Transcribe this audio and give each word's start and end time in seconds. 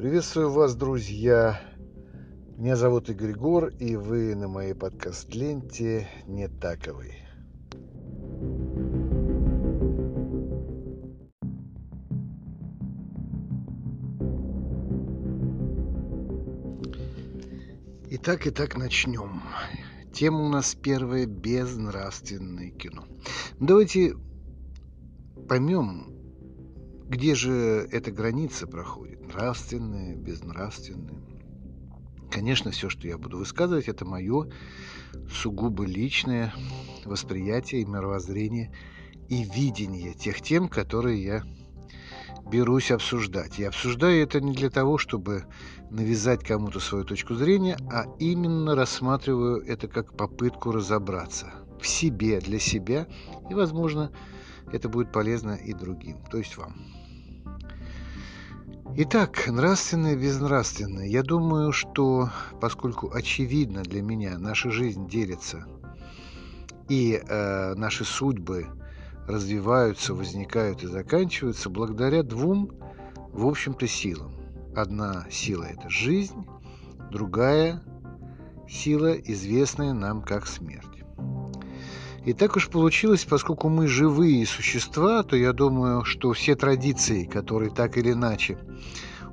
Приветствую 0.00 0.50
вас, 0.50 0.74
друзья. 0.76 1.60
Меня 2.56 2.74
зовут 2.74 3.10
Игорь 3.10 3.34
Гор, 3.34 3.66
и 3.66 3.96
вы 3.96 4.34
на 4.34 4.48
моей 4.48 4.72
подкаст-ленте 4.72 6.08
«Не 6.26 6.48
таковый». 6.48 7.16
Итак, 18.08 18.46
итак, 18.46 18.78
начнем. 18.78 19.42
Тема 20.14 20.40
у 20.40 20.48
нас 20.48 20.74
первая– 20.74 21.26
безнравственное 21.26 22.70
кино. 22.70 23.04
Давайте 23.58 24.14
поймем, 25.46 26.09
где 27.10 27.34
же 27.34 27.88
эта 27.90 28.12
граница 28.12 28.68
проходит? 28.68 29.26
Нравственная, 29.26 30.14
безнравственная? 30.14 31.20
Конечно, 32.30 32.70
все, 32.70 32.88
что 32.88 33.08
я 33.08 33.18
буду 33.18 33.38
высказывать, 33.38 33.88
это 33.88 34.04
мое 34.04 34.46
сугубо 35.28 35.84
личное 35.84 36.54
восприятие 37.04 37.82
и 37.82 37.84
мировоззрение 37.84 38.72
и 39.28 39.42
видение 39.42 40.14
тех 40.14 40.40
тем, 40.40 40.68
которые 40.68 41.20
я 41.20 41.42
берусь 42.48 42.92
обсуждать. 42.92 43.58
Я 43.58 43.68
обсуждаю 43.68 44.22
это 44.22 44.40
не 44.40 44.52
для 44.52 44.70
того, 44.70 44.96
чтобы 44.96 45.46
навязать 45.90 46.44
кому-то 46.44 46.78
свою 46.78 47.04
точку 47.04 47.34
зрения, 47.34 47.76
а 47.90 48.04
именно 48.20 48.76
рассматриваю 48.76 49.62
это 49.66 49.88
как 49.88 50.16
попытку 50.16 50.70
разобраться 50.70 51.52
в 51.80 51.88
себе, 51.88 52.38
для 52.38 52.60
себя, 52.60 53.08
и, 53.50 53.54
возможно, 53.54 54.12
это 54.72 54.88
будет 54.88 55.10
полезно 55.10 55.54
и 55.54 55.72
другим, 55.72 56.22
то 56.30 56.38
есть 56.38 56.56
вам. 56.56 56.99
Итак, 58.96 59.46
нравственное 59.46 60.14
и 60.14 60.16
безнравственное. 60.16 61.06
Я 61.06 61.22
думаю, 61.22 61.70
что 61.70 62.28
поскольку 62.60 63.12
очевидно 63.12 63.82
для 63.82 64.02
меня, 64.02 64.36
наша 64.36 64.70
жизнь 64.72 65.08
делится, 65.08 65.64
и 66.88 67.22
э, 67.22 67.74
наши 67.76 68.04
судьбы 68.04 68.66
развиваются, 69.28 70.12
возникают 70.12 70.82
и 70.82 70.88
заканчиваются 70.88 71.70
благодаря 71.70 72.24
двум, 72.24 72.72
в 73.32 73.46
общем-то, 73.46 73.86
силам. 73.86 74.32
Одна 74.74 75.24
сила– 75.30 75.64
это 75.70 75.88
жизнь, 75.88 76.44
другая 77.12 77.84
сила, 78.68 79.12
известная 79.12 79.92
нам 79.92 80.20
как 80.20 80.48
смерть. 80.48 80.99
И 82.24 82.34
так 82.34 82.56
уж 82.56 82.68
получилось, 82.68 83.24
поскольку 83.24 83.68
мы 83.70 83.86
живые 83.86 84.46
существа, 84.46 85.22
то 85.22 85.36
я 85.36 85.52
думаю, 85.52 86.04
что 86.04 86.32
все 86.32 86.54
традиции, 86.54 87.24
которые 87.24 87.70
так 87.70 87.96
или 87.96 88.12
иначе 88.12 88.58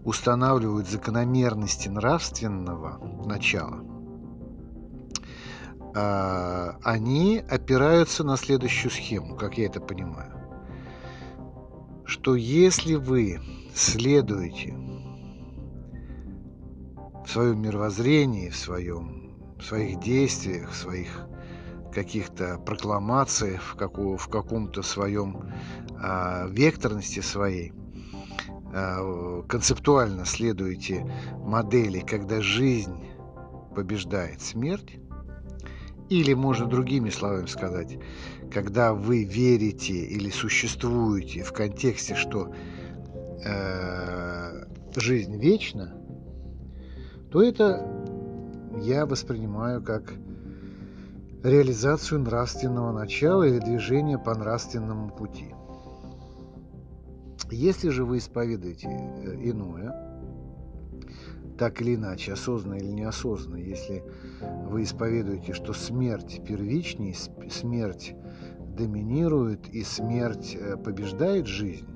устанавливают 0.05 0.87
закономерности 0.87 1.89
нравственного 1.89 2.99
начала, 3.25 3.83
а, 5.93 6.77
они 6.81 7.43
опираются 7.49 8.23
на 8.23 8.37
следующую 8.37 8.91
схему, 8.91 9.35
как 9.35 9.57
я 9.57 9.65
это 9.65 9.81
понимаю. 9.81 10.33
Что 12.05 12.35
если 12.35 12.95
вы 12.95 13.41
следуете 13.75 14.73
в 17.25 17.29
своем 17.29 17.61
мировоззрении, 17.61 18.47
в, 18.49 18.55
своем, 18.55 19.33
в 19.57 19.63
своих 19.63 19.99
действиях, 19.99 20.71
в 20.71 20.75
своих 20.75 21.27
каких-то 21.93 22.59
прокламаций, 22.65 23.57
в, 23.57 23.75
каку, 23.75 24.17
в 24.17 24.27
каком-то 24.27 24.81
своем 24.81 25.51
э, 26.01 26.47
векторности 26.49 27.19
своей, 27.19 27.73
э, 28.73 29.43
концептуально 29.47 30.25
следуете 30.25 31.05
модели, 31.43 31.99
когда 31.99 32.41
жизнь 32.41 32.97
побеждает 33.75 34.41
смерть, 34.41 34.99
или 36.09 36.33
можно 36.33 36.67
другими 36.67 37.09
словами 37.09 37.47
сказать, 37.47 37.97
когда 38.51 38.93
вы 38.93 39.23
верите 39.23 39.93
или 39.93 40.29
существуете 40.29 41.43
в 41.43 41.51
контексте, 41.51 42.15
что 42.15 42.53
э, 43.43 44.65
жизнь 44.95 45.37
вечна, 45.37 45.93
то 47.31 47.43
это 47.43 47.85
я 48.81 49.05
воспринимаю 49.05 49.83
как 49.83 50.13
реализацию 51.43 52.21
нравственного 52.21 52.91
начала 52.91 53.43
или 53.43 53.59
движения 53.59 54.17
по 54.17 54.35
нравственному 54.35 55.09
пути. 55.09 55.53
Если 57.51 57.89
же 57.89 58.03
вы 58.03 58.17
исповедуете 58.17 58.87
э, 58.87 59.49
иное, 59.49 60.07
так 61.57 61.81
или 61.81 61.95
иначе, 61.95 62.33
осознанно 62.33 62.75
или 62.75 62.91
неосознанно, 62.91 63.57
если 63.57 64.03
вы 64.69 64.83
исповедуете, 64.83 65.53
что 65.53 65.73
смерть 65.73 66.41
первичней, 66.45 67.15
смерть 67.49 68.15
доминирует 68.75 69.67
и 69.69 69.83
смерть 69.83 70.57
э, 70.59 70.75
побеждает 70.77 71.47
жизнь, 71.47 71.87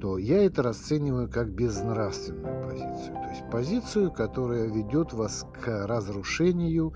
то 0.00 0.18
я 0.18 0.44
это 0.44 0.62
расцениваю 0.62 1.30
как 1.30 1.50
безнравственную 1.52 2.68
позицию. 2.68 3.14
То 3.14 3.30
есть 3.30 3.50
позицию, 3.50 4.12
которая 4.12 4.66
ведет 4.66 5.12
вас 5.12 5.46
к 5.62 5.86
разрушению 5.86 6.92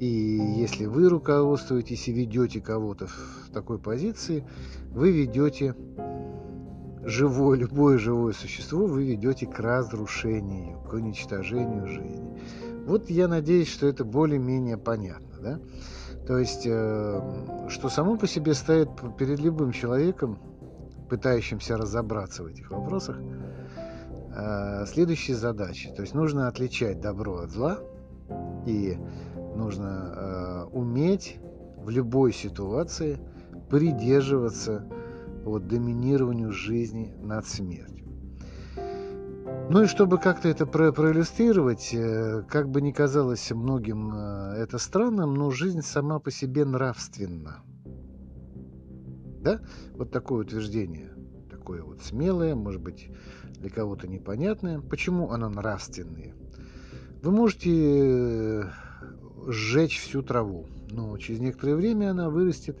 и 0.00 0.06
если 0.06 0.86
вы 0.86 1.10
руководствуетесь 1.10 2.08
и 2.08 2.12
ведете 2.12 2.62
кого-то 2.62 3.06
в 3.06 3.50
такой 3.52 3.78
позиции, 3.78 4.44
вы 4.92 5.12
ведете 5.12 5.76
живое, 7.04 7.58
любое 7.58 7.98
живое 7.98 8.32
существо, 8.32 8.86
вы 8.86 9.04
ведете 9.04 9.46
к 9.46 9.58
разрушению, 9.60 10.80
к 10.80 10.94
уничтожению 10.94 11.86
жизни. 11.86 12.40
Вот 12.86 13.10
я 13.10 13.28
надеюсь, 13.28 13.68
что 13.68 13.86
это 13.86 14.06
более-менее 14.06 14.78
понятно. 14.78 15.38
Да? 15.38 15.60
То 16.26 16.38
есть, 16.38 16.66
э, 16.66 17.66
что 17.68 17.90
само 17.90 18.16
по 18.16 18.26
себе 18.26 18.54
стоит 18.54 18.88
перед 19.18 19.38
любым 19.38 19.72
человеком, 19.72 20.38
пытающимся 21.10 21.76
разобраться 21.76 22.42
в 22.42 22.46
этих 22.46 22.70
вопросах, 22.70 23.18
э, 24.34 24.86
следующие 24.86 25.36
задачи. 25.36 25.92
То 25.94 26.00
есть 26.00 26.14
нужно 26.14 26.48
отличать 26.48 27.02
добро 27.02 27.40
от 27.40 27.50
зла 27.50 27.80
и 28.66 28.96
нужно 29.60 30.14
э, 30.16 30.64
уметь 30.72 31.38
в 31.76 31.90
любой 31.90 32.32
ситуации 32.32 33.18
придерживаться 33.68 34.86
по 35.44 35.58
доминированию 35.58 36.50
жизни 36.50 37.14
над 37.20 37.46
смертью. 37.46 38.06
Ну 39.70 39.82
и 39.82 39.86
чтобы 39.86 40.18
как-то 40.18 40.48
это 40.48 40.66
про 40.66 40.92
проиллюстрировать, 40.92 41.94
э, 41.94 42.42
как 42.48 42.70
бы 42.70 42.80
ни 42.80 42.90
казалось 42.90 43.50
многим 43.50 44.12
э, 44.12 44.54
это 44.56 44.78
странным, 44.78 45.34
но 45.34 45.50
жизнь 45.50 45.82
сама 45.82 46.18
по 46.18 46.30
себе 46.30 46.64
нравственна. 46.64 47.62
Да? 49.42 49.60
Вот 49.94 50.10
такое 50.10 50.44
утверждение, 50.44 51.14
такое 51.50 51.82
вот 51.82 52.02
смелое, 52.02 52.54
может 52.54 52.82
быть, 52.82 53.10
для 53.58 53.70
кого-то 53.70 54.08
непонятное. 54.08 54.80
Почему 54.80 55.30
оно 55.30 55.48
нравственное? 55.48 56.34
Вы 57.22 57.30
можете 57.30 57.70
э, 57.70 58.62
сжечь 59.46 59.98
всю 60.00 60.22
траву. 60.22 60.66
Но 60.90 61.16
через 61.18 61.40
некоторое 61.40 61.76
время 61.76 62.10
она 62.10 62.30
вырастет 62.30 62.78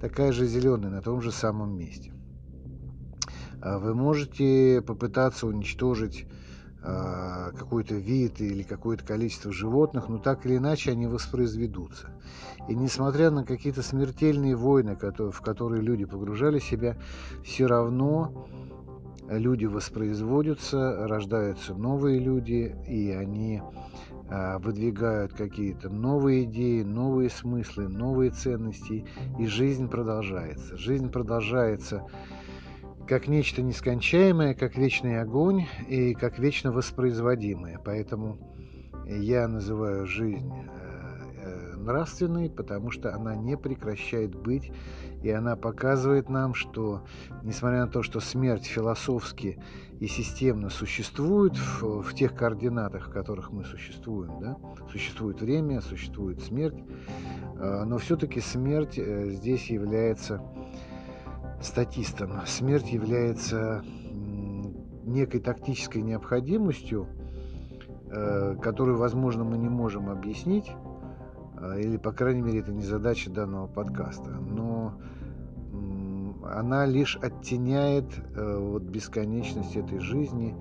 такая 0.00 0.32
же 0.32 0.46
зеленая 0.46 0.90
на 0.90 1.02
том 1.02 1.20
же 1.22 1.32
самом 1.32 1.76
месте. 1.76 2.12
А 3.62 3.78
вы 3.78 3.94
можете 3.94 4.82
попытаться 4.86 5.46
уничтожить 5.46 6.26
а, 6.82 7.50
какой-то 7.52 7.94
вид 7.94 8.40
или 8.40 8.62
какое-то 8.62 9.04
количество 9.04 9.50
животных, 9.50 10.08
но 10.08 10.18
так 10.18 10.46
или 10.46 10.56
иначе 10.58 10.92
они 10.92 11.06
воспроизведутся. 11.06 12.10
И 12.68 12.76
несмотря 12.76 13.30
на 13.30 13.44
какие-то 13.44 13.82
смертельные 13.82 14.54
войны, 14.54 14.96
в 14.96 15.40
которые 15.40 15.82
люди 15.82 16.04
погружали 16.04 16.58
себя, 16.58 16.96
все 17.44 17.66
равно 17.66 18.46
люди 19.28 19.64
воспроизводятся, 19.64 21.06
рождаются 21.06 21.74
новые 21.74 22.18
люди, 22.18 22.74
и 22.86 23.10
они 23.10 23.62
а, 24.28 24.58
выдвигают 24.58 25.32
какие-то 25.32 25.88
новые 25.88 26.44
идеи, 26.44 26.82
новые 26.82 27.30
смыслы, 27.30 27.88
новые 27.88 28.30
ценности, 28.30 29.04
и 29.38 29.46
жизнь 29.46 29.88
продолжается. 29.88 30.76
Жизнь 30.76 31.10
продолжается 31.10 32.04
как 33.06 33.28
нечто 33.28 33.62
нескончаемое, 33.62 34.54
как 34.54 34.76
вечный 34.76 35.20
огонь 35.20 35.66
и 35.88 36.14
как 36.14 36.38
вечно 36.40 36.72
воспроизводимое. 36.72 37.80
Поэтому 37.84 38.38
я 39.06 39.46
называю 39.46 40.06
жизнь 40.06 40.52
э, 40.52 41.74
э, 41.74 41.76
нравственной, 41.76 42.50
потому 42.50 42.90
что 42.90 43.14
она 43.14 43.36
не 43.36 43.56
прекращает 43.56 44.34
быть, 44.34 44.72
и 45.26 45.30
она 45.30 45.56
показывает 45.56 46.28
нам, 46.28 46.54
что, 46.54 47.02
несмотря 47.42 47.80
на 47.80 47.88
то, 47.88 48.02
что 48.04 48.20
смерть 48.20 48.64
философски 48.64 49.58
и 49.98 50.06
системно 50.06 50.70
существует 50.70 51.56
в, 51.56 52.02
в 52.02 52.14
тех 52.14 52.32
координатах, 52.34 53.08
в 53.08 53.12
которых 53.12 53.50
мы 53.50 53.64
существуем. 53.64 54.38
Да? 54.40 54.56
Существует 54.92 55.40
время, 55.40 55.80
существует 55.80 56.40
смерть, 56.42 56.78
э, 57.58 57.84
но 57.84 57.98
все-таки 57.98 58.40
смерть 58.40 58.98
э, 58.98 59.30
здесь 59.30 59.68
является 59.68 60.40
статистом. 61.60 62.30
Смерть 62.46 62.92
является 62.92 63.82
некой 65.06 65.40
тактической 65.40 66.02
необходимостью, 66.02 67.08
э, 68.10 68.56
которую, 68.62 68.98
возможно, 68.98 69.42
мы 69.42 69.58
не 69.58 69.68
можем 69.68 70.08
объяснить, 70.08 70.70
э, 71.58 71.80
или, 71.80 71.96
по 71.96 72.12
крайней 72.12 72.42
мере, 72.42 72.60
это 72.60 72.72
не 72.72 72.82
задача 72.82 73.30
данного 73.30 73.66
подкаста, 73.66 74.30
но 74.30 74.75
она 76.52 76.86
лишь 76.86 77.16
оттеняет 77.16 78.06
э, 78.34 78.58
вот 78.58 78.82
бесконечность 78.82 79.76
этой 79.76 79.98
жизни 79.98 80.54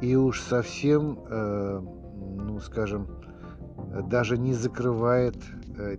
и 0.00 0.14
уж 0.14 0.42
совсем, 0.42 1.18
ну, 1.30 2.60
скажем, 2.60 3.08
даже 4.10 4.36
не 4.36 4.52
закрывает 4.52 5.36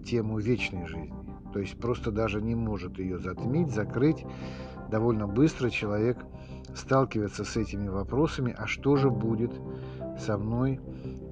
тему 0.06 0.38
вечной 0.38 0.86
жизни. 0.86 1.16
То 1.52 1.60
есть 1.60 1.80
просто 1.80 2.12
даже 2.12 2.40
не 2.40 2.54
может 2.54 3.00
ее 3.00 3.18
затмить, 3.18 3.72
закрыть. 3.72 4.24
Довольно 4.92 5.28
быстро 5.28 5.72
человек 5.72 6.24
сталкивается 6.76 7.44
с 7.44 7.58
этими 7.58 7.88
вопросами, 7.88 8.56
а 8.56 8.68
что 8.68 8.98
же 8.98 9.10
будет 9.10 9.52
со 10.20 10.38
мной 10.38 10.80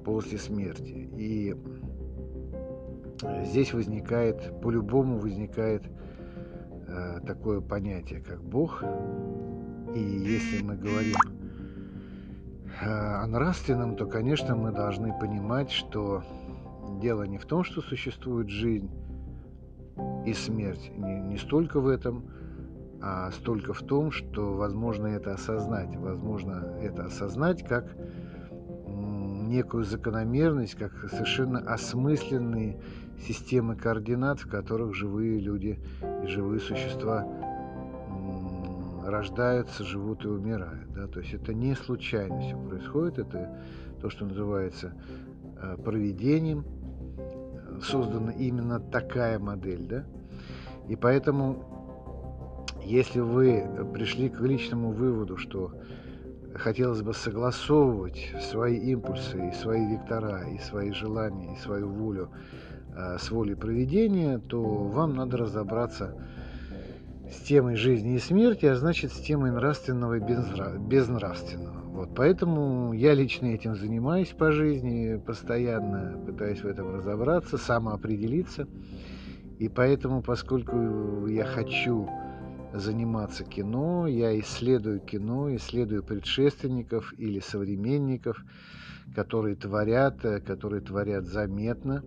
после 0.04 0.38
смерти. 0.38 1.08
И 1.16 1.54
здесь 3.44 3.72
возникает, 3.72 4.60
по-любому 4.60 5.18
возникает 5.18 5.84
э, 6.86 7.20
такое 7.26 7.60
понятие, 7.60 8.20
как 8.20 8.42
Бог. 8.42 8.82
И 9.94 10.00
если 10.00 10.62
мы 10.62 10.76
говорим 10.76 11.16
э, 12.80 12.86
о 12.86 13.26
нравственном, 13.26 13.96
то, 13.96 14.06
конечно, 14.06 14.56
мы 14.56 14.72
должны 14.72 15.18
понимать, 15.18 15.70
что 15.70 16.22
дело 17.00 17.24
не 17.24 17.38
в 17.38 17.46
том, 17.46 17.64
что 17.64 17.80
существует 17.82 18.48
жизнь 18.48 18.90
и 20.26 20.32
смерть, 20.32 20.90
не, 20.96 21.20
не 21.20 21.38
столько 21.38 21.80
в 21.80 21.88
этом, 21.88 22.24
а 23.02 23.30
столько 23.30 23.72
в 23.72 23.82
том, 23.82 24.10
что 24.10 24.54
возможно 24.54 25.06
это 25.06 25.34
осознать. 25.34 25.94
Возможно 25.96 26.76
это 26.80 27.04
осознать 27.04 27.66
как 27.66 27.94
некую 29.46 29.84
закономерность, 29.84 30.74
как 30.74 30.92
совершенно 31.10 31.60
осмысленные 31.60 32.80
системы 33.20 33.76
координат, 33.76 34.40
в 34.40 34.48
которых 34.48 34.94
живые 34.94 35.38
люди 35.40 35.78
и 36.22 36.26
живые 36.26 36.60
существа 36.60 37.26
рождаются, 39.04 39.84
живут 39.84 40.24
и 40.24 40.28
умирают. 40.28 40.92
Да? 40.92 41.06
То 41.06 41.20
есть 41.20 41.32
это 41.34 41.54
не 41.54 41.74
случайно 41.74 42.40
все 42.40 42.56
происходит, 42.56 43.18
это 43.18 43.58
то, 44.00 44.10
что 44.10 44.26
называется 44.26 44.94
э, 45.60 45.76
проведением, 45.82 46.64
создана 47.82 48.32
именно 48.32 48.80
такая 48.80 49.38
модель. 49.38 49.86
Да? 49.86 50.04
И 50.88 50.96
поэтому 50.96 51.64
если 52.84 53.20
вы 53.20 53.64
пришли 53.92 54.28
к 54.28 54.40
личному 54.40 54.90
выводу, 54.90 55.36
что 55.36 55.72
хотелось 56.54 57.02
бы 57.02 57.12
согласовывать 57.14 58.32
свои 58.40 58.78
импульсы 58.78 59.50
и 59.50 59.52
свои 59.52 59.86
вектора, 59.86 60.48
и 60.48 60.58
свои 60.58 60.90
желания, 60.92 61.54
и 61.54 61.58
свою 61.58 61.88
волю 61.88 62.30
э, 62.32 62.65
с 62.96 63.30
волей 63.30 63.54
проведения, 63.54 64.38
то 64.38 64.62
вам 64.62 65.14
надо 65.14 65.36
разобраться 65.36 66.14
с 67.30 67.40
темой 67.40 67.76
жизни 67.76 68.14
и 68.14 68.18
смерти, 68.18 68.66
а 68.66 68.76
значит 68.76 69.12
с 69.12 69.20
темой 69.20 69.50
нравственного 69.50 70.14
и 70.14 70.20
безнравственного. 70.20 71.80
Вот, 71.96 72.14
поэтому 72.14 72.92
я 72.92 73.14
лично 73.14 73.46
этим 73.46 73.74
занимаюсь 73.74 74.28
по 74.28 74.52
жизни, 74.52 75.20
постоянно 75.24 76.18
пытаюсь 76.26 76.60
в 76.60 76.66
этом 76.66 76.94
разобраться, 76.94 77.58
самоопределиться. 77.58 78.68
И 79.58 79.68
поэтому, 79.68 80.22
поскольку 80.22 81.26
я 81.26 81.44
хочу 81.44 82.08
заниматься 82.74 83.44
кино, 83.44 84.06
я 84.06 84.38
исследую 84.38 85.00
кино, 85.00 85.54
исследую 85.56 86.02
предшественников 86.02 87.14
или 87.18 87.40
современников, 87.40 88.44
которые 89.14 89.56
творят, 89.56 90.24
э, 90.24 90.40
которые 90.40 90.82
творят 90.82 91.24
заметно, 91.24 92.04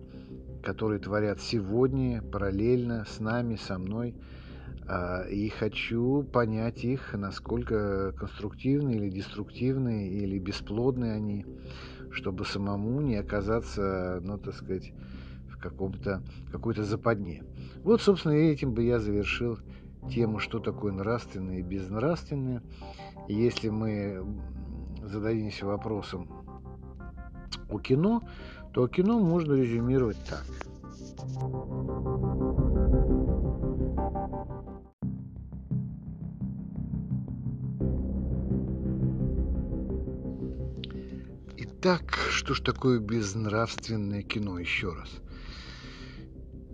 которые 0.63 0.99
творят 0.99 1.39
сегодня, 1.39 2.21
параллельно 2.21 3.05
с 3.05 3.19
нами, 3.19 3.55
со 3.55 3.77
мной. 3.77 4.15
А, 4.87 5.23
и 5.23 5.49
хочу 5.49 6.23
понять 6.23 6.83
их, 6.83 7.13
насколько 7.13 8.11
конструктивны 8.13 8.91
или 8.91 9.09
деструктивны, 9.09 10.09
или 10.09 10.39
бесплодны 10.39 11.11
они, 11.11 11.45
чтобы 12.11 12.45
самому 12.45 13.01
не 13.01 13.15
оказаться, 13.15 14.19
ну, 14.23 14.37
так 14.37 14.55
сказать, 14.55 14.91
в 15.49 15.59
каком-то, 15.59 16.23
какой-то 16.51 16.83
западне. 16.83 17.43
Вот, 17.83 18.01
собственно, 18.01 18.33
этим 18.33 18.73
бы 18.73 18.83
я 18.83 18.99
завершил 18.99 19.59
тему, 20.09 20.39
что 20.39 20.59
такое 20.59 20.91
нравственное 20.91 21.59
и 21.59 21.63
безнравственное. 21.63 22.63
Если 23.27 23.69
мы 23.69 24.25
зададимся 25.03 25.65
вопросом 25.65 26.27
о 27.69 27.79
кино, 27.79 28.23
то 28.73 28.87
кино 28.87 29.19
можно 29.19 29.53
резюмировать 29.53 30.17
так. 30.29 30.45
Итак, 41.57 42.17
что 42.29 42.53
ж 42.53 42.59
такое 42.61 42.99
безнравственное 42.99 44.23
кино 44.23 44.59
еще 44.59 44.93
раз– 44.93 45.09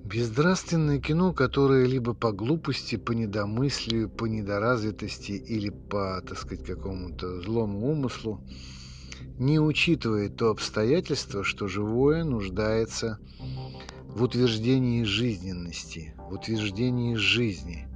Безнравственное 0.06 1.00
кино, 1.00 1.33
которое 1.33 1.88
либо 1.88 2.13
по 2.13 2.31
глупости, 2.31 2.95
по 2.95 3.13
недомыслию, 3.13 4.07
по 4.07 4.25
недоразвитости 4.27 5.31
или 5.31 5.71
по, 5.71 6.21
так 6.21 6.38
сказать, 6.38 6.63
какому-то 6.63 7.42
злому 7.42 7.92
умыслу, 7.92 8.39
не 9.37 9.59
учитывает 9.59 10.37
то 10.37 10.49
обстоятельство, 10.49 11.43
что 11.43 11.67
живое 11.67 12.23
нуждается 12.23 13.19
в 14.07 14.23
утверждении 14.23 15.03
жизненности, 15.03 16.15
в 16.17 16.33
утверждении 16.33 17.15
жизни. 17.15 17.87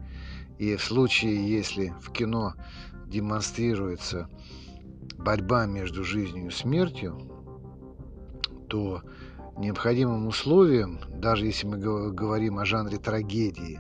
И 0.57 0.75
в 0.75 0.83
случае, 0.83 1.50
если 1.50 1.94
в 2.01 2.12
кино 2.12 2.56
демонстрируется 3.07 4.30
борьба 5.18 5.65
между 5.65 6.03
жизнью 6.03 6.47
и 6.47 6.51
смертью, 6.51 7.18
то 8.68 9.01
необходимым 9.57 10.27
условием, 10.27 11.00
даже 11.15 11.45
если 11.45 11.68
мы 11.68 11.77
говорим 11.77 12.59
о 12.59 12.65
жанре 12.65 12.97
трагедии, 12.97 13.80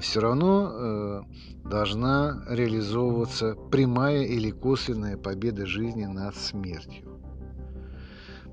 все 0.00 0.20
равно 0.20 0.72
э, 0.72 1.22
должна 1.64 2.42
реализовываться 2.48 3.54
прямая 3.70 4.24
или 4.24 4.50
косвенная 4.50 5.16
победа 5.16 5.66
жизни 5.66 6.04
над 6.04 6.34
смертью. 6.36 7.20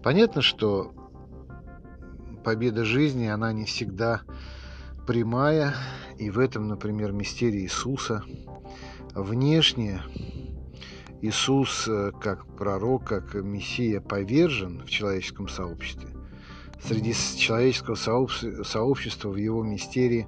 Понятно, 0.03 0.41
что 0.41 0.93
победа 2.43 2.85
жизни, 2.85 3.25
она 3.25 3.53
не 3.53 3.65
всегда 3.65 4.21
прямая, 5.07 5.73
и 6.19 6.29
в 6.29 6.37
этом, 6.37 6.67
например, 6.67 7.11
мистерия 7.11 7.61
Иисуса. 7.61 8.23
Внешне 9.15 10.01
Иисус 11.21 11.87
э, 11.87 12.11
как 12.21 12.45
пророк, 12.55 13.05
как 13.05 13.33
мессия 13.33 13.99
повержен 13.99 14.83
в 14.85 14.89
человеческом 14.89 15.47
сообществе 15.47 16.09
среди 16.87 17.13
человеческого 17.13 17.95
сообщества 17.95 19.29
в 19.29 19.35
его 19.35 19.63
мистерии 19.63 20.27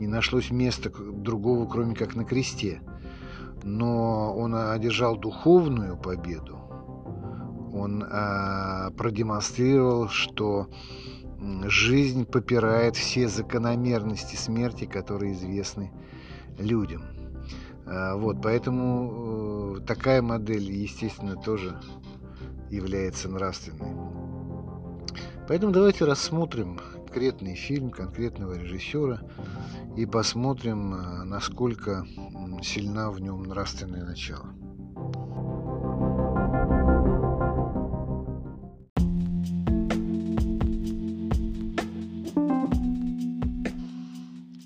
не 0.00 0.06
нашлось 0.06 0.50
места 0.50 0.90
другого, 0.90 1.66
кроме 1.66 1.94
как 1.94 2.16
на 2.16 2.24
кресте. 2.24 2.80
Но 3.62 4.34
он 4.34 4.54
одержал 4.54 5.18
духовную 5.18 5.98
победу. 5.98 6.56
Он 7.72 8.02
а, 8.10 8.90
продемонстрировал, 8.96 10.08
что 10.08 10.68
жизнь 11.64 12.24
попирает 12.24 12.96
все 12.96 13.28
закономерности 13.28 14.36
смерти, 14.36 14.86
которые 14.86 15.34
известны 15.34 15.92
людям. 16.58 17.02
А, 17.86 18.16
вот, 18.16 18.38
поэтому 18.42 19.76
э, 19.76 19.80
такая 19.86 20.22
модель, 20.22 20.72
естественно, 20.72 21.36
тоже 21.36 21.78
является 22.70 23.28
нравственной. 23.28 23.94
Поэтому 25.46 25.72
давайте 25.72 26.04
рассмотрим 26.04 26.78
конкретный 27.10 27.56
фильм 27.56 27.90
конкретного 27.90 28.56
режиссера 28.56 29.20
и 29.96 30.06
посмотрим, 30.06 30.94
э, 30.94 31.24
насколько 31.24 32.06
сильна 32.62 33.10
в 33.10 33.20
нем 33.20 33.42
нравственное 33.42 34.04
начало. 34.04 34.46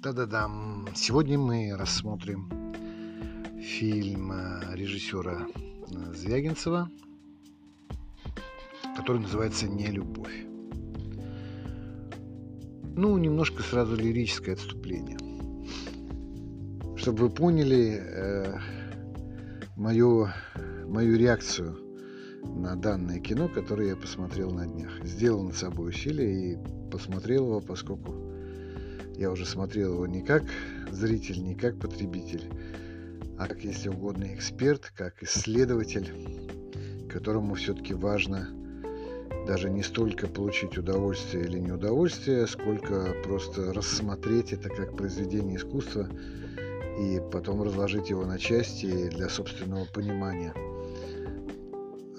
Да-да-да. 0.03 0.51
Сегодня 0.95 1.39
мы 1.39 1.75
рассмотрим 1.75 2.51
фильм 3.59 4.33
э, 4.33 4.75
режиссера 4.75 5.47
э, 5.47 6.13
Звягинцева, 6.13 6.91
который 8.95 9.23
называется 9.23 9.67
«Не 9.67 9.87
любовь». 9.87 10.54
Ну, 12.97 13.19
немножко 13.19 13.63
сразу 13.63 13.97
лирическое 13.97 14.55
отступление. 14.55 15.19
Чтобы 16.97 17.25
вы 17.25 17.31
поняли 17.31 18.01
э, 18.01 18.59
мое 19.77 20.33
мою 20.87 21.19
реакцию 21.19 21.77
на 22.45 22.77
данное 22.77 23.19
кино, 23.19 23.49
которое 23.49 23.89
я 23.89 23.97
посмотрел 23.97 24.53
на 24.53 24.67
днях. 24.67 24.93
Сделал 25.03 25.43
над 25.43 25.57
собой 25.57 25.91
усилие 25.91 26.53
и 26.53 26.59
посмотрел 26.91 27.47
его, 27.47 27.61
поскольку 27.61 28.15
я 29.17 29.33
уже 29.33 29.45
смотрел 29.45 29.95
его 29.95 30.07
не 30.07 30.23
как 30.23 30.45
зритель, 30.93 31.43
не 31.43 31.57
как 31.57 31.81
потребитель, 31.81 32.49
а 33.39 33.49
как, 33.49 33.65
если 33.65 33.89
угодно, 33.89 34.33
эксперт, 34.33 34.93
как 34.95 35.21
исследователь, 35.23 37.09
которому 37.09 37.55
все-таки 37.55 37.95
важно 37.95 38.49
даже 39.47 39.71
не 39.71 39.83
столько 39.83 40.27
получить 40.27 40.79
удовольствие 40.79 41.45
или 41.45 41.59
неудовольствие, 41.59 42.47
сколько 42.47 43.15
просто 43.25 43.73
рассмотреть 43.73 44.53
это 44.53 44.69
как 44.69 44.97
произведение 44.97 45.57
искусства 45.57 46.09
и 46.99 47.21
потом 47.33 47.63
разложить 47.63 48.11
его 48.11 48.25
на 48.25 48.39
части 48.39 49.09
для 49.09 49.29
собственного 49.29 49.85
понимания. 49.87 50.55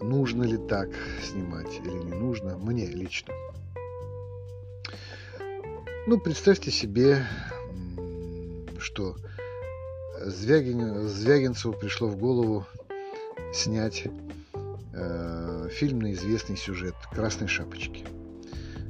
Нужно 0.02 0.44
ли 0.44 0.58
так 0.58 0.90
снимать 1.24 1.80
или 1.84 1.98
не 2.04 2.14
нужно, 2.14 2.58
мне 2.58 2.86
лично. 2.86 3.34
Ну, 6.08 6.20
представьте 6.20 6.70
себе, 6.70 7.26
что 8.78 9.16
Звягин, 10.22 11.08
Звягинцеву 11.08 11.74
пришло 11.74 12.08
в 12.08 12.18
голову 12.18 12.66
снять 13.54 14.08
э, 14.96 15.70
фильм 15.72 16.00
на 16.00 16.14
известный 16.14 16.58
сюжет 16.58 16.96
«Красной 17.12 17.48
шапочки». 17.48 18.06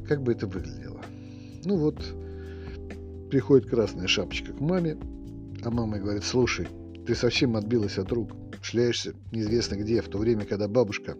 Как 0.07 0.21
бы 0.21 0.33
это 0.33 0.47
выглядело? 0.47 1.01
Ну 1.63 1.77
вот, 1.77 1.99
приходит 3.29 3.69
красная 3.69 4.07
шапочка 4.07 4.53
к 4.53 4.59
маме, 4.59 4.97
а 5.63 5.71
мама 5.71 5.97
говорит, 5.97 6.23
слушай, 6.23 6.67
ты 7.07 7.15
совсем 7.15 7.55
отбилась 7.55 7.97
от 7.97 8.11
рук, 8.11 8.31
шляешься 8.61 9.13
неизвестно 9.31 9.75
где, 9.75 10.01
в 10.01 10.09
то 10.09 10.17
время, 10.17 10.45
когда 10.45 10.67
бабушка 10.67 11.15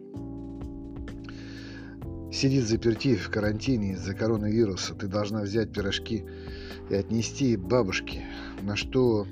сидит 2.32 2.65
заперти 2.65 3.15
в 3.15 3.30
карантине 3.30 3.94
из-за 3.94 4.13
коронавируса. 4.13 4.94
Ты 4.94 5.08
должна 5.08 5.42
взять 5.42 5.72
пирожки 5.72 6.25
и 6.89 6.96
отнести 6.96 7.56
бабушке. 7.56 8.25
На 8.62 8.75
что 8.75 9.25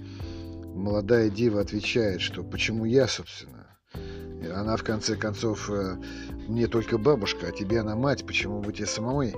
молодая 0.73 1.29
дива 1.29 1.61
отвечает, 1.61 2.21
что 2.21 2.43
почему 2.43 2.85
я, 2.85 3.07
собственно? 3.07 3.62
Она 4.51 4.75
в 4.75 4.83
конце 4.83 5.15
концов, 5.15 5.69
э, 5.69 5.97
мне 6.47 6.67
только 6.67 6.97
бабушка, 6.97 7.47
а 7.47 7.51
тебе 7.51 7.79
она 7.79 7.95
мать, 7.95 8.25
почему 8.25 8.61
бы 8.61 8.73
тебе 8.73 8.87
самой 8.87 9.35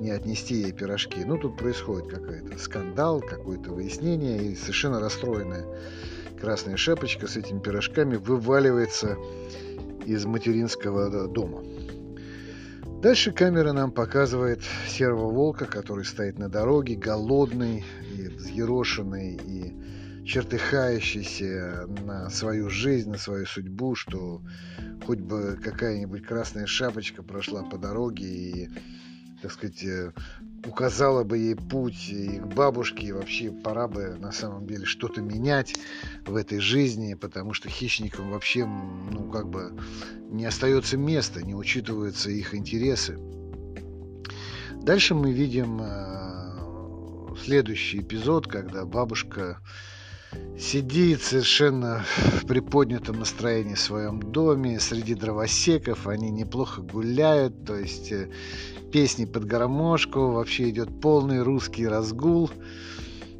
не 0.00 0.10
отнести 0.10 0.56
ей 0.56 0.72
пирожки? 0.72 1.24
Ну, 1.24 1.38
тут 1.38 1.56
происходит 1.56 2.08
какой-то 2.08 2.58
скандал, 2.58 3.20
какое-то 3.20 3.72
выяснение, 3.72 4.52
и 4.52 4.56
совершенно 4.56 5.00
расстроенная 5.00 5.66
красная 6.40 6.76
шапочка 6.76 7.26
с 7.26 7.36
этими 7.36 7.58
пирожками 7.60 8.16
вываливается 8.16 9.16
из 10.04 10.24
материнского 10.26 11.28
дома. 11.28 11.62
Дальше 13.02 13.32
камера 13.32 13.72
нам 13.72 13.90
показывает 13.90 14.62
серого 14.88 15.30
волка, 15.30 15.66
который 15.66 16.04
стоит 16.04 16.38
на 16.38 16.48
дороге, 16.48 16.94
голодный 16.96 17.84
и 18.14 18.28
взъерошенный, 18.28 19.34
и 19.34 19.74
чертыхающийся 20.26 21.86
на 22.04 22.28
свою 22.30 22.68
жизнь, 22.68 23.10
на 23.10 23.18
свою 23.18 23.46
судьбу, 23.46 23.94
что 23.94 24.42
хоть 25.06 25.20
бы 25.20 25.58
какая-нибудь 25.62 26.26
красная 26.26 26.66
шапочка 26.66 27.22
прошла 27.22 27.62
по 27.62 27.78
дороге 27.78 28.26
и, 28.26 28.70
так 29.40 29.52
сказать, 29.52 29.84
э, 29.84 30.12
указала 30.66 31.22
бы 31.22 31.38
ей 31.38 31.54
путь 31.54 32.08
и 32.08 32.40
к 32.40 32.46
бабушке, 32.46 33.06
и 33.06 33.12
вообще 33.12 33.52
пора 33.52 33.86
бы 33.86 34.16
на 34.18 34.32
самом 34.32 34.66
деле 34.66 34.84
что-то 34.84 35.20
менять 35.20 35.76
в 36.26 36.34
этой 36.34 36.58
жизни, 36.58 37.14
потому 37.14 37.54
что 37.54 37.68
хищникам 37.68 38.30
вообще, 38.30 38.66
ну, 38.66 39.30
как 39.30 39.48
бы 39.48 39.78
не 40.28 40.44
остается 40.44 40.96
места, 40.96 41.40
не 41.40 41.54
учитываются 41.54 42.30
их 42.30 42.52
интересы. 42.52 43.16
Дальше 44.82 45.14
мы 45.14 45.32
видим 45.32 45.80
э, 45.80 47.36
следующий 47.44 48.00
эпизод, 48.00 48.48
когда 48.48 48.84
бабушка 48.84 49.60
сидит 50.58 51.22
совершенно 51.22 52.04
в 52.16 52.46
приподнятом 52.46 53.18
настроении 53.18 53.74
в 53.74 53.80
своем 53.80 54.20
доме 54.20 54.80
среди 54.80 55.14
дровосеков, 55.14 56.06
они 56.06 56.30
неплохо 56.30 56.82
гуляют, 56.82 57.64
то 57.64 57.76
есть 57.76 58.10
э, 58.12 58.30
песни 58.92 59.24
под 59.24 59.44
гармошку, 59.44 60.30
вообще 60.32 60.70
идет 60.70 61.00
полный 61.00 61.42
русский 61.42 61.86
разгул. 61.86 62.50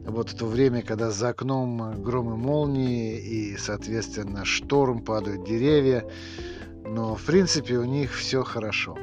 Вот 0.05 0.31
в 0.31 0.37
то 0.37 0.47
время, 0.47 0.83
когда 0.83 1.11
за 1.11 1.31
окном 1.31 2.03
громы 2.03 2.37
молнии 2.37 3.19
и, 3.19 3.57
соответственно, 3.57 4.45
шторм, 4.45 5.03
падают 5.03 5.45
деревья, 5.45 6.05
но 6.85 7.17
в 7.17 7.25
принципе 7.25 7.79
у 7.79 7.85
них 7.85 8.15
все 8.15 8.45
хорошо. 8.45 8.97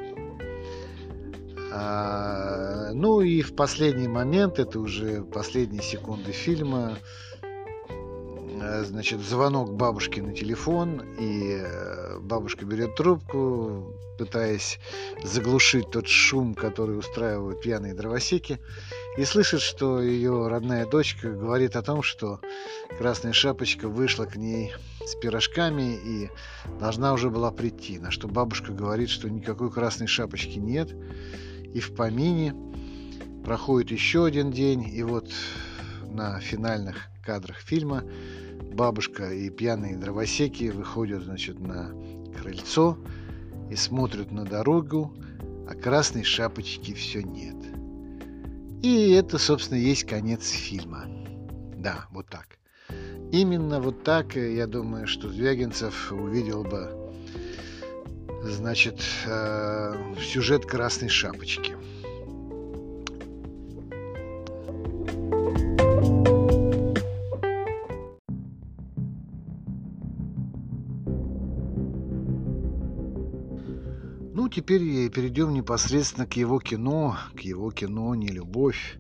А, 1.74 2.92
ну 2.94 3.22
и 3.22 3.42
в 3.42 3.56
последний 3.56 4.08
момент, 4.08 4.60
это 4.60 4.80
уже 4.80 5.24
последние 5.24 5.82
секунды 5.82 6.32
фильма, 6.32 6.98
значит, 8.84 9.22
звонок 9.22 9.74
бабушки 9.74 10.20
на 10.20 10.34
телефон, 10.34 11.02
и 11.20 11.60
э, 11.62 12.20
бабушка 12.20 12.66
берет 12.66 12.96
трубку, 12.96 13.94
пытаясь 14.18 14.80
заглушить 15.24 15.90
тот 15.92 16.08
шум, 16.08 16.54
который 16.54 16.98
устраивают 16.98 17.62
пьяные 17.62 17.94
дровосеки, 17.94 18.60
и 19.18 19.26
слышит, 19.26 19.62
что 19.62 20.02
ее 20.02 20.48
родная 20.48 20.86
дочка 20.86 21.32
говорит 21.32 21.76
о 21.76 21.82
том, 21.82 22.04
что 22.04 22.40
Красная 22.98 23.34
Шапочка 23.34 23.88
вышла 23.88 24.26
к 24.26 24.36
ней 24.36 24.74
с 25.06 25.16
пирожками 25.16 25.96
и 25.96 26.30
должна 26.80 27.14
уже 27.14 27.30
была 27.30 27.52
прийти, 27.52 28.00
на 28.00 28.12
что 28.12 28.28
бабушка 28.28 28.72
говорит, 28.72 29.10
что 29.10 29.30
никакой 29.30 29.72
Красной 29.72 30.08
Шапочки 30.08 30.60
нет, 30.60 30.94
и 31.74 31.80
в 31.80 31.96
помине 31.96 32.56
проходит 33.44 33.92
еще 33.92 34.26
один 34.26 34.52
день, 34.52 34.88
и 34.88 35.04
вот 35.04 35.30
на 36.14 36.40
финальных 36.40 37.10
кадрах 37.26 37.58
фильма 37.58 38.04
бабушка 38.74 39.34
и 39.34 39.50
пьяные 39.50 39.98
дровосеки 39.98 40.70
выходят, 40.70 41.24
значит, 41.24 41.60
на 41.60 41.92
крыльцо 42.38 42.98
и 43.70 43.76
смотрят 43.76 44.32
на 44.32 44.46
дорогу, 44.46 45.14
а 45.70 45.76
красной 45.76 46.24
шапочки 46.24 46.94
все 46.94 47.22
нет. 47.22 47.56
И 48.82 49.12
это, 49.12 49.38
собственно, 49.38 49.78
есть 49.78 50.04
конец 50.04 50.50
фильма. 50.50 51.06
Да, 51.78 52.06
вот 52.12 52.28
так. 52.28 52.58
Именно 53.32 53.80
вот 53.80 54.04
так, 54.04 54.36
я 54.36 54.68
думаю, 54.68 55.08
что 55.08 55.30
Звягинцев 55.30 56.12
увидел 56.12 56.64
бы, 56.64 57.14
значит, 58.44 59.02
э, 59.26 60.14
сюжет 60.22 60.66
красной 60.66 61.10
шапочки. 61.10 61.76
Теперь 74.54 75.10
перейдем 75.10 75.54
непосредственно 75.54 76.28
к 76.28 76.34
его 76.34 76.60
кино, 76.60 77.18
к 77.36 77.42
его 77.42 77.72
кино 77.72 78.14
«Не 78.16 78.28
любовь». 78.28 78.98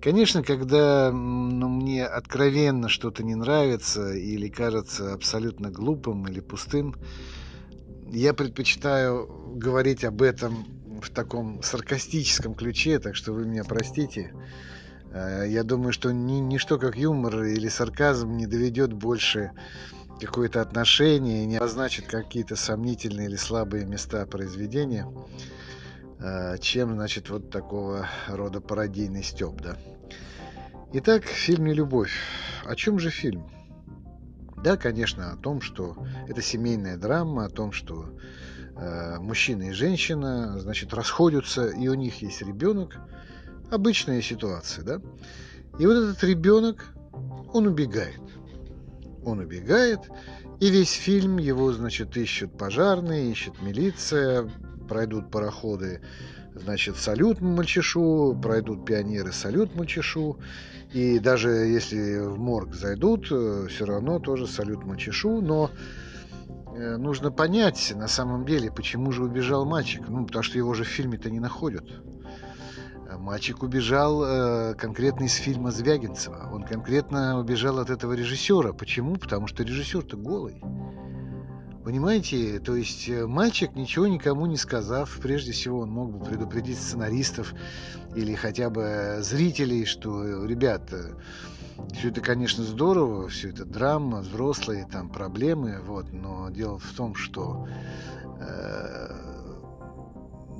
Конечно, 0.00 0.44
когда 0.44 1.10
ну, 1.12 1.68
мне 1.68 2.06
откровенно 2.06 2.88
что-то 2.88 3.24
не 3.24 3.34
нравится 3.34 4.12
или 4.12 4.48
кажется 4.48 5.12
абсолютно 5.12 5.70
глупым 5.70 6.28
или 6.28 6.38
пустым, 6.38 6.94
я 8.06 8.32
предпочитаю 8.32 9.56
говорить 9.56 10.04
об 10.04 10.22
этом 10.22 10.64
в 11.02 11.10
таком 11.10 11.62
саркастическом 11.62 12.54
ключе, 12.54 13.00
так 13.00 13.16
что 13.16 13.32
вы 13.32 13.44
меня 13.44 13.64
простите. 13.64 14.32
Э, 15.12 15.44
я 15.48 15.64
думаю, 15.64 15.92
что 15.92 16.12
ни, 16.12 16.38
ничто 16.38 16.78
как 16.78 16.96
юмор 16.96 17.42
или 17.42 17.68
сарказм 17.68 18.36
не 18.36 18.46
доведет 18.46 18.92
больше 18.92 19.50
какое-то 20.26 20.60
отношение, 20.60 21.46
не 21.46 21.56
обозначит 21.56 22.06
какие-то 22.06 22.56
сомнительные 22.56 23.28
или 23.28 23.36
слабые 23.36 23.84
места 23.84 24.26
произведения, 24.26 25.06
э, 26.18 26.58
чем, 26.58 26.94
значит, 26.94 27.30
вот 27.30 27.50
такого 27.50 28.08
рода 28.28 28.60
пародийный 28.60 29.22
стёб, 29.22 29.60
да. 29.60 29.76
Итак, 30.92 31.24
в 31.24 31.28
фильме 31.28 31.72
«Любовь». 31.74 32.12
О 32.64 32.74
чем 32.74 32.98
же 32.98 33.10
фильм? 33.10 33.48
Да, 34.62 34.76
конечно, 34.76 35.32
о 35.32 35.36
том, 35.36 35.60
что 35.60 35.96
это 36.26 36.42
семейная 36.42 36.96
драма, 36.96 37.44
о 37.44 37.50
том, 37.50 37.72
что 37.72 38.06
э, 38.74 39.18
мужчина 39.20 39.64
и 39.64 39.72
женщина, 39.72 40.58
значит, 40.58 40.92
расходятся, 40.94 41.68
и 41.68 41.88
у 41.88 41.94
них 41.94 42.22
есть 42.22 42.42
ребенок. 42.42 42.96
Обычная 43.70 44.22
ситуация, 44.22 44.84
да? 44.84 45.00
И 45.78 45.86
вот 45.86 45.92
этот 45.92 46.24
ребенок, 46.24 46.86
он 47.52 47.66
убегает 47.66 48.20
он 49.28 49.40
убегает, 49.40 50.00
и 50.60 50.70
весь 50.70 50.92
фильм 50.92 51.38
его, 51.38 51.72
значит, 51.72 52.16
ищут 52.16 52.56
пожарные, 52.56 53.30
ищет 53.30 53.60
милиция, 53.62 54.50
пройдут 54.88 55.30
пароходы, 55.30 56.00
значит, 56.54 56.96
салют 56.96 57.40
мальчишу, 57.40 58.38
пройдут 58.42 58.84
пионеры, 58.84 59.32
салют 59.32 59.74
мальчишу, 59.74 60.38
и 60.92 61.18
даже 61.18 61.50
если 61.50 62.18
в 62.20 62.38
морг 62.38 62.74
зайдут, 62.74 63.28
э, 63.30 63.66
все 63.68 63.84
равно 63.84 64.18
тоже 64.18 64.46
салют 64.46 64.84
мальчишу, 64.84 65.40
но 65.42 65.70
э, 66.74 66.96
нужно 66.96 67.30
понять 67.30 67.92
на 67.94 68.08
самом 68.08 68.46
деле, 68.46 68.72
почему 68.72 69.12
же 69.12 69.22
убежал 69.22 69.66
мальчик. 69.66 70.08
Ну, 70.08 70.24
потому 70.24 70.42
что 70.42 70.56
его 70.56 70.72
же 70.72 70.84
в 70.84 70.88
фильме-то 70.88 71.30
не 71.30 71.40
находят. 71.40 71.84
Мальчик 73.28 73.62
убежал 73.62 74.24
э, 74.24 74.74
конкретно 74.74 75.24
из 75.24 75.34
фильма 75.34 75.70
Звягинцева. 75.70 76.48
Он 76.50 76.62
конкретно 76.62 77.38
убежал 77.38 77.78
от 77.78 77.90
этого 77.90 78.14
режиссера. 78.14 78.72
Почему? 78.72 79.16
Потому 79.16 79.46
что 79.48 79.62
режиссер-то 79.64 80.16
голый. 80.16 80.62
Понимаете, 81.84 82.58
то 82.58 82.74
есть 82.74 83.06
э, 83.10 83.26
мальчик, 83.26 83.74
ничего 83.74 84.06
никому 84.06 84.46
не 84.46 84.56
сказав, 84.56 85.18
прежде 85.22 85.52
всего 85.52 85.80
он 85.80 85.90
мог 85.90 86.10
бы 86.10 86.24
предупредить 86.24 86.78
сценаристов 86.78 87.52
или 88.16 88.34
хотя 88.34 88.70
бы 88.70 89.18
зрителей, 89.20 89.84
что, 89.84 90.46
ребята, 90.46 91.14
все 91.92 92.08
это, 92.08 92.22
конечно, 92.22 92.64
здорово, 92.64 93.28
все 93.28 93.50
это 93.50 93.66
драма, 93.66 94.20
взрослые 94.20 94.88
там 94.90 95.10
проблемы, 95.10 95.82
вот, 95.82 96.14
но 96.14 96.48
дело 96.48 96.78
в 96.78 96.92
том, 96.92 97.14
что 97.14 97.68
э, 98.40 99.27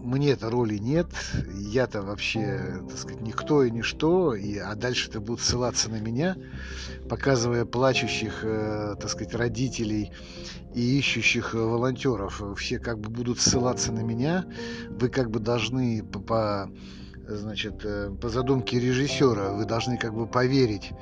мне-то 0.02 0.50
роли 0.50 0.78
нет, 0.78 1.08
я-то 1.54 2.02
вообще, 2.02 2.82
так 2.88 2.98
сказать, 2.98 3.20
никто 3.20 3.62
и 3.62 3.70
ничто, 3.70 4.34
и, 4.34 4.56
а 4.58 4.74
дальше-то 4.74 5.20
будут 5.20 5.40
ссылаться 5.40 5.90
на 5.90 6.00
меня, 6.00 6.36
показывая 7.08 7.64
плачущих, 7.64 8.40
э, 8.42 8.96
так 8.98 9.10
сказать, 9.10 9.34
родителей 9.34 10.12
и 10.74 10.98
ищущих 10.98 11.54
волонтеров. 11.54 12.42
Все 12.56 12.78
как 12.78 12.98
бы 13.00 13.10
будут 13.10 13.40
ссылаться 13.40 13.92
на 13.92 14.00
меня, 14.00 14.46
вы 14.88 15.08
как 15.08 15.30
бы 15.30 15.40
должны 15.40 16.04
по, 16.04 16.20
по 16.20 16.70
значит, 17.26 17.84
э, 17.84 18.10
по 18.10 18.28
задумке 18.28 18.78
режиссера, 18.78 19.52
вы 19.52 19.64
должны 19.64 19.98
как 19.98 20.14
бы 20.14 20.26
поверить, 20.26 20.92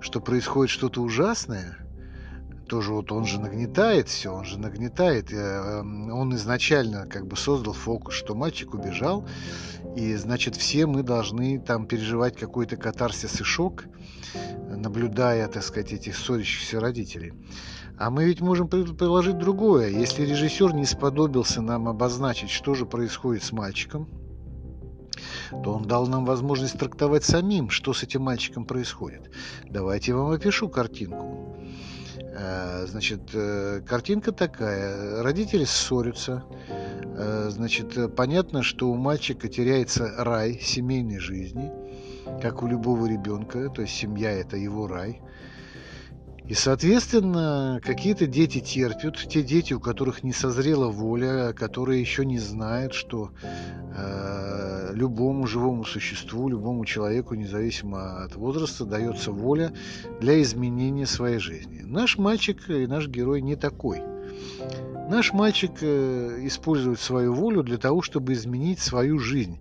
что 0.00 0.20
происходит 0.20 0.70
что-то 0.70 1.02
ужасное– 1.02 1.76
тоже 2.70 2.92
вот 2.92 3.10
он 3.10 3.26
же 3.26 3.40
нагнетает 3.40 4.08
все, 4.08 4.32
он 4.32 4.44
же 4.44 4.56
нагнетает. 4.56 5.32
Эм, 5.32 6.12
он 6.12 6.32
изначально 6.36 7.04
как 7.08 7.26
бы 7.26 7.36
создал 7.36 7.72
фокус, 7.72 8.14
что 8.14 8.36
мальчик 8.36 8.74
убежал, 8.74 9.26
и 9.96 10.14
значит 10.14 10.54
все 10.54 10.86
мы 10.86 11.02
должны 11.02 11.58
там 11.58 11.86
переживать 11.86 12.36
какой-то 12.36 12.76
катарсис 12.76 13.40
и 13.40 13.44
шок, 13.44 13.86
наблюдая, 14.68 15.48
так 15.48 15.64
сказать, 15.64 15.92
этих 15.92 16.16
ссорящихся 16.16 16.78
родителей. 16.78 17.32
А 17.98 18.08
мы 18.08 18.24
ведь 18.24 18.40
можем 18.40 18.68
предположить 18.68 19.36
другое. 19.36 19.88
Если 19.88 20.22
режиссер 20.22 20.72
не 20.72 20.86
сподобился 20.86 21.62
нам 21.62 21.88
обозначить, 21.88 22.50
что 22.50 22.74
же 22.74 22.86
происходит 22.86 23.42
с 23.42 23.50
мальчиком, 23.50 24.08
то 25.50 25.74
он 25.74 25.88
дал 25.88 26.06
нам 26.06 26.24
возможность 26.24 26.78
трактовать 26.78 27.24
самим, 27.24 27.68
что 27.68 27.92
с 27.92 28.04
этим 28.04 28.22
мальчиком 28.22 28.64
происходит. 28.64 29.28
Давайте 29.64 30.12
я 30.12 30.18
вам 30.18 30.30
опишу 30.30 30.68
картинку. 30.68 31.56
Э, 32.32 32.86
значит, 32.86 33.20
э, 33.34 33.80
картинка 33.86 34.32
такая. 34.32 35.22
Родители 35.22 35.64
ссорятся. 35.64 36.44
Э, 37.16 37.48
значит, 37.50 38.14
понятно, 38.14 38.62
что 38.62 38.88
у 38.88 38.94
мальчика 38.94 39.48
теряется 39.48 40.12
рай 40.16 40.58
семейной 40.62 41.18
жизни, 41.18 41.70
как 42.40 42.62
у 42.62 42.66
любого 42.66 43.06
ребенка. 43.06 43.68
То 43.70 43.82
есть 43.82 43.94
семья– 43.94 44.30
это 44.32 44.56
его 44.56 44.86
рай. 44.86 45.20
И, 46.50 46.54
соответственно, 46.54 47.80
какие-то 47.80 48.26
дети 48.26 48.58
терпят, 48.58 49.16
те 49.16 49.44
дети, 49.44 49.72
у 49.72 49.78
которых 49.78 50.24
не 50.24 50.32
созрела 50.32 50.88
воля, 50.90 51.52
которые 51.52 52.00
еще 52.00 52.26
не 52.26 52.40
знают, 52.40 52.92
что 52.92 53.30
э, 53.96 54.90
любому 54.92 55.46
живому 55.46 55.84
существу, 55.84 56.48
любому 56.48 56.84
человеку, 56.84 57.36
независимо 57.36 58.24
от 58.24 58.34
возраста, 58.34 58.84
дается 58.84 59.30
воля 59.30 59.72
для 60.20 60.42
изменения 60.42 61.06
своей 61.06 61.38
жизни. 61.38 61.82
Наш 61.84 62.18
мальчик 62.18 62.68
и 62.68 62.88
наш 62.88 63.06
герой 63.06 63.42
не 63.42 63.54
такой. 63.54 64.02
Наш 65.08 65.32
мальчик 65.32 65.70
э, 65.82 66.40
использует 66.42 66.98
свою 66.98 67.32
волю 67.32 67.62
для 67.62 67.78
того, 67.78 68.02
чтобы 68.02 68.32
изменить 68.32 68.80
свою 68.80 69.20
жизнь. 69.20 69.60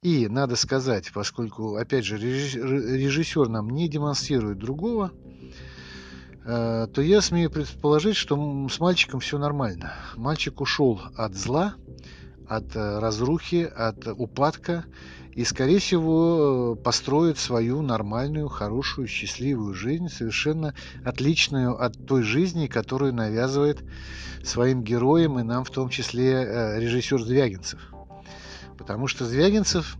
И 0.00 0.28
надо 0.28 0.56
сказать, 0.56 1.12
поскольку, 1.12 1.76
опять 1.76 2.06
же, 2.06 2.16
режиссер 2.16 3.48
нам 3.50 3.68
не 3.68 3.86
демонстрирует 3.86 4.56
другого, 4.58 5.12
то 6.44 6.92
я 6.96 7.20
смею 7.20 7.50
предположить, 7.50 8.16
что 8.16 8.36
с 8.68 8.80
мальчиком 8.80 9.20
все 9.20 9.38
нормально. 9.38 9.92
Мальчик 10.16 10.60
ушел 10.60 11.00
от 11.16 11.34
зла, 11.34 11.74
от 12.48 12.76
э, 12.76 12.98
разрухи, 12.98 13.64
от 13.64 14.06
упадка 14.06 14.84
и, 15.34 15.44
скорее 15.44 15.78
всего, 15.78 16.74
построит 16.74 17.38
свою 17.38 17.80
нормальную, 17.80 18.48
хорошую, 18.48 19.08
счастливую 19.08 19.72
жизнь, 19.72 20.08
совершенно 20.08 20.74
отличную 21.04 21.82
от 21.82 22.06
той 22.06 22.22
жизни, 22.22 22.66
которую 22.66 23.14
навязывает 23.14 23.82
своим 24.44 24.82
героям 24.82 25.38
и 25.38 25.42
нам 25.42 25.64
в 25.64 25.70
том 25.70 25.88
числе 25.88 26.32
э, 26.32 26.80
режиссер 26.80 27.22
Звягинцев. 27.22 27.80
Потому 28.76 29.06
что 29.06 29.24
Звягинцев 29.24 29.96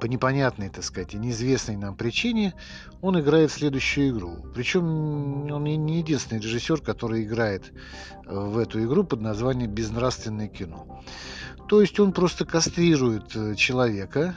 по 0.00 0.06
непонятной, 0.06 0.68
так 0.68 0.84
сказать, 0.84 1.14
и 1.14 1.18
неизвестной 1.18 1.76
нам 1.76 1.96
причине, 1.96 2.54
он 3.00 3.18
играет 3.18 3.50
следующую 3.50 4.10
игру. 4.10 4.46
Причем 4.54 5.50
он 5.50 5.64
не 5.64 5.98
единственный 5.98 6.40
режиссер, 6.40 6.80
который 6.80 7.24
играет 7.24 7.72
э, 8.26 8.38
в 8.38 8.58
эту 8.58 8.82
игру 8.84 9.04
под 9.04 9.20
названием 9.20 9.70
«Безнравственное 9.70 10.48
кино». 10.48 11.02
То 11.68 11.80
есть 11.80 11.98
он 11.98 12.12
просто 12.12 12.44
кастрирует 12.44 13.34
э, 13.34 13.54
человека, 13.56 14.36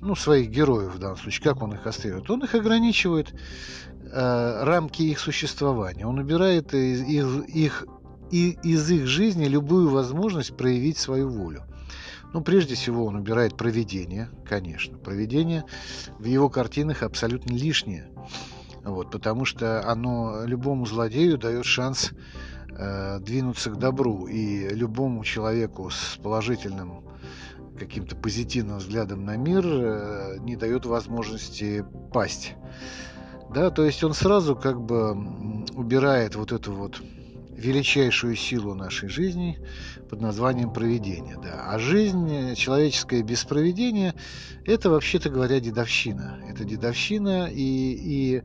ну, 0.00 0.14
своих 0.14 0.50
героев 0.50 0.94
в 0.94 0.98
данном 0.98 1.16
случае, 1.16 1.42
как 1.42 1.62
он 1.62 1.74
их 1.74 1.82
кастрирует? 1.82 2.30
Он 2.30 2.44
их 2.44 2.54
ограничивает 2.54 3.32
э, 3.32 4.64
рамки 4.64 5.02
их 5.02 5.18
существования. 5.18 6.06
Он 6.06 6.18
убирает 6.18 6.72
из 6.74 7.02
их, 7.02 7.48
их, 7.48 7.86
из 8.30 8.90
их 8.90 9.06
жизни 9.06 9.46
любую 9.46 9.90
возможность 9.90 10.56
проявить 10.56 10.98
свою 10.98 11.28
волю. 11.28 11.64
Ну, 12.32 12.42
прежде 12.42 12.74
всего, 12.74 13.06
он 13.06 13.16
убирает 13.16 13.56
проведение, 13.56 14.30
конечно. 14.44 14.98
Проведение 14.98 15.64
в 16.18 16.24
его 16.24 16.50
картинах 16.50 17.02
абсолютно 17.02 17.54
лишнее. 17.54 18.10
Вот, 18.84 19.10
потому 19.10 19.44
что 19.44 19.88
оно 19.88 20.44
любому 20.44 20.86
злодею 20.86 21.38
дает 21.38 21.64
шанс 21.64 22.12
э, 22.70 23.18
двинуться 23.20 23.70
к 23.70 23.78
добру. 23.78 24.26
И 24.26 24.68
любому 24.68 25.24
человеку 25.24 25.90
с 25.90 26.18
положительным 26.22 27.04
каким-то 27.78 28.16
позитивным 28.16 28.78
взглядом 28.78 29.24
на 29.24 29.36
мир 29.36 29.64
э, 29.66 30.36
не 30.40 30.56
дает 30.56 30.84
возможности 30.84 31.84
пасть. 32.12 32.54
Да, 33.50 33.70
то 33.70 33.84
есть 33.84 34.04
он 34.04 34.12
сразу 34.12 34.54
как 34.54 34.80
бы 34.80 35.12
убирает 35.74 36.34
вот 36.34 36.52
эту 36.52 36.72
вот 36.72 37.00
величайшую 37.58 38.36
силу 38.36 38.74
нашей 38.74 39.08
жизни 39.08 39.58
под 40.08 40.20
названием 40.20 40.72
проведение. 40.72 41.36
Да. 41.42 41.66
А 41.66 41.78
жизнь 41.78 42.54
человеческая 42.54 43.22
без 43.22 43.44
проведения– 43.44 44.14
это, 44.64 44.90
вообще-то 44.90 45.30
говоря, 45.30 45.60
дедовщина. 45.60 46.40
Это 46.48 46.64
дедовщина 46.64 47.48
и, 47.50 47.60
и 47.60 48.42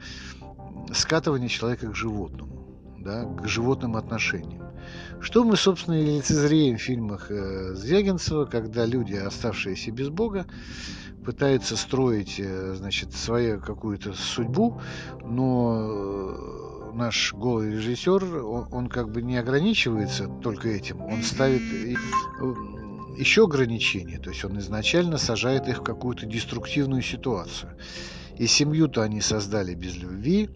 скатывание 0.94 1.50
человека 1.50 1.90
к 1.90 1.96
животному, 1.96 2.96
да, 3.00 3.26
к 3.26 3.48
животным 3.48 3.96
отношениям. 3.96 4.64
Что 5.22 5.44
мы, 5.44 5.56
собственно, 5.56 5.96
и 5.96 6.18
лицезреем 6.18 6.78
в 6.78 6.82
фильмах 6.82 7.32
э, 7.32 7.74
Звягинцева, 7.76 8.46
когда 8.46 8.86
люди, 8.86 9.14
оставшиеся 9.14 9.92
без 9.92 10.10
Бога, 10.10 10.46
пытаются 11.24 11.78
строить, 11.78 12.36
э, 12.40 12.76
значит, 12.76 13.14
свою 13.14 13.62
какую-то 13.62 14.14
судьбу, 14.14 14.82
но 15.24 15.88
э, 15.90 16.63
наш 16.94 17.34
голый 17.34 17.72
режиссер, 17.72 18.46
он, 18.46 18.68
он 18.72 18.88
как 18.88 19.12
бы 19.12 19.22
не 19.22 19.38
ограничивается 19.38 20.28
только 20.28 20.70
этим, 20.70 21.02
он 21.02 21.24
ставит 21.24 21.62
еще 23.18 23.44
ограничения, 23.44 24.20
то 24.20 24.30
есть 24.30 24.44
он 24.44 24.58
изначально 24.60 25.18
сажает 25.18 25.68
их 25.68 25.80
в 25.80 25.84
какую-то 25.84 26.26
деструктивную 26.26 27.02
ситуацию. 27.02 27.78
И 28.38 28.48
семью-то 28.48 29.04
они 29.04 29.22
создали 29.22 29.76
без 29.76 29.96
любви, 29.96 30.50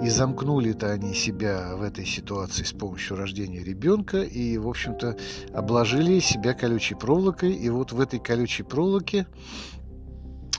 и 0.00 0.08
замкнули-то 0.08 0.92
они 0.92 1.14
себя 1.14 1.74
в 1.74 1.82
этой 1.82 2.06
ситуации 2.06 2.62
с 2.62 2.72
помощью 2.72 3.16
рождения 3.16 3.64
ребенка, 3.64 4.22
и, 4.22 4.56
в 4.58 4.68
общем-то, 4.68 5.16
обложили 5.52 6.20
себя 6.20 6.54
колючей 6.54 6.94
проволокой, 6.94 7.52
и 7.52 7.68
вот 7.70 7.90
в 7.90 8.00
этой 8.00 8.20
колючей 8.20 8.62
проволоке 8.62 9.26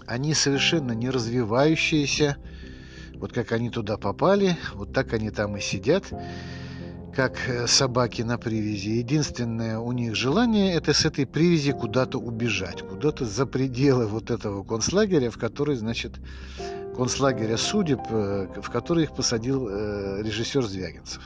они 0.06 0.34
совершенно 0.34 0.92
не 0.92 1.10
развивающиеся, 1.10 2.38
вот 3.20 3.34
как 3.34 3.52
они 3.52 3.70
туда 3.70 3.98
попали, 3.98 4.58
вот 4.74 4.94
так 4.94 5.14
они 5.14 5.30
там 5.30 5.58
и 5.58 5.60
сидят, 5.60 6.06
как 7.14 7.38
э, 7.50 7.68
собаки 7.68 8.22
на 8.22 8.38
привязи. 8.38 8.90
Единственное 8.90 9.80
у 9.80 9.92
них 9.92 10.16
желание– 10.16 10.74
это 10.76 10.94
с 10.94 11.06
этой 11.06 11.26
привязи 11.26 11.74
куда-то 11.74 12.18
убежать, 12.18 12.82
куда-то 12.82 13.26
за 13.26 13.46
пределы 13.46 14.08
вот 14.08 14.32
этого 14.32 14.64
концлагеря, 14.64 15.30
в 15.30 15.38
который, 15.38 15.76
значит, 15.76 16.14
концлагеря 16.96 17.58
судеб, 17.58 18.00
э, 18.10 18.48
в 18.62 18.70
который 18.70 19.04
их 19.04 19.14
посадил 19.14 19.68
э, 19.68 20.22
режиссер 20.24 20.66
Звягинцев. 20.66 21.24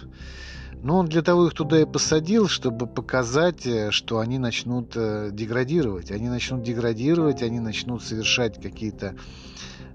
Но 0.82 0.98
он 0.98 1.08
для 1.08 1.22
того 1.22 1.48
их 1.48 1.54
туда 1.54 1.80
и 1.80 1.86
посадил, 1.86 2.48
чтобы 2.48 2.88
показать, 2.88 3.66
что 3.92 4.20
они 4.20 4.38
начнут 4.38 4.90
деградировать. 4.92 6.12
Они 6.12 6.28
начнут 6.28 6.62
деградировать, 6.62 7.42
они 7.42 7.62
начнут 7.62 8.04
совершать 8.04 8.62
какие-то 8.62 9.16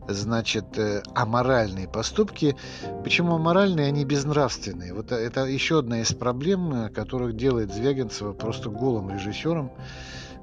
значит, 0.08 0.78
э, 0.78 1.02
аморальные 1.14 1.88
поступки. 1.88 2.56
Почему 3.04 3.34
аморальные, 3.34 3.88
они 3.88 4.04
безнравственные? 4.04 4.94
Вот 4.94 5.12
это 5.12 5.44
еще 5.44 5.80
одна 5.80 6.00
из 6.00 6.12
проблем, 6.12 6.92
которых 6.92 7.36
делает 7.36 7.72
Звягинцева 7.72 8.32
просто 8.32 8.70
голым 8.70 9.10
режиссером, 9.10 9.70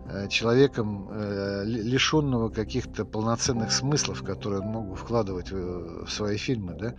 э, 0.08 0.28
человеком, 0.30 1.10
э, 1.12 1.64
лишенного 1.66 2.50
каких-то 2.50 3.06
полноценных 3.06 3.72
смыслов, 3.72 4.24
которые 4.24 4.62
он 4.62 4.68
мог 4.68 4.90
бы 4.90 4.96
вкладывать 4.96 5.52
в 5.52 6.08
свои 6.08 6.38
фильмы, 6.38 6.76
да? 6.80 6.94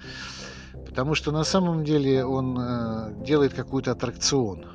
Потому 0.84 1.14
что 1.14 1.32
на 1.32 1.44
самом 1.44 1.84
деле 1.84 2.24
он 2.24 3.24
делает 3.24 3.54
какой-то 3.54 3.92
аттракцион. 3.92 4.66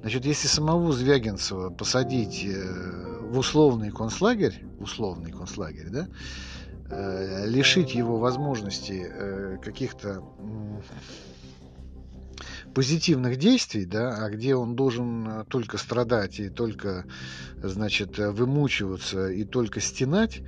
Значит, 0.00 0.24
если 0.24 0.48
самого 0.48 0.92
Звягинцева 0.92 1.70
посадить 1.70 2.44
в 2.44 3.38
условный 3.38 3.90
концлагерь, 3.90 4.64
условный 4.78 5.30
концлагерь, 5.30 5.88
да, 5.90 6.06
э, 6.06 6.55
лишить 6.90 7.94
его 7.94 8.18
возможности 8.18 9.06
э, 9.08 9.58
каких-то 9.62 10.22
позитивных 12.74 13.38
действий, 13.38 13.86
да, 13.86 14.24
а 14.24 14.30
где 14.30 14.54
он 14.54 14.76
должен 14.76 15.26
э, 15.26 15.44
только 15.48 15.78
страдать 15.78 16.38
и 16.38 16.48
только, 16.50 17.06
значит, 17.62 18.18
вымучиваться 18.18 19.28
и 19.28 19.44
только 19.44 19.80
стенать, 19.80 20.42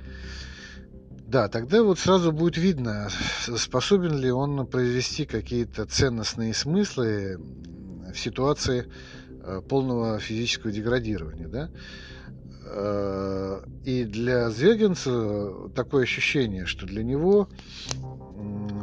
да, 1.27 1.47
тогда 1.47 1.83
вот 1.83 1.99
сразу 1.99 2.31
будет 2.31 2.57
видно, 2.57 3.09
способен 3.57 4.17
ли 4.17 4.31
он 4.31 4.65
произвести 4.67 5.25
какие-то 5.25 5.85
ценностные 5.85 6.53
смыслы 6.53 7.37
в 8.13 8.17
ситуации 8.17 8.87
полного 9.67 10.19
физического 10.19 10.71
деградирования, 10.71 11.47
да. 11.47 11.69
Э, 12.71 13.61
и 13.83 14.03
для 14.03 14.49
Звягинца 14.51 15.69
такое 15.75 16.03
ощущение, 16.03 16.65
что 16.65 16.85
для 16.85 17.03
него, 17.03 17.49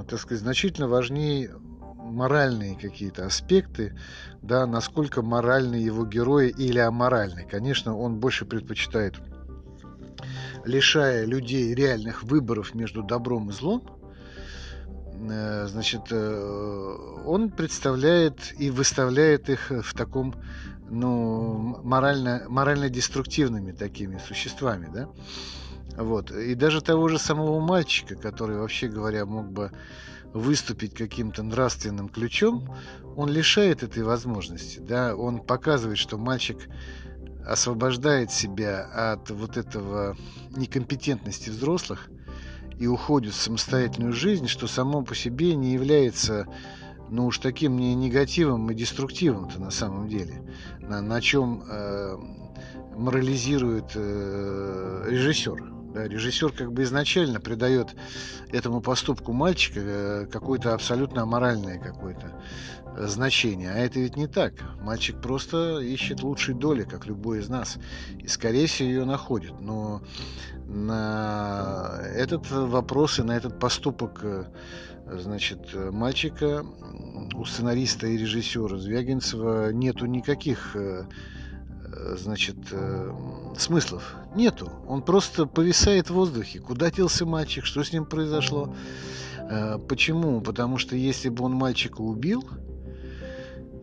так 0.09 0.19
сказать, 0.19 0.43
значительно 0.43 0.89
важнее 0.89 1.55
моральные 1.97 2.77
какие-то 2.77 3.27
аспекты, 3.27 3.97
да, 4.43 4.67
насколько 4.67 5.23
моральны 5.23 5.77
его 5.77 6.05
герои 6.05 6.49
или 6.49 6.79
аморальны. 6.79 7.47
Конечно, 7.49 7.97
он 7.97 8.19
больше 8.19 8.45
предпочитает, 8.45 9.15
лишая 10.65 11.25
людей 11.25 11.75
реальных 11.75 12.25
выборов 12.25 12.75
между 12.75 13.03
добром 13.03 13.51
и 13.51 13.53
злом, 13.53 13.83
э, 15.31 15.67
значит, 15.69 16.03
э, 16.11 17.23
он 17.25 17.51
представляет 17.51 18.53
и 18.59 18.71
выставляет 18.71 19.49
их 19.49 19.71
в 19.71 19.95
таком 19.95 20.35
ну, 20.89 21.81
морально, 21.83 22.45
морально 22.49 22.89
деструктивными 22.89 23.73
такими 23.73 24.19
существами, 24.19 24.89
да. 24.93 25.09
Вот. 25.97 26.31
И 26.31 26.55
даже 26.55 26.81
того 26.83 27.09
же 27.09 27.19
самого 27.19 27.61
мальчика, 27.61 28.17
который, 28.17 28.59
вообще 28.59 28.89
говоря, 28.89 29.25
мог 29.25 29.51
бы 29.51 29.71
выступить 30.33 30.95
каким-то 30.95 31.43
нравственным 31.43 32.09
ключом, 32.09 32.75
он 33.17 33.31
лишает 33.31 33.83
этой 33.83 34.03
возможности. 34.03 34.79
Да? 34.79 35.17
Он 35.17 35.41
показывает, 35.41 35.99
что 35.99 36.19
мальчик 36.19 36.69
освобождает 37.47 38.31
себя 38.31 39.13
от 39.13 39.31
вот 39.31 39.57
этого 39.57 40.17
некомпетентности 40.55 41.49
взрослых 41.49 42.11
и 42.79 42.87
уходит 42.87 43.33
в 43.33 43.41
самостоятельную 43.41 44.13
жизнь, 44.13 44.49
что 44.49 44.67
само 44.67 45.03
по 45.03 45.15
себе 45.15 45.55
не 45.55 45.73
является 45.73 46.47
ну 47.11 47.27
уж 47.27 47.39
таким 47.39 47.77
не 47.77 47.95
негативом 47.95 48.71
и 48.71 48.75
деструктивом-то 48.75 49.61
на 49.61 49.71
самом 49.71 50.09
деле, 50.09 50.43
на, 50.81 51.01
на 51.01 51.21
чем 51.21 51.63
э, 51.69 52.17
морализирует 52.97 53.93
э, 53.95 55.05
режиссер. 55.09 55.77
Да, 55.95 56.07
режиссер 56.07 56.53
как 56.53 56.73
бы 56.73 56.83
изначально 56.83 57.41
придает 57.41 57.97
этому 58.53 58.83
поступку 58.83 59.33
мальчика 59.33 59.81
э, 59.81 60.27
какое-то 60.27 60.75
абсолютно 60.75 61.23
аморальное 61.23 61.79
какое-то 61.79 62.35
э, 62.97 63.07
значение. 63.07 63.71
А 63.71 63.79
это 63.79 64.01
ведь 64.01 64.17
не 64.17 64.27
так. 64.27 64.53
Мальчик 64.83 65.21
просто 65.21 65.79
ищет 65.79 66.23
лучшей 66.23 66.55
доли, 66.55 66.83
как 66.83 67.07
любой 67.07 67.39
из 67.39 67.49
нас. 67.49 67.79
И, 68.19 68.29
скорее 68.29 68.67
всего, 68.67 68.89
ее 68.89 69.05
находит. 69.07 69.59
Но 69.61 70.03
на 70.67 72.01
этот 72.15 72.51
вопрос 72.51 73.19
и 73.19 73.23
на 73.23 73.37
этот 73.37 73.59
поступок 73.59 74.21
э, 74.23 74.45
значит, 75.07 75.75
мальчика 75.75 76.65
у 77.35 77.45
сценариста 77.45 78.07
и 78.07 78.17
режиссера 78.17 78.79
Звягинцева 78.79 79.73
нету 79.73 80.07
никаких 80.07 80.75
э, 80.77 81.05
э, 81.85 82.17
значит, 82.17 82.57
э, 82.71 83.13
смыслов. 83.59 84.17
Нету. 84.35 84.71
Он 84.87 85.03
просто 85.03 85.47
повисает 85.47 86.09
в 86.09 86.15
воздухе. 86.15 86.61
Куда 86.61 86.91
делся 86.91 87.27
мальчик? 87.27 87.65
Что 87.65 87.83
с 87.83 87.93
ним 87.93 88.05
произошло? 88.07 88.75
Почему? 89.89 90.41
Потому 90.41 90.77
что 90.77 90.97
если 90.97 91.29
бы 91.29 91.45
он 91.45 91.53
мальчика 91.53 92.01
убил, 92.01 92.45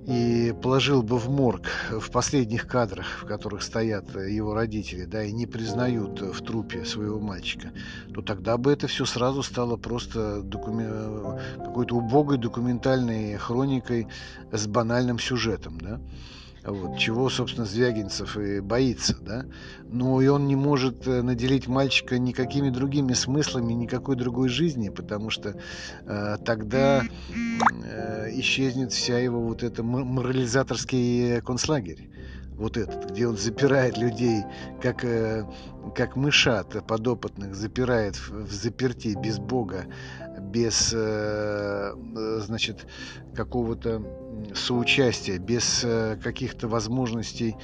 и 0.08 0.54
положил 0.62 1.02
бы 1.02 1.18
в 1.18 1.30
морг 1.30 1.70
в 1.92 2.12
последних 2.12 2.68
кадрах, 2.68 3.06
в 3.22 3.26
которых 3.26 3.64
стоят 3.64 4.16
его 4.16 4.54
родители, 4.54 5.06
да, 5.06 5.24
и 5.24 5.32
не 5.32 5.46
признают 5.46 6.22
в 6.22 6.44
трупе 6.44 6.84
своего 6.86 7.20
мальчика, 7.20 7.72
то 8.14 8.22
тогда 8.22 8.58
бы 8.58 8.72
это 8.72 8.88
все 8.88 9.06
сразу 9.06 9.44
стало 9.44 9.78
просто 9.78 10.42
докумен... 10.42 11.40
какой-то 11.58 11.96
убогой 11.96 12.38
документальной 12.38 13.38
хроникой 13.38 14.08
с 14.52 14.68
банальным 14.68 15.20
сюжетом, 15.20 15.80
да. 15.80 16.02
Вот, 16.66 16.98
чего, 16.98 17.30
собственно, 17.30 17.66
Звягинцев 17.66 18.38
и 18.38 18.62
боится, 18.62 19.18
да. 19.20 19.46
Но 19.90 20.22
и 20.22 20.28
он 20.28 20.48
не 20.48 20.56
может 20.56 21.06
э, 21.08 21.22
наделить 21.22 21.68
мальчика 21.68 22.18
никакими 22.18 22.70
другими 22.70 23.14
смыслами, 23.14 23.74
никакой 23.74 24.16
другой 24.16 24.48
жизни, 24.48 24.88
потому 24.88 25.30
что 25.30 25.56
э, 26.06 26.38
тогда 26.46 27.04
э, 27.04 28.30
исчезнет 28.40 28.94
вся 28.94 29.20
его 29.20 29.42
вот 29.42 29.62
эта 29.62 29.84
морализаторский 29.84 31.42
концлагерь 31.42 32.10
вот 32.56 32.78
этот, 32.78 33.12
где 33.12 33.28
он 33.28 33.38
запирает 33.38 33.98
людей, 33.98 34.44
как, 34.82 35.04
э, 35.04 35.46
как 35.96 36.16
мышат 36.16 36.86
подопытных, 36.88 37.56
запирает 37.56 38.16
в, 38.16 38.46
в 38.46 38.52
заперти 38.52 39.18
без 39.22 39.40
Бога, 39.40 39.86
без, 40.40 40.94
э, 40.96 41.94
значит, 42.40 42.86
какого-то 43.36 44.23
соучастия, 44.56 45.40
без 45.40 45.84
э, 45.84 46.18
каких-то 46.22 46.68
возможностей 46.68 47.56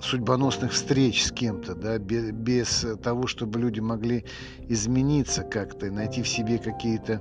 судьбоносных 0.00 0.72
встреч 0.72 1.24
с 1.24 1.32
кем-то, 1.32 1.74
да, 1.74 1.98
без, 1.98 2.30
без 2.30 2.86
того, 3.02 3.26
чтобы 3.26 3.58
люди 3.58 3.80
могли 3.80 4.24
измениться 4.68 5.42
как-то, 5.42 5.90
найти 5.90 6.22
в 6.22 6.28
себе 6.28 6.58
какие-то 6.58 7.20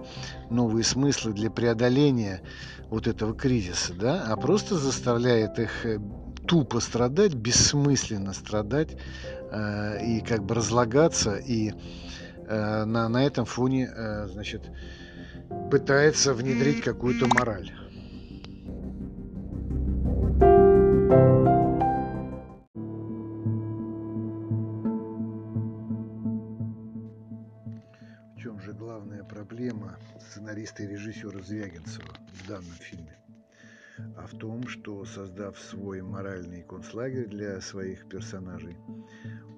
новые 0.49 0.83
смыслы 0.83 1.33
для 1.33 1.49
преодоления 1.49 2.41
вот 2.89 3.07
этого 3.07 3.33
кризиса, 3.33 3.93
да, 3.93 4.25
а 4.27 4.35
просто 4.35 4.77
заставляет 4.77 5.59
их 5.59 5.85
э, 5.85 5.99
тупо 6.47 6.79
страдать, 6.79 7.33
бессмысленно 7.33 8.33
страдать 8.33 8.97
э, 9.51 10.05
и 10.05 10.21
как 10.21 10.43
бы 10.43 10.55
разлагаться, 10.55 11.35
и 11.35 11.71
э, 12.47 12.85
на, 12.85 13.07
на 13.07 13.23
этом 13.23 13.45
фоне, 13.45 13.89
э, 13.95 14.27
значит, 14.27 14.69
пытается 15.69 16.33
внедрить 16.33 16.81
какую-то 16.83 17.27
мораль. 17.27 17.71
сценариста 30.31 30.83
и 30.83 30.87
режиссера 30.87 31.39
Звягинцева 31.41 32.13
в 32.33 32.47
данном 32.47 32.73
фильме, 32.79 33.17
а 34.17 34.25
в 34.27 34.37
том, 34.37 34.67
что 34.67 35.05
создав 35.05 35.59
свой 35.59 36.01
моральный 36.01 36.63
концлагерь 36.63 37.27
для 37.27 37.59
своих 37.61 38.07
персонажей, 38.07 38.77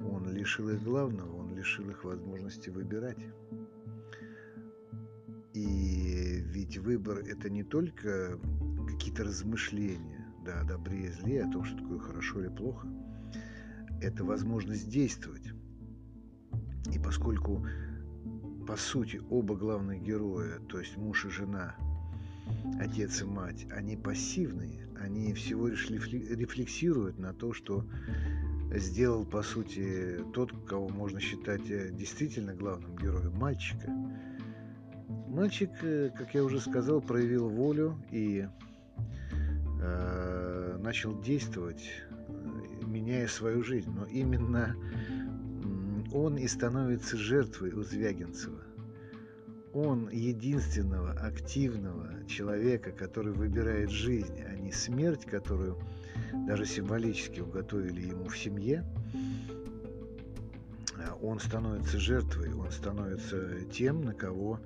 он 0.01 0.29
лишил 0.31 0.69
их 0.69 0.83
главного, 0.83 1.37
он 1.37 1.55
лишил 1.55 1.89
их 1.89 2.03
возможности 2.03 2.69
выбирать. 2.69 3.17
Ведь 6.53 6.77
выбор 6.77 7.17
это 7.17 7.49
не 7.49 7.63
только 7.63 8.39
какие-то 8.87 9.23
размышления, 9.23 10.23
да, 10.45 10.61
о 10.61 10.63
добре 10.63 11.07
и 11.07 11.09
зле, 11.09 11.43
о 11.43 11.51
том, 11.51 11.63
что 11.63 11.79
такое 11.79 11.97
хорошо 11.97 12.41
или 12.41 12.49
плохо, 12.49 12.87
это 13.99 14.23
возможность 14.23 14.87
действовать. 14.87 15.51
И 16.93 16.99
поскольку 16.99 17.65
по 18.67 18.77
сути, 18.77 19.19
оба 19.31 19.55
главных 19.55 20.03
героя, 20.03 20.59
то 20.69 20.79
есть 20.79 20.95
муж 20.95 21.25
и 21.25 21.29
жена, 21.29 21.75
отец 22.79 23.23
и 23.23 23.25
мать, 23.25 23.65
они 23.71 23.97
пассивные, 23.97 24.87
они 25.01 25.33
всего 25.33 25.67
лишь 25.67 25.89
рефлексируют 25.89 27.17
на 27.17 27.33
то, 27.33 27.53
что 27.53 27.83
сделал, 28.75 29.25
по 29.25 29.41
сути, 29.41 30.19
тот, 30.33 30.53
кого 30.67 30.87
можно 30.89 31.19
считать 31.19 31.67
э, 31.69 31.89
действительно 31.91 32.53
главным 32.53 32.95
героем, 32.95 33.33
мальчика. 33.37 33.91
Мальчик, 35.33 35.71
э, 35.81 36.11
как 36.15 36.35
я 36.35 36.43
уже 36.43 36.59
сказал, 36.59 37.01
проявил 37.01 37.49
волю 37.49 37.97
и 38.11 38.47
э, 39.81 40.77
начал 40.79 41.19
действовать, 41.21 41.83
меняя 42.85 43.27
свою 43.27 43.63
жизнь. 43.63 43.89
Но 43.89 44.05
именно 44.05 44.75
он 46.13 46.37
и 46.37 46.47
становится 46.47 47.17
жертвой 47.17 47.71
у 47.71 47.81
Звягинцева. 47.81 48.61
Он 49.73 50.07
единственного 50.11 51.13
активного 51.13 52.27
человека, 52.27 52.91
который 52.91 53.33
выбирает 53.33 53.89
жизнь, 53.89 54.39
а 54.47 54.55
не 54.55 54.71
смерть, 54.71 55.25
которую 55.25 55.79
даже 56.45 56.67
символически 56.67 57.39
уготовили 57.39 58.01
ему 58.01 58.25
в 58.25 58.37
семье. 58.37 58.85
Он 61.23 61.39
становится 61.39 61.97
жертвой, 61.99 62.53
он 62.53 62.69
становится 62.69 63.61
тем, 63.71 64.01
на 64.01 64.13
кого 64.13 64.59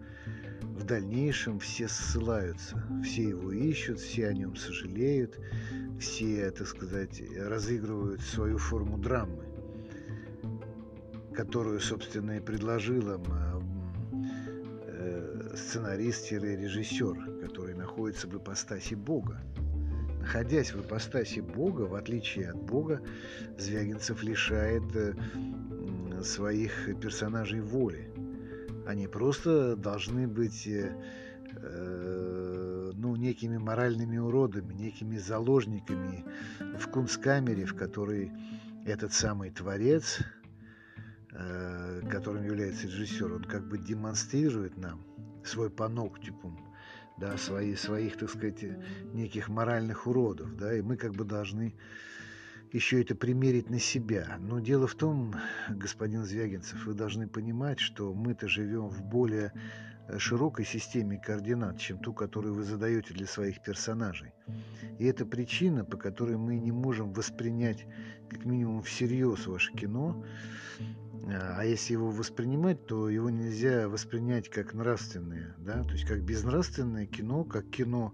в 0.64 0.84
дальнейшем 0.86 1.60
все 1.60 1.88
ссылаются, 1.88 2.84
все 3.04 3.30
его 3.30 3.52
ищут, 3.52 4.00
все 4.00 4.30
о 4.30 4.34
нем 4.34 4.56
сожалеют, 4.56 5.40
все, 6.00 6.50
так 6.50 6.66
сказать, 6.66 7.22
разыгрывают 7.38 8.22
свою 8.22 8.58
форму 8.58 8.98
драмы, 8.98 9.44
которую, 11.36 11.80
собственно, 11.80 12.38
и 12.38 12.40
предложил 12.40 13.14
им 13.14 13.24
э, 14.88 15.54
сценарист-режиссер, 15.56 17.40
который 17.40 17.76
находится 17.76 18.28
в 18.28 18.36
ипостаси 18.36 18.96
Бога. 18.96 19.40
Находясь 20.20 20.74
в 20.74 20.82
ипостаси 20.82 21.40
Бога, 21.40 21.84
в 21.84 21.94
отличие 21.94 22.50
от 22.50 22.58
Бога, 22.58 23.00
Звягинцев 23.60 24.24
лишает 24.24 24.84
э, 24.96 25.14
своих 26.24 27.00
персонажей 27.00 27.62
воли. 27.62 28.12
Они 28.86 29.08
просто 29.08 29.76
должны 29.76 30.28
быть 30.28 30.68
э, 30.68 30.92
ну, 32.94 33.16
некими 33.16 33.58
моральными 33.58 34.18
уродами, 34.18 34.74
некими 34.74 35.18
заложниками 35.18 36.24
в 36.80 36.88
кунсткамере, 36.88 37.66
в 37.66 37.76
которой 37.76 38.32
этот 38.86 39.14
самый 39.14 39.50
творец, 39.50 40.20
э, 41.32 42.02
которым 42.10 42.46
является 42.46 42.88
режиссер, 42.88 43.34
он 43.34 43.44
как 43.44 43.68
бы 43.68 43.78
демонстрирует 43.78 44.78
нам 44.78 45.04
свой 45.44 45.70
паноктикум, 45.70 46.58
да, 47.18 47.38
свои, 47.38 47.76
своих, 47.76 48.18
так 48.18 48.30
сказать, 48.30 48.64
неких 49.14 49.50
моральных 49.50 50.08
уродов, 50.08 50.56
да, 50.56 50.74
и 50.74 50.82
мы 50.82 50.98
как 50.98 51.14
бы 51.14 51.26
должны 51.26 51.74
еще 52.74 53.02
это 53.02 53.16
примерить 53.16 53.70
на 53.70 53.80
себя. 53.80 54.38
Но 54.40 54.60
дело 54.60 54.88
в 54.88 54.96
том, 54.96 55.36
господин 55.70 56.24
Звягинцев, 56.24 56.86
вы 56.86 56.94
должны 56.94 57.28
понимать, 57.28 57.80
что 57.80 58.14
мы-то 58.14 58.48
живем 58.48 58.90
в 58.90 59.04
более 59.04 59.54
широкой 60.18 60.66
системе 60.66 61.22
координат, 61.24 61.80
чем 61.80 62.00
ту, 62.00 62.14
которую 62.14 62.54
вы 62.54 62.64
задаете 62.64 63.14
для 63.14 63.28
своих 63.28 63.62
персонажей. 63.62 64.32
И 65.00 65.06
это 65.06 65.26
причина, 65.26 65.84
по 65.84 65.98
которой 65.98 66.38
мы 66.38 66.58
не 66.58 66.72
можем 66.72 67.12
воспринять 67.14 67.86
как 68.30 68.46
минимум 68.46 68.82
всерьез 68.84 69.48
ваше 69.48 69.74
кино, 69.74 70.24
а 71.26 71.64
если 71.64 71.94
его 71.94 72.10
воспринимать, 72.10 72.86
то 72.86 73.10
его 73.10 73.30
нельзя 73.30 73.90
воспринять 73.90 74.50
как 74.50 74.74
нравственное, 74.74 75.56
да, 75.58 75.84
то 75.84 75.92
есть 75.92 76.06
как 76.06 76.22
безнравственное 76.24 77.06
кино, 77.06 77.44
как 77.44 77.70
кино 77.70 78.14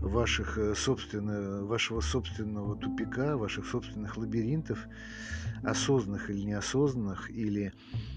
ваших 0.00 0.58
э, 0.58 0.74
собственно, 0.74 1.64
вашего 1.64 2.00
собственного 2.00 2.76
тупика, 2.76 3.36
ваших 3.36 3.66
собственных 3.66 4.16
лабиринтов, 4.16 4.78
осознанных 5.62 6.30
или 6.30 6.42
неосознанных, 6.42 7.30
или 7.30 7.72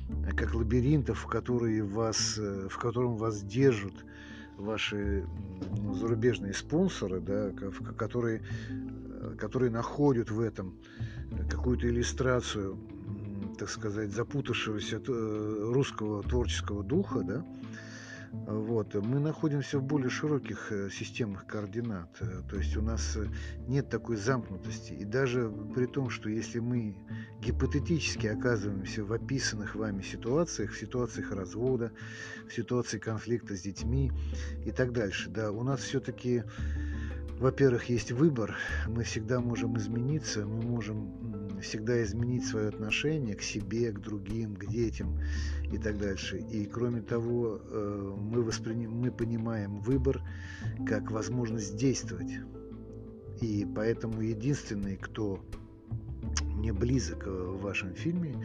э, 0.10 0.32
как 0.36 0.54
лабиринтов, 0.54 1.19
в 1.19 1.28
которые 1.28 1.84
вас, 1.84 2.38
э, 2.38 2.67
в 2.69 2.78
котором 2.78 3.17
вас 3.17 3.41
держат 3.43 3.93
ваши 4.58 5.26
ну, 5.78 5.93
зарубежные 5.93 6.54
спонсоры, 6.54 7.22
да, 7.22 7.52
которые, 7.98 8.43
которые 9.38 9.72
находят 9.72 10.30
в 10.30 10.39
этом 10.39 10.76
какую-то 11.50 11.88
иллюстрацию 11.89 12.78
так 13.58 13.70
сказать, 13.70 14.12
запутавшегося 14.12 15.02
э, 15.08 15.72
русского 15.74 16.24
творческого 16.24 16.84
духа, 16.84 17.22
да, 17.24 17.46
вот, 18.34 18.96
мы 18.96 19.20
находимся 19.20 19.78
в 19.78 19.84
более 19.84 20.10
широких 20.10 20.72
э, 20.72 20.89
системах 20.89 21.46
координат. 21.46 22.10
Э, 22.20 22.42
то 22.50 22.58
есть 22.58 22.76
у 22.76 22.82
нас 22.82 23.16
нет 23.68 23.89
такой 23.89 24.16
замкнутости. 24.16 24.94
И 24.94 25.06
даже 25.06 25.52
при 25.76 25.86
том, 25.86 26.10
что 26.10 26.30
если 26.30 26.58
мы 26.58 26.98
гипотетически 27.42 28.26
оказываемся 28.26 29.06
в 29.06 29.13
описанных 29.13 29.76
вами 29.76 30.02
ситуациях, 30.02 30.72
в 30.72 30.80
ситуациях 30.80 31.32
развода, 31.32 31.92
в 32.50 32.54
ситуации 32.54 32.98
конфликта 32.98 33.56
с 33.56 33.62
детьми 33.62 34.12
и 34.66 34.72
так 34.72 34.94
дальше, 34.94 35.30
да, 35.30 35.52
у 35.52 35.62
нас 35.62 35.82
все-таки, 35.82 36.44
во-первых, 37.39 37.86
есть 37.86 38.12
выбор, 38.12 38.56
мы 38.88 39.04
всегда 39.04 39.42
можем 39.42 39.78
измениться, 39.78 40.44
мы 40.44 40.63
можем 40.63 41.33
всегда 41.63 42.04
изменить 42.04 42.45
свое 42.45 42.67
отношение 42.67 43.36
к 43.36 43.41
себе, 43.41 43.91
к 43.91 43.99
другим, 43.99 44.56
к 44.56 44.67
детям 44.67 45.19
и 45.71 45.78
так 45.78 45.97
дальше. 45.97 46.38
И 46.38 46.65
кроме 46.65 47.02
того, 47.02 47.60
э, 47.63 48.15
мы, 48.17 48.43
восприним, 48.43 48.91
мы 48.91 49.12
понимаем 49.12 49.80
выбор 49.80 50.21
как 50.86 51.12
возможность 51.12 51.76
действовать. 51.76 52.32
И 53.41 53.67
поэтому 53.76 54.21
единственный, 54.21 54.97
кто 54.97 55.43
мне 56.45 56.71
близок 56.71 57.26
в 57.26 57.62
вашем 57.62 57.93
фильме, 57.95 58.36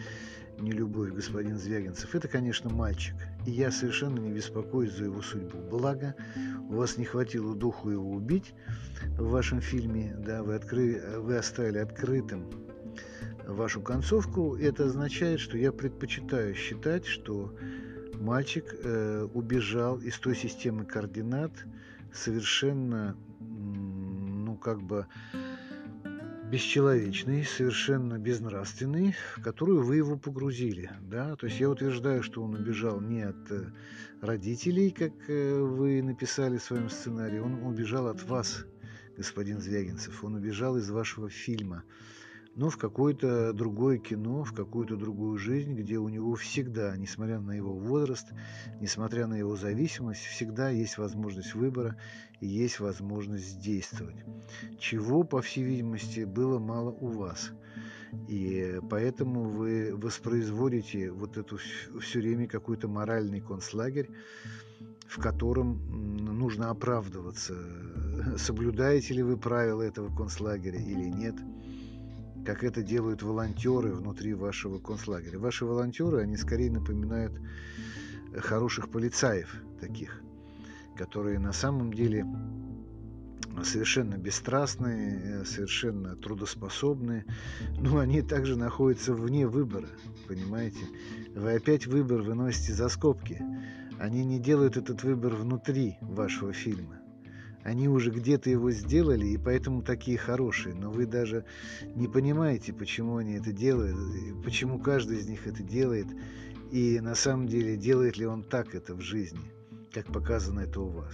не 0.61 0.73
любовь 0.73 1.13
господин 1.13 1.57
Звягинцев, 1.57 2.15
это, 2.15 2.27
конечно, 2.27 2.71
мальчик. 2.71 3.15
И 3.47 3.51
я 3.51 3.71
совершенно 3.71 4.19
не 4.19 4.33
беспокоюсь 4.33 4.97
за 4.97 5.05
его 5.05 5.23
судьбу. 5.23 5.59
Благо, 5.71 6.17
у 6.69 6.75
вас 6.75 6.97
не 6.97 7.05
хватило 7.05 7.55
духу 7.55 7.91
его 7.91 8.11
убить 8.11 8.55
в 9.19 9.29
вашем 9.31 9.61
фильме, 9.61 10.17
да, 10.19 10.43
вы, 10.43 10.55
откры... 10.55 11.01
вы 11.19 11.37
оставили 11.37 11.79
открытым 11.79 12.51
вашу 13.49 13.81
концовку, 13.81 14.57
это 14.57 14.85
означает, 14.85 15.41
что 15.41 15.57
я 15.57 15.73
предпочитаю 15.73 16.55
считать, 16.55 17.07
что 17.07 17.55
мальчик 18.15 18.65
э, 18.73 19.27
убежал 19.33 19.99
из 19.99 20.19
той 20.19 20.37
системы 20.37 20.85
координат 20.85 21.53
совершенно, 22.13 23.17
ну, 23.41 24.57
как 24.57 24.83
бы 24.83 25.07
бесчеловечный, 26.51 27.45
совершенно 27.45 28.19
безнравственный, 28.19 29.15
в 29.35 29.43
которую 29.43 29.83
вы 29.83 29.97
его 29.97 30.17
погрузили. 30.17 30.91
Да? 31.03 31.37
То 31.37 31.47
есть 31.47 31.61
я 31.61 31.69
утверждаю, 31.69 32.23
что 32.23 32.43
он 32.43 32.55
убежал 32.55 33.01
не 33.01 33.23
от 33.23 33.51
э, 33.51 33.71
родителей, 34.21 34.91
как 34.91 35.13
э, 35.29 35.59
вы 35.59 36.03
написали 36.03 36.59
в 36.59 36.63
своем 36.63 36.89
сценарии, 36.89 37.39
он 37.39 37.63
убежал 37.65 38.09
от 38.09 38.23
вас, 38.25 38.65
господин 39.17 39.61
Звягинцев. 39.61 40.23
Он 40.25 40.37
убежал 40.37 40.77
из 40.77 40.91
вашего 40.91 41.29
фильма 41.29 41.83
но 42.59 42.71
в 42.71 42.77
какое-то 42.77 43.53
другое 43.53 43.99
кино, 43.99 44.43
в 44.43 44.53
какую-то 44.53 44.97
другую 44.97 45.39
жизнь, 45.39 45.75
где 45.75 45.97
у 45.97 46.09
него 46.09 46.35
всегда, 46.35 46.97
несмотря 46.97 47.39
на 47.39 47.53
его 47.53 47.73
возраст, 47.73 48.27
несмотря 48.81 49.29
на 49.29 49.35
его 49.35 49.55
зависимость, 49.55 50.23
всегда 50.23 50.69
есть 50.69 50.99
возможность 50.99 51.55
выбора 51.55 51.97
и 52.41 52.49
есть 52.49 52.81
возможность 52.81 53.61
действовать. 53.61 54.17
Чего, 54.81 55.23
по 55.23 55.41
всей 55.41 55.63
видимости, 55.63 56.25
было 56.25 56.59
мало 56.59 56.91
у 56.91 57.07
вас. 57.07 57.53
И 58.27 58.81
поэтому 58.91 59.45
вы 59.45 59.95
воспроизводите 59.95 61.13
вот 61.13 61.37
эту 61.37 61.59
все 62.01 62.19
время 62.19 62.49
какой-то 62.49 62.89
моральный 62.89 63.41
концлагерь, 63.41 64.11
в 65.07 65.23
котором 65.23 66.17
нужно 66.17 66.71
оправдываться, 66.71 67.55
соблюдаете 68.37 69.15
ли 69.15 69.23
вы 69.23 69.37
правила 69.37 69.83
этого 69.83 70.13
концлагеря 70.13 70.81
или 70.81 71.05
нет– 71.05 71.37
как 72.45 72.65
это 72.65 72.83
делают 72.83 73.23
волонтеры 73.23 73.93
внутри 73.93 74.35
вашего 74.35 74.79
концлагеря. 74.79 75.39
Ваши 75.39 75.65
волонтеры, 75.65 76.23
они 76.23 76.37
скорее 76.37 76.71
напоминают 76.71 77.33
хороших 78.37 78.91
полицаев 78.91 79.55
таких, 79.81 80.23
которые 80.97 81.39
на 81.39 81.53
самом 81.53 81.93
деле 81.93 82.27
совершенно 83.65 84.17
бесстрастные, 84.17 85.45
совершенно 85.45 86.17
трудоспособные, 86.17 87.25
но 87.79 87.99
они 87.99 88.23
также 88.23 88.57
находятся 88.57 89.15
вне 89.15 89.47
выбора, 89.47 89.89
понимаете? 90.29 90.85
Вы 91.35 91.55
опять 91.55 91.87
выбор 91.87 92.23
выносите 92.23 92.73
за 92.73 92.89
скобки. 92.89 93.43
Они 93.99 94.25
не 94.25 94.39
делают 94.39 94.77
этот 94.77 95.03
выбор 95.03 95.35
внутри 95.35 95.97
вашего 96.01 96.53
фильма. 96.53 97.01
Они 97.69 97.87
уже 97.87 98.11
где-то 98.11 98.49
его 98.49 98.71
сделали, 98.71 99.27
и 99.27 99.37
поэтому 99.37 99.83
такие 99.83 100.17
хорошие. 100.17 100.75
Но 100.75 100.91
вы 100.91 101.05
даже 101.05 101.45
не 101.95 102.09
понимаете, 102.09 102.73
почему 102.73 103.19
они 103.19 103.35
это 103.35 103.53
делают, 103.53 103.95
почему 104.43 104.79
каждый 104.79 105.19
из 105.19 105.29
них 105.29 105.47
это 105.47 105.63
делает, 105.63 106.07
и 106.73 106.99
на 107.01 107.15
самом 107.15 107.47
деле 107.47 107.77
делает 107.77 108.17
ли 108.17 108.25
он 108.25 108.43
так 108.43 108.75
это 108.75 108.95
в 108.95 109.03
жизни, 109.03 109.53
как 109.93 110.07
показано 110.07 110.61
это 110.61 110.81
у 110.81 110.89
вас. 110.89 111.13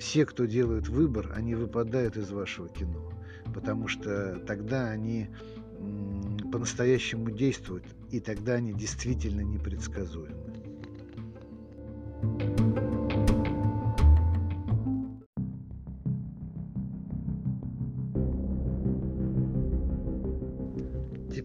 Все, 0.00 0.26
кто 0.26 0.46
делают 0.46 0.88
выбор, 0.88 1.32
они 1.36 1.54
выпадают 1.54 2.16
из 2.16 2.32
вашего 2.32 2.68
кино, 2.68 3.12
потому 3.54 3.86
что 3.86 4.40
тогда 4.48 4.90
они 4.90 5.28
по-настоящему 6.50 7.30
действуют, 7.30 7.84
и 8.10 8.18
тогда 8.18 8.54
они 8.54 8.72
действительно 8.72 9.42
непредсказуемы. 9.42 10.56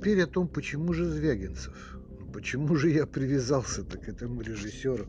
Теперь 0.01 0.23
о 0.23 0.27
том, 0.27 0.47
почему 0.47 0.93
же 0.93 1.05
Звягинцев. 1.05 1.99
почему 2.33 2.75
же 2.75 2.89
я 2.89 3.05
привязался-то 3.05 3.99
к 3.99 4.09
этому 4.09 4.41
режиссеру? 4.41 5.05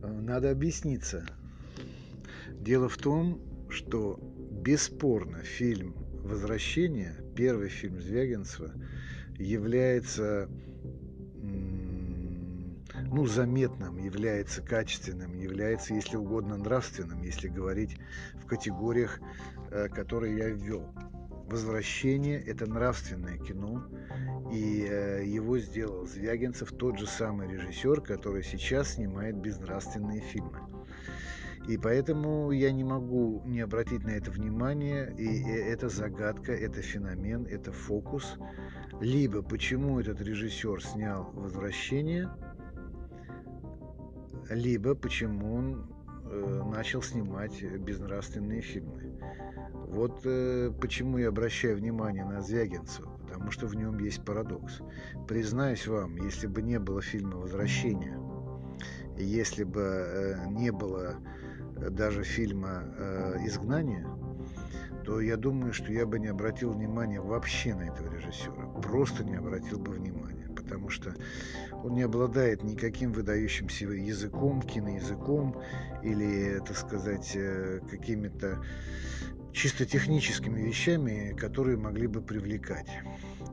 Э, 0.00 0.10
надо 0.10 0.50
объясниться. 0.50 1.26
Дело 2.48 2.88
в 2.88 2.96
том, 2.96 3.68
что 3.68 4.18
бесспорно 4.50 5.42
фильм 5.42 5.94
«Возвращение», 6.24 7.22
первый 7.36 7.68
фильм 7.68 8.00
Звягинцева, 8.00 8.72
является 9.38 10.48
ну, 13.12 13.26
заметным, 13.26 13.98
является 13.98 14.62
качественным, 14.62 15.34
является, 15.34 15.92
если 15.92 16.16
угодно, 16.16 16.56
нравственным, 16.56 17.20
если 17.20 17.48
говорить 17.48 17.98
в 18.42 18.46
категориях, 18.46 19.20
э, 19.70 19.88
которые 19.88 20.38
я 20.38 20.48
ввел. 20.48 20.88
«Возвращение»– 21.46 22.40
это 22.46 22.66
нравственное 22.66 23.38
кино, 23.38 23.84
и 24.52 24.86
э, 24.88 25.24
его 25.26 25.58
сделал 25.58 26.06
Звягинцев, 26.06 26.72
тот 26.72 26.98
же 26.98 27.06
самый 27.06 27.48
режиссер, 27.48 28.00
который 28.00 28.42
сейчас 28.42 28.94
снимает 28.94 29.36
безнравственные 29.36 30.20
фильмы. 30.20 30.60
И 31.68 31.76
поэтому 31.76 32.50
я 32.50 32.72
не 32.72 32.82
могу 32.84 33.42
не 33.44 33.60
обратить 33.60 34.02
на 34.04 34.10
это 34.10 34.30
внимание, 34.30 35.14
и 35.16 35.42
это 35.42 35.88
загадка, 35.88 36.52
это 36.52 36.82
феномен, 36.82 37.46
это 37.46 37.70
фокус. 37.70 38.36
Либо 39.00 39.42
почему 39.42 40.00
этот 40.00 40.20
режиссер 40.20 40.82
снял 40.82 41.30
«Возвращение», 41.34 42.28
либо 44.50 44.94
почему 44.94 45.54
он 45.54 45.88
э, 46.24 46.62
начал 46.74 47.00
снимать 47.00 47.62
безнравственные 47.62 48.60
фильмы. 48.60 49.18
Вот 49.92 50.22
э, 50.24 50.72
почему 50.80 51.18
я 51.18 51.28
обращаю 51.28 51.76
внимание 51.76 52.24
на 52.24 52.40
Звягинцева, 52.40 53.10
потому 53.26 53.50
что 53.50 53.66
в 53.66 53.74
нем 53.76 53.98
есть 53.98 54.24
парадокс. 54.24 54.80
Признаюсь 55.28 55.86
вам, 55.86 56.16
если 56.16 56.46
бы 56.46 56.62
не 56.62 56.78
было 56.78 57.02
фильма 57.02 57.36
«Возвращение», 57.36 58.18
если 59.18 59.64
бы 59.64 59.82
э, 59.82 60.48
не 60.48 60.72
было 60.72 61.16
даже 61.90 62.24
фильма 62.24 62.84
э, 62.96 63.36
«Изгнание», 63.44 64.08
то 65.04 65.20
я 65.20 65.36
думаю, 65.36 65.74
что 65.74 65.92
я 65.92 66.06
бы 66.06 66.18
не 66.18 66.28
обратил 66.28 66.72
внимания 66.72 67.20
вообще 67.20 67.74
на 67.74 67.82
этого 67.82 68.14
режиссера. 68.14 68.68
Просто 68.80 69.24
не 69.24 69.34
обратил 69.34 69.78
бы 69.78 69.92
внимания, 69.92 70.48
потому 70.56 70.88
что 70.88 71.14
он 71.84 71.92
не 71.92 72.02
обладает 72.02 72.62
никаким 72.62 73.12
выдающимся 73.12 73.84
языком, 73.84 74.62
киноязыком 74.62 75.60
или, 76.02 76.62
так 76.66 76.78
сказать, 76.78 77.32
э, 77.34 77.80
какими-то 77.90 78.62
чисто 79.52 79.84
техническими 79.84 80.60
вещами, 80.60 81.34
которые 81.38 81.76
могли 81.76 82.06
бы 82.06 82.22
привлекать. 82.22 82.88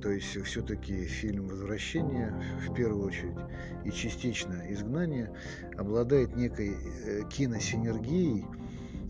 То 0.02 0.10
есть 0.10 0.42
все-таки 0.46 1.06
фильм 1.06 1.48
«Возвращение» 1.48 2.34
в 2.66 2.74
первую 2.74 3.06
очередь 3.06 3.38
и 3.84 3.92
частично 3.92 4.64
«Изгнание» 4.72 5.34
обладает 5.78 6.36
некой 6.36 6.78
э, 7.06 7.24
киносинергией, 7.30 8.46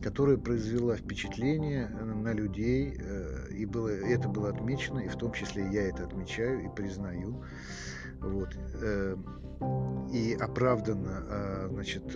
которая 0.01 0.37
произвела 0.37 0.95
впечатление 0.95 1.87
на 1.87 2.33
людей, 2.33 2.97
э, 2.99 3.49
и 3.51 3.65
было, 3.65 3.89
это 3.89 4.29
было 4.29 4.49
отмечено, 4.49 4.99
и 4.99 5.09
в 5.09 5.15
том 5.15 5.31
числе 5.31 5.69
я 5.71 5.87
это 5.89 6.05
отмечаю 6.05 6.65
и 6.65 6.75
признаю. 6.75 7.43
Вот. 8.19 8.57
Э, 8.81 9.15
и 10.11 10.33
оправданно, 10.39 11.67
значит, 11.69 12.15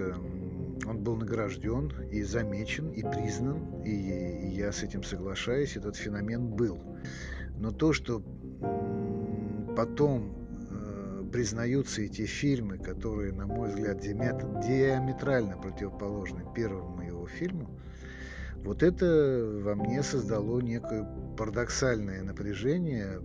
он 0.85 1.03
был 1.03 1.15
награжден 1.15 1.91
и 2.11 2.23
замечен, 2.23 2.89
и 2.91 3.01
признан, 3.01 3.81
и, 3.83 4.49
я 4.55 4.71
с 4.71 4.83
этим 4.83 5.03
соглашаюсь, 5.03 5.77
этот 5.77 5.95
феномен 5.95 6.47
был. 6.47 6.79
Но 7.57 7.71
то, 7.71 7.93
что 7.93 8.21
потом 9.75 10.35
э, 10.69 11.23
признаются 11.31 12.01
эти 12.01 12.25
фильмы, 12.25 12.77
которые, 12.77 13.33
на 13.33 13.47
мой 13.47 13.69
взгляд, 13.69 13.99
диаметрально 14.01 15.57
противоположны 15.57 16.43
первому 16.55 17.01
его 17.01 17.27
фильму, 17.27 17.79
вот 18.63 18.81
это 18.81 19.61
во 19.63 19.75
мне 19.75 20.01
создало 20.03 20.61
некое 20.61 21.03
парадоксальное 21.37 22.23
напряжение, 22.23 23.19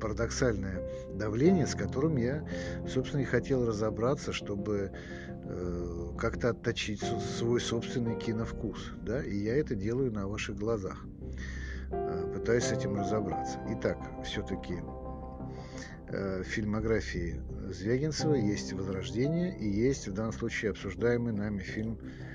парадоксальное 0.00 0.82
давление, 1.14 1.66
с 1.66 1.74
которым 1.74 2.16
я, 2.16 2.46
собственно, 2.88 3.20
и 3.20 3.24
хотел 3.24 3.66
разобраться, 3.66 4.32
чтобы 4.32 4.92
э, 5.28 6.08
как-то 6.18 6.50
отточить 6.50 7.02
свой 7.38 7.60
собственный 7.60 8.18
киновкус. 8.18 8.92
Да? 9.02 9.22
И 9.22 9.36
я 9.36 9.56
это 9.56 9.74
делаю 9.74 10.10
на 10.10 10.26
ваших 10.26 10.56
глазах, 10.56 11.04
э, 11.90 12.32
пытаюсь 12.34 12.64
с 12.64 12.72
этим 12.72 12.96
разобраться. 12.96 13.58
Итак, 13.72 13.98
все-таки 14.24 14.76
э, 16.08 16.42
в 16.42 16.46
фильмографии 16.46 17.42
Звягинцева 17.68 18.34
есть 18.34 18.72
«Возрождение» 18.72 19.56
и 19.58 19.68
есть 19.68 20.08
в 20.08 20.14
данном 20.14 20.32
случае 20.32 20.70
обсуждаемый 20.70 21.32
нами 21.32 21.58
фильм 21.58 21.98
«Не 22.00 22.31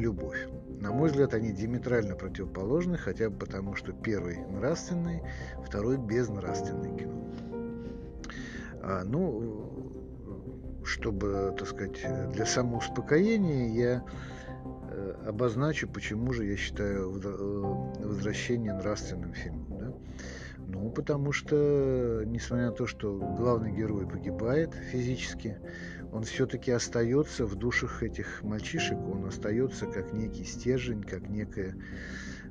любовь». 0.00 0.48
На 0.80 0.92
мой 0.92 1.10
взгляд, 1.10 1.34
они 1.34 1.52
диаметрально 1.52 2.16
противоположны, 2.16 2.98
хотя 2.98 3.30
бы 3.30 3.36
потому, 3.38 3.74
что 3.76 3.92
первый 3.92 4.38
нравственный, 4.46 5.22
второй 5.64 5.96
безнравственный 5.96 6.98
кино. 6.98 7.24
А, 8.82 9.04
ну, 9.04 9.82
чтобы, 10.84 11.54
так 11.56 11.68
сказать, 11.68 12.32
для 12.32 12.44
самоуспокоения 12.44 13.68
я 13.68 14.04
э, 14.90 15.14
обозначу, 15.26 15.88
почему 15.88 16.32
же 16.32 16.46
я 16.46 16.56
считаю 16.56 17.12
э, 17.12 18.04
«Возвращение» 18.04 18.72
нравственным 18.72 19.32
фильмом. 19.34 19.78
Да? 19.78 19.92
Ну, 20.66 20.90
потому 20.90 21.32
что, 21.32 22.22
несмотря 22.26 22.66
на 22.66 22.72
то, 22.72 22.86
что 22.86 23.18
главный 23.38 23.72
герой 23.72 24.06
погибает 24.06 24.74
физически, 24.74 25.58
он 26.12 26.24
все-таки 26.24 26.70
остается 26.70 27.46
в 27.46 27.54
душах 27.54 28.02
этих 28.02 28.42
мальчишек, 28.42 28.98
он 28.98 29.24
остается 29.24 29.86
как 29.86 30.12
некий 30.12 30.44
стержень, 30.44 31.02
как 31.02 31.28
некое 31.28 31.74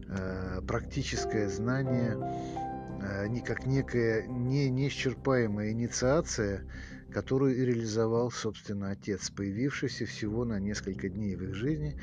э, 0.09 0.61
практическое 0.67 1.47
знание, 1.47 2.17
э, 3.01 3.27
не 3.27 3.41
как 3.41 3.67
некая 3.67 4.25
не, 4.25 4.69
неисчерпаемая 4.69 5.71
инициация, 5.71 6.63
которую 7.11 7.55
и 7.55 7.65
реализовал, 7.65 8.31
собственно, 8.31 8.91
отец, 8.91 9.29
появившийся 9.29 10.05
всего 10.05 10.45
на 10.45 10.59
несколько 10.59 11.09
дней 11.09 11.35
в 11.35 11.43
их 11.43 11.53
жизни, 11.53 11.97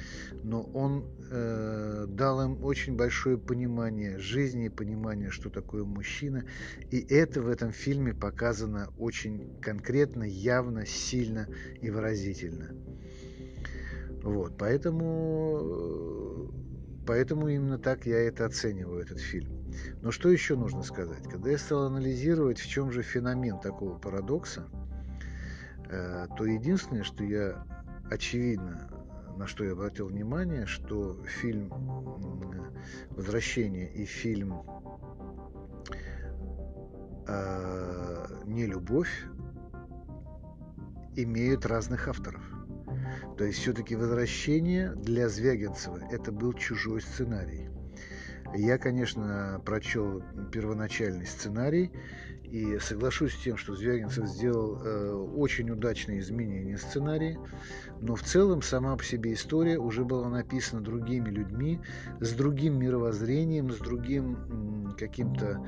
но 0.44 0.62
он 0.62 1.04
э, 1.30 2.06
дал 2.08 2.42
им 2.42 2.62
очень 2.62 2.96
большое 2.96 3.38
понимание 3.38 4.18
жизни 4.18 4.68
понимание, 4.68 5.30
что 5.30 5.50
такое 5.50 5.84
мужчина, 5.84 6.44
и 6.90 6.98
это 6.98 7.40
в 7.40 7.48
этом 7.48 7.72
фильме 7.72 8.14
показано 8.14 8.92
очень 8.98 9.58
конкретно, 9.60 10.24
явно, 10.24 10.86
сильно 10.86 11.48
и 11.80 11.90
выразительно. 11.90 12.74
Вот, 14.22 14.58
поэтому, 14.58 16.52
поэтому 17.06 17.48
именно 17.48 17.78
так 17.78 18.06
я 18.06 18.18
это 18.18 18.44
оцениваю, 18.46 19.02
этот 19.02 19.20
фильм. 19.20 19.58
Но 20.02 20.10
что 20.10 20.28
еще 20.30 20.56
нужно 20.56 20.82
сказать? 20.82 21.22
Когда 21.24 21.50
я 21.50 21.58
стал 21.58 21.84
анализировать, 21.84 22.58
в 22.58 22.68
чем 22.68 22.90
же 22.90 23.02
феномен 23.02 23.60
такого 23.60 23.98
парадокса, 23.98 24.68
то 25.88 26.44
единственное, 26.44 27.02
что 27.02 27.24
я 27.24 27.64
очевидно, 28.10 28.90
на 29.36 29.46
что 29.46 29.64
я 29.64 29.72
обратил 29.72 30.08
внимание, 30.08 30.66
что 30.66 31.22
фильм 31.24 31.72
«Возвращение» 33.10 33.90
и 33.92 34.04
фильм 34.04 34.62
э, 37.26 38.26
«Не 38.46 38.66
любовь» 38.66 39.26
имеют 41.16 41.66
разных 41.66 42.08
авторов. 42.08 42.42
То 43.36 43.44
есть 43.44 43.58
все-таки 43.60 43.94
«Возвращение» 43.94 44.94
для 44.94 45.28
Звягинцева 45.28 46.00
это 46.10 46.32
был 46.32 46.52
чужой 46.54 47.00
сценарий. 47.00 47.68
Я, 48.54 48.78
конечно, 48.78 49.60
прочел 49.64 50.22
первоначальный 50.50 51.26
сценарий 51.26 51.92
и 52.50 52.78
соглашусь 52.78 53.34
с 53.34 53.42
тем, 53.42 53.56
что 53.56 53.74
Звягинцев 53.74 54.26
сделал 54.26 54.80
э, 54.82 55.12
очень 55.12 55.70
удачные 55.70 56.20
изменения 56.20 56.78
сценария, 56.78 57.38
но 58.00 58.14
в 58.14 58.22
целом 58.22 58.62
сама 58.62 58.96
по 58.96 59.04
себе 59.04 59.34
история 59.34 59.78
уже 59.78 60.04
была 60.04 60.28
написана 60.28 60.82
другими 60.82 61.30
людьми, 61.30 61.80
с 62.20 62.32
другим 62.32 62.78
мировоззрением, 62.78 63.70
с 63.70 63.78
другим 63.78 64.94
каким-то 64.98 65.64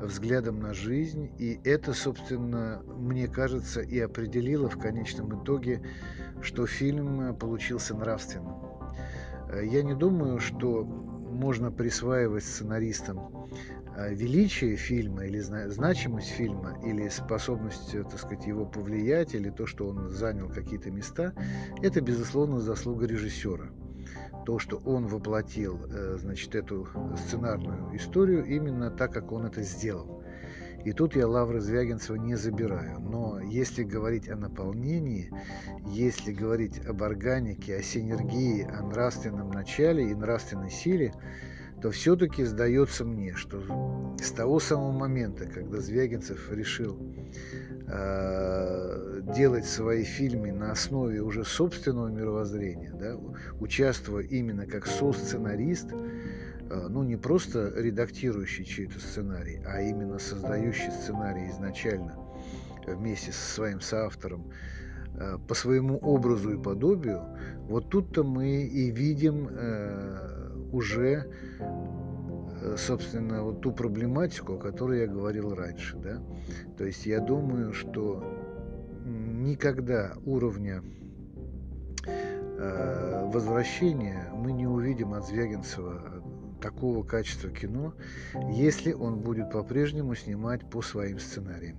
взглядом 0.00 0.60
на 0.60 0.74
жизнь. 0.74 1.30
И 1.38 1.60
это, 1.64 1.92
собственно, 1.92 2.82
мне 2.86 3.28
кажется, 3.28 3.80
и 3.80 3.98
определило 4.00 4.68
в 4.68 4.78
конечном 4.78 5.42
итоге, 5.42 5.82
что 6.40 6.66
фильм 6.66 7.36
получился 7.36 7.94
нравственным. 7.94 8.54
Э, 9.50 9.64
я 9.64 9.82
не 9.82 9.94
думаю, 9.94 10.38
что 10.38 10.84
можно 10.84 11.70
присваивать 11.70 12.44
сценаристам 12.44 13.48
величие 13.96 14.76
фильма 14.76 15.24
или 15.24 15.40
значимость 15.40 16.30
фильма 16.30 16.78
или 16.84 17.08
способность, 17.08 17.92
так 17.92 18.18
сказать, 18.18 18.46
его 18.46 18.64
повлиять 18.64 19.34
или 19.34 19.50
то, 19.50 19.66
что 19.66 19.88
он 19.88 20.08
занял 20.08 20.48
какие-то 20.48 20.90
места, 20.90 21.32
это, 21.82 22.00
безусловно, 22.00 22.60
заслуга 22.60 23.06
режиссера. 23.06 23.70
То, 24.44 24.58
что 24.58 24.78
он 24.78 25.06
воплотил, 25.06 25.78
э, 25.86 26.16
значит, 26.18 26.54
эту 26.54 26.88
сценарную 27.16 27.96
историю 27.96 28.44
именно 28.44 28.90
так, 28.90 29.12
как 29.12 29.30
он 29.30 29.46
это 29.46 29.62
сделал. 29.62 30.22
И 30.84 30.92
тут 30.92 31.14
я 31.14 31.28
Лавры 31.28 31.60
Звягинцева 31.60 32.16
не 32.16 32.34
забираю. 32.34 32.98
Но 32.98 33.38
если 33.40 33.84
говорить 33.84 34.28
о 34.28 34.36
наполнении, 34.36 35.30
если 35.86 36.32
говорить 36.32 36.84
об 36.84 37.02
органике, 37.04 37.76
о 37.76 37.82
синергии, 37.82 38.64
о 38.64 38.82
нравственном 38.82 39.50
начале 39.50 40.10
и 40.10 40.14
нравственной 40.14 40.70
силе, 40.70 41.12
то 41.82 41.90
все-таки 41.90 42.44
сдается 42.44 43.04
мне, 43.04 43.34
что 43.34 43.60
с 44.22 44.30
того 44.30 44.60
самого 44.60 44.92
момента, 44.92 45.46
когда 45.46 45.80
Звягинцев 45.80 46.50
решил 46.52 46.96
э, 47.88 49.20
делать 49.34 49.66
свои 49.66 50.04
фильмы 50.04 50.52
на 50.52 50.70
основе 50.70 51.20
уже 51.20 51.44
собственного 51.44 52.06
мировоззрения, 52.06 52.92
да, 52.94 53.16
участвуя 53.58 54.22
именно 54.22 54.64
как 54.66 54.86
со-сценарист, 54.86 55.88
э, 55.92 56.86
ну 56.88 57.02
не 57.02 57.16
просто 57.16 57.72
редактирующий 57.74 58.64
чей-то 58.64 59.00
сценарий, 59.00 59.60
а 59.66 59.82
именно 59.82 60.20
создающий 60.20 60.92
сценарий 60.92 61.50
изначально 61.50 62.16
вместе 62.86 63.32
со 63.32 63.54
своим 63.54 63.80
соавтором 63.80 64.52
э, 65.16 65.36
по 65.48 65.54
своему 65.54 65.98
образу 65.98 66.52
и 66.52 66.62
подобию, 66.62 67.24
вот 67.68 67.90
тут-то 67.90 68.22
мы 68.22 68.62
и 68.62 68.92
видим 68.92 69.48
э, 69.50 70.41
уже, 70.72 71.30
э, 71.60 72.76
собственно, 72.76 73.42
вот 73.44 73.60
ту 73.60 73.72
проблематику, 73.72 74.54
о 74.54 74.58
которой 74.58 75.00
я 75.00 75.06
говорил 75.06 75.54
раньше. 75.54 75.96
Да? 75.98 76.22
То 76.76 76.84
есть 76.84 77.06
я 77.06 77.20
думаю, 77.20 77.72
что 77.72 78.24
никогда 79.04 80.14
уровня 80.24 80.82
э, 82.06 83.30
возвращения 83.32 84.30
мы 84.34 84.52
не 84.52 84.66
увидим 84.66 85.14
от 85.14 85.26
Звягинцева 85.26 86.22
такого 86.62 87.02
качества 87.02 87.50
кино, 87.50 87.94
если 88.50 88.92
он 88.92 89.20
будет 89.20 89.50
по-прежнему 89.50 90.14
снимать 90.14 90.68
по 90.70 90.80
своим 90.80 91.18
сценариям 91.18 91.76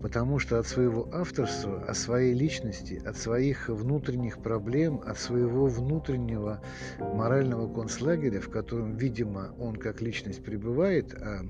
потому 0.00 0.38
что 0.38 0.58
от 0.58 0.66
своего 0.66 1.08
авторства, 1.12 1.82
от 1.82 1.96
своей 1.96 2.34
личности, 2.34 3.00
от 3.04 3.16
своих 3.16 3.68
внутренних 3.68 4.38
проблем, 4.38 5.00
от 5.06 5.18
своего 5.18 5.66
внутреннего 5.66 6.62
морального 6.98 7.72
концлагеря, 7.72 8.40
в 8.40 8.48
котором, 8.48 8.96
видимо, 8.96 9.54
он 9.58 9.76
как 9.76 10.00
личность 10.00 10.42
пребывает, 10.42 11.14
а 11.14 11.42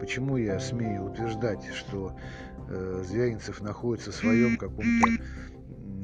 почему 0.00 0.36
я 0.36 0.58
смею 0.58 1.04
утверждать, 1.04 1.64
что 1.74 2.16
э, 2.68 3.04
Звягинцев 3.06 3.60
находится 3.60 4.10
в 4.10 4.14
своем 4.14 4.56
каком-то 4.56 5.08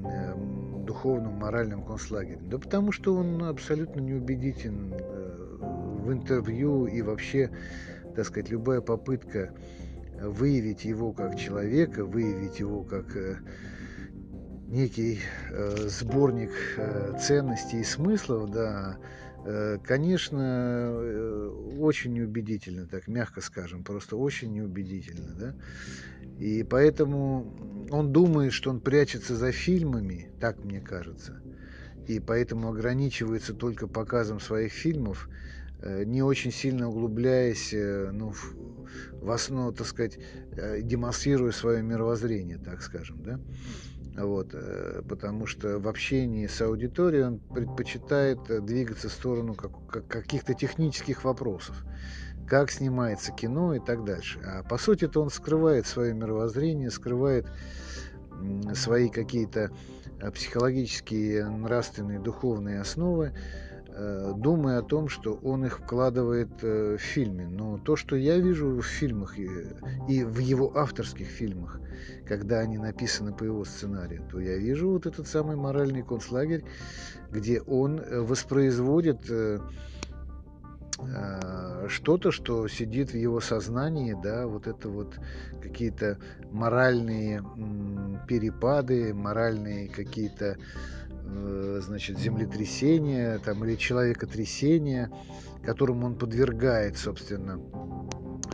э, 0.04 0.34
духовном, 0.84 1.34
моральном 1.34 1.84
концлагере? 1.84 2.40
Да 2.42 2.58
потому 2.58 2.92
что 2.92 3.14
он 3.14 3.42
абсолютно 3.44 4.00
неубедителен 4.00 4.92
э, 4.92 5.17
в 5.98 6.12
интервью 6.12 6.86
и 6.86 7.02
вообще, 7.02 7.50
так 8.14 8.26
сказать, 8.26 8.50
любая 8.50 8.80
попытка 8.80 9.52
выявить 10.20 10.84
его 10.84 11.12
как 11.12 11.38
человека, 11.38 12.04
выявить 12.04 12.58
его 12.58 12.82
как 12.82 13.16
э, 13.16 13.38
некий 14.66 15.20
э, 15.50 15.88
сборник 15.88 16.50
э, 16.76 17.18
ценностей 17.20 17.80
и 17.80 17.84
смыслов, 17.84 18.50
да, 18.50 18.98
конечно, 19.84 21.00
очень 21.78 22.12
неубедительно, 22.12 22.86
так 22.86 23.06
мягко 23.06 23.40
скажем, 23.40 23.82
просто 23.82 24.16
очень 24.16 24.52
неубедительно, 24.52 25.32
да. 25.38 25.54
И 26.38 26.64
поэтому 26.64 27.86
он 27.90 28.12
думает, 28.12 28.52
что 28.52 28.68
он 28.68 28.80
прячется 28.80 29.36
за 29.36 29.52
фильмами, 29.52 30.32
так 30.38 30.62
мне 30.64 30.80
кажется, 30.80 31.40
и 32.08 32.20
поэтому 32.20 32.68
ограничивается 32.68 33.54
только 33.54 33.86
показом 33.86 34.40
своих 34.40 34.72
фильмов, 34.72 35.30
не 35.82 36.22
очень 36.22 36.50
сильно 36.50 36.88
углубляясь 36.88 37.72
ну, 37.72 38.32
в 39.20 39.30
основу, 39.30 39.72
так 39.72 39.86
сказать, 39.86 40.18
э, 40.52 40.80
демонстрируя 40.82 41.52
свое 41.52 41.82
мировоззрение, 41.82 42.58
так 42.58 42.82
скажем, 42.82 43.22
да, 43.22 43.40
вот, 44.16 44.50
э, 44.52 45.02
потому 45.08 45.46
что 45.46 45.78
в 45.78 45.88
общении 45.88 46.46
с 46.46 46.60
аудиторией 46.60 47.24
он 47.24 47.38
предпочитает 47.38 48.38
э, 48.48 48.60
двигаться 48.60 49.08
в 49.08 49.12
сторону 49.12 49.54
как, 49.54 49.72
как, 49.88 50.06
каких-то 50.06 50.54
технических 50.54 51.24
вопросов, 51.24 51.84
как 52.46 52.70
снимается 52.70 53.32
кино 53.32 53.74
и 53.74 53.80
так 53.80 54.04
дальше. 54.04 54.40
А 54.44 54.62
по 54.62 54.78
сути 54.78 55.04
это 55.04 55.20
он 55.20 55.30
скрывает 55.30 55.86
свое 55.86 56.14
мировоззрение, 56.14 56.90
скрывает 56.90 57.46
свои 58.74 59.08
какие-то 59.08 59.72
психологические, 60.32 61.48
нравственные, 61.48 62.20
духовные 62.20 62.80
основы, 62.80 63.32
Э, 63.32 63.67
думая 64.34 64.78
о 64.78 64.82
том, 64.82 65.08
что 65.08 65.34
он 65.42 65.64
их 65.64 65.78
вкладывает 65.78 66.50
э, 66.62 66.96
в 66.96 67.00
фильме. 67.00 67.46
Но 67.46 67.78
то, 67.78 67.96
что 67.96 68.16
я 68.16 68.38
вижу 68.38 68.80
в 68.80 68.82
фильмах 68.82 69.38
и, 69.38 69.48
и 70.08 70.24
в 70.24 70.38
его 70.38 70.76
авторских 70.76 71.26
фильмах, 71.26 71.80
когда 72.26 72.60
они 72.60 72.78
написаны 72.78 73.32
по 73.32 73.44
его 73.44 73.64
сценарию, 73.64 74.22
то 74.30 74.38
я 74.38 74.56
вижу 74.56 74.90
вот 74.90 75.06
этот 75.06 75.26
самый 75.26 75.56
моральный 75.56 76.02
концлагерь, 76.02 76.64
где 77.30 77.60
он 77.60 77.98
э, 77.98 78.20
воспроизводит 78.20 79.20
что-то, 81.86 82.32
что 82.32 82.66
сидит 82.66 83.12
в 83.12 83.16
его 83.16 83.38
сознании, 83.38 84.16
да, 84.20 84.48
вот 84.48 84.66
это 84.66 84.88
вот 84.88 85.14
какие-то 85.62 86.18
моральные 86.50 87.44
перепады, 88.26 89.14
моральные 89.14 89.88
какие-то 89.90 90.56
Э, 90.56 90.97
значит, 91.80 92.18
землетрясения 92.18 93.38
там, 93.38 93.64
или 93.64 93.76
человекотрясения, 93.76 95.10
которому 95.62 96.06
он 96.06 96.14
подвергает, 96.14 96.96
собственно, 96.96 97.60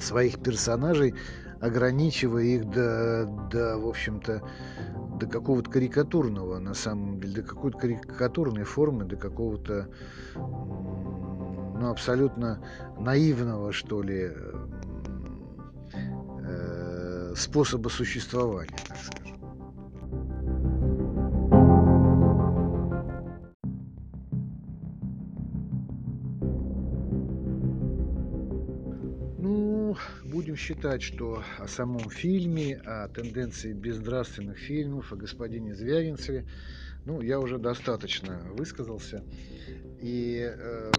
своих 0.01 0.43
персонажей, 0.43 1.14
ограничивая 1.61 2.43
их 2.45 2.70
до, 2.70 3.27
до 3.51 3.79
в 3.79 3.89
общем-то, 3.89 4.43
до 5.18 5.27
какого-то 5.27 5.70
карикатурного, 5.70 6.59
на 6.59 6.75
самом 6.75 7.20
деле, 7.20 7.43
до 7.43 7.49
какой-то 7.49 7.79
карикатурной 7.79 8.64
формы, 8.64 9.05
до 9.05 9.16
какого-то, 9.16 9.89
ну, 10.35 11.91
абсолютно 11.91 12.64
наивного, 12.99 13.72
что 13.72 14.03
ли, 14.03 14.33
э, 16.47 17.35
способа 17.37 17.89
существования, 17.89 18.77
так 18.89 18.99
сказать. 18.99 19.24
Будем 30.55 30.57
считать, 30.57 31.03
что 31.03 31.43
о 31.59 31.67
самом 31.67 32.09
фильме, 32.11 32.77
о 32.77 33.09
тенденции 33.09 33.73
безнравственных 33.73 34.57
фильмов, 34.57 35.13
о 35.13 35.17
господине 35.17 35.75
Звягинцеве, 35.75 36.47
ну, 37.05 37.21
я 37.21 37.41
уже 37.41 37.59
достаточно 37.59 38.41
высказался. 38.57 39.25
И 40.01 40.39
э, 40.41 40.93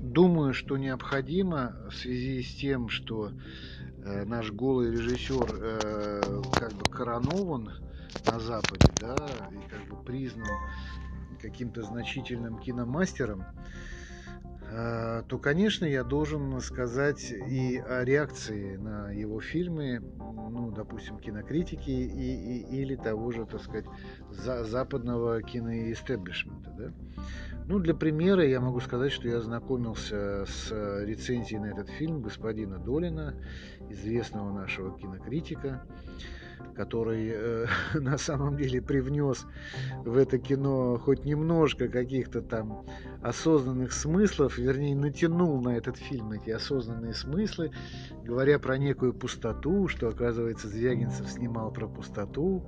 думаю, 0.00 0.52
что 0.52 0.76
необходимо 0.76 1.76
в 1.90 1.94
связи 1.94 2.42
с 2.42 2.54
тем, 2.56 2.90
что 2.90 3.30
э, 4.04 4.24
наш 4.26 4.52
голый 4.52 4.90
режиссер 4.90 5.48
э, 5.54 6.42
как 6.58 6.74
бы 6.74 6.84
коронован 6.90 7.70
на 8.26 8.38
Западе, 8.38 8.92
да, 9.00 9.16
и 9.50 9.68
как 9.70 9.88
бы 9.88 10.04
признан 10.04 10.46
каким-то 11.40 11.82
значительным 11.82 12.58
киномастером, 12.58 13.44
то, 14.70 15.38
конечно, 15.38 15.84
я 15.84 16.04
должен 16.04 16.60
сказать 16.60 17.30
и 17.30 17.78
о 17.78 18.04
реакции 18.04 18.76
на 18.76 19.10
его 19.10 19.40
фильмы, 19.40 20.00
ну, 20.18 20.70
допустим, 20.70 21.18
кинокритики 21.18 21.90
и, 21.90 22.58
и, 22.58 22.82
или 22.82 22.96
того 22.96 23.30
же, 23.30 23.46
так 23.46 23.62
сказать, 23.62 23.86
за, 24.30 24.64
западного 24.64 25.42
киноэстеблишмента. 25.42 26.70
Да? 26.76 26.92
Ну, 27.66 27.78
для 27.78 27.94
примера 27.94 28.46
я 28.46 28.60
могу 28.60 28.80
сказать, 28.80 29.12
что 29.12 29.28
я 29.28 29.40
знакомился 29.40 30.44
с 30.46 30.70
рецензией 31.04 31.60
на 31.60 31.66
этот 31.66 31.88
фильм 31.88 32.20
господина 32.20 32.78
Долина, 32.78 33.34
известного 33.88 34.52
нашего 34.52 34.98
кинокритика 34.98 35.82
который 36.74 37.30
э, 37.32 37.66
на 37.94 38.18
самом 38.18 38.56
деле 38.56 38.82
привнес 38.82 39.46
в 40.04 40.16
это 40.16 40.38
кино 40.38 40.98
хоть 40.98 41.24
немножко 41.24 41.88
каких-то 41.88 42.42
там 42.42 42.84
осознанных 43.22 43.92
смыслов, 43.92 44.58
вернее, 44.58 44.94
натянул 44.94 45.60
на 45.62 45.76
этот 45.76 45.96
фильм 45.96 46.32
эти 46.32 46.50
осознанные 46.50 47.14
смыслы, 47.14 47.70
говоря 48.24 48.58
про 48.58 48.76
некую 48.76 49.14
пустоту, 49.14 49.88
что, 49.88 50.08
оказывается, 50.08 50.68
Звягинцев 50.68 51.30
снимал 51.30 51.70
про 51.70 51.86
пустоту, 51.86 52.64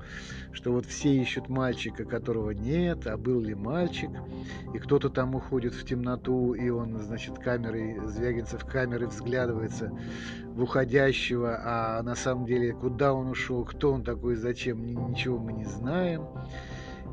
что 0.52 0.72
вот 0.72 0.86
все 0.86 1.14
ищут 1.14 1.48
мальчика, 1.48 2.04
которого 2.04 2.52
нет, 2.52 3.06
а 3.06 3.16
был 3.16 3.40
ли 3.40 3.54
мальчик, 3.54 4.10
и 4.72 4.78
кто-то 4.78 5.10
там 5.10 5.34
уходит 5.34 5.74
в 5.74 5.84
темноту, 5.84 6.54
и 6.54 6.70
он, 6.70 6.98
значит, 7.00 7.38
камерой, 7.38 8.00
Звягинцев 8.06 8.64
камерой 8.64 9.08
взглядывается 9.08 9.92
в 10.46 10.62
уходящего, 10.62 11.60
а 11.62 12.02
на 12.02 12.14
самом 12.14 12.46
деле 12.46 12.72
куда 12.72 13.12
он 13.12 13.28
ушел, 13.28 13.64
кто 13.76 13.92
он 13.92 14.02
такой, 14.04 14.36
зачем, 14.36 14.84
ничего 15.10 15.38
мы 15.38 15.52
не 15.52 15.66
знаем. 15.66 16.26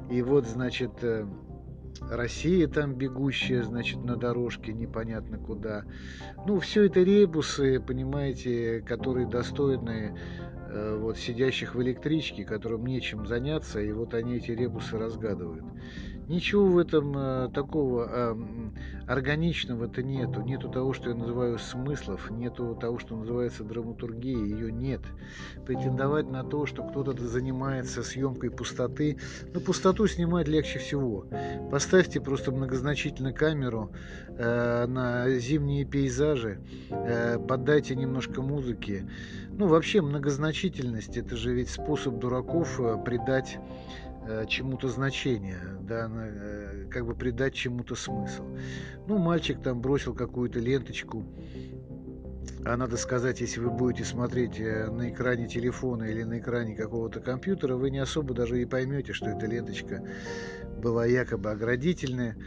И 0.10 0.22
вот, 0.22 0.46
значит, 0.46 0.92
э, 1.04 1.26
Россия 2.10 2.68
там 2.68 2.96
бегущая, 2.96 3.64
значит, 3.64 4.04
на 4.04 4.16
дорожке 4.16 4.74
непонятно 4.74 5.38
куда. 5.38 5.84
Ну, 6.48 6.60
все 6.60 6.86
это 6.86 7.02
ребусы, 7.02 7.80
понимаете, 7.80 8.82
которые 8.82 9.28
достойны 9.28 10.18
э, 10.70 10.98
вот 10.98 11.18
сидящих 11.18 11.76
в 11.76 11.82
электричке, 11.82 12.46
которым 12.46 12.86
нечем 12.86 13.28
заняться, 13.28 13.82
и 13.82 13.92
вот 13.92 14.14
они 14.14 14.36
эти 14.36 14.52
ребусы 14.52 14.98
разгадывают. 14.98 15.66
Ничего 16.28 16.66
в 16.66 16.78
этом 16.78 17.18
э, 17.18 17.50
такого 17.54 18.08
э, 18.10 18.36
органичного-то 19.08 20.02
нету. 20.04 20.42
Нету 20.42 20.70
того, 20.70 20.94
что 20.94 21.10
я 21.10 21.16
называю 21.16 21.60
смыслов, 21.60 22.32
нету 22.32 22.78
того, 22.80 22.98
что 23.00 23.16
называется 23.16 23.64
драматургией, 23.64 24.50
ее 24.50 24.72
нет. 24.72 25.02
Претендовать 25.66 26.30
на 26.30 26.44
то, 26.44 26.66
что 26.66 26.84
кто-то 26.84 27.14
занимается 27.28 28.04
съемкой 28.04 28.52
пустоты, 28.52 29.18
ну, 29.54 29.60
пустоту 29.60 30.08
снимать 30.08 30.48
легче 30.48 30.80
всего. 30.80 31.26
Поставьте 31.72 32.22
просто 32.22 32.52
многозначительно 32.52 33.34
камеру 33.34 33.92
э, 34.30 34.86
на 34.88 35.30
зимние 35.30 35.86
пейзажи, 35.86 36.60
э, 36.90 37.38
поддайте 37.38 37.96
немножко 37.96 38.42
музыки. 38.42 39.10
Ну, 39.56 39.68
вообще 39.68 40.02
многозначительность, 40.02 41.18
это 41.18 41.36
же 41.36 41.54
ведь 41.54 41.70
способ 41.70 42.18
дураков 42.18 42.80
э, 42.80 42.98
придать 43.04 43.60
чему-то 44.48 44.88
значение, 44.88 45.60
да, 45.82 46.10
э, 46.12 46.88
как 46.90 47.06
бы 47.06 47.16
придать 47.16 47.54
чему-то 47.54 47.96
смысл. 47.96 48.44
Ну, 49.08 49.18
мальчик 49.18 49.62
там 49.62 49.82
бросил 49.82 50.14
какую-то 50.14 50.60
ленточку, 50.60 51.26
а 52.66 52.78
надо 52.78 52.98
сказать, 52.98 53.42
если 53.42 53.60
вы 53.60 53.70
будете 53.70 54.06
смотреть 54.06 54.60
э, 54.60 54.90
на 54.90 55.10
экране 55.10 55.48
телефона 55.48 56.04
или 56.04 56.24
на 56.24 56.40
экране 56.40 56.76
какого-то 56.76 57.20
компьютера, 57.20 57.76
вы 57.76 57.90
не 57.90 58.00
особо 58.00 58.34
даже 58.34 58.62
и 58.62 58.66
поймете, 58.66 59.14
что 59.14 59.30
эта 59.30 59.46
ленточка 59.46 60.04
была 60.78 61.06
якобы 61.06 61.52
оградительная. 61.52 62.38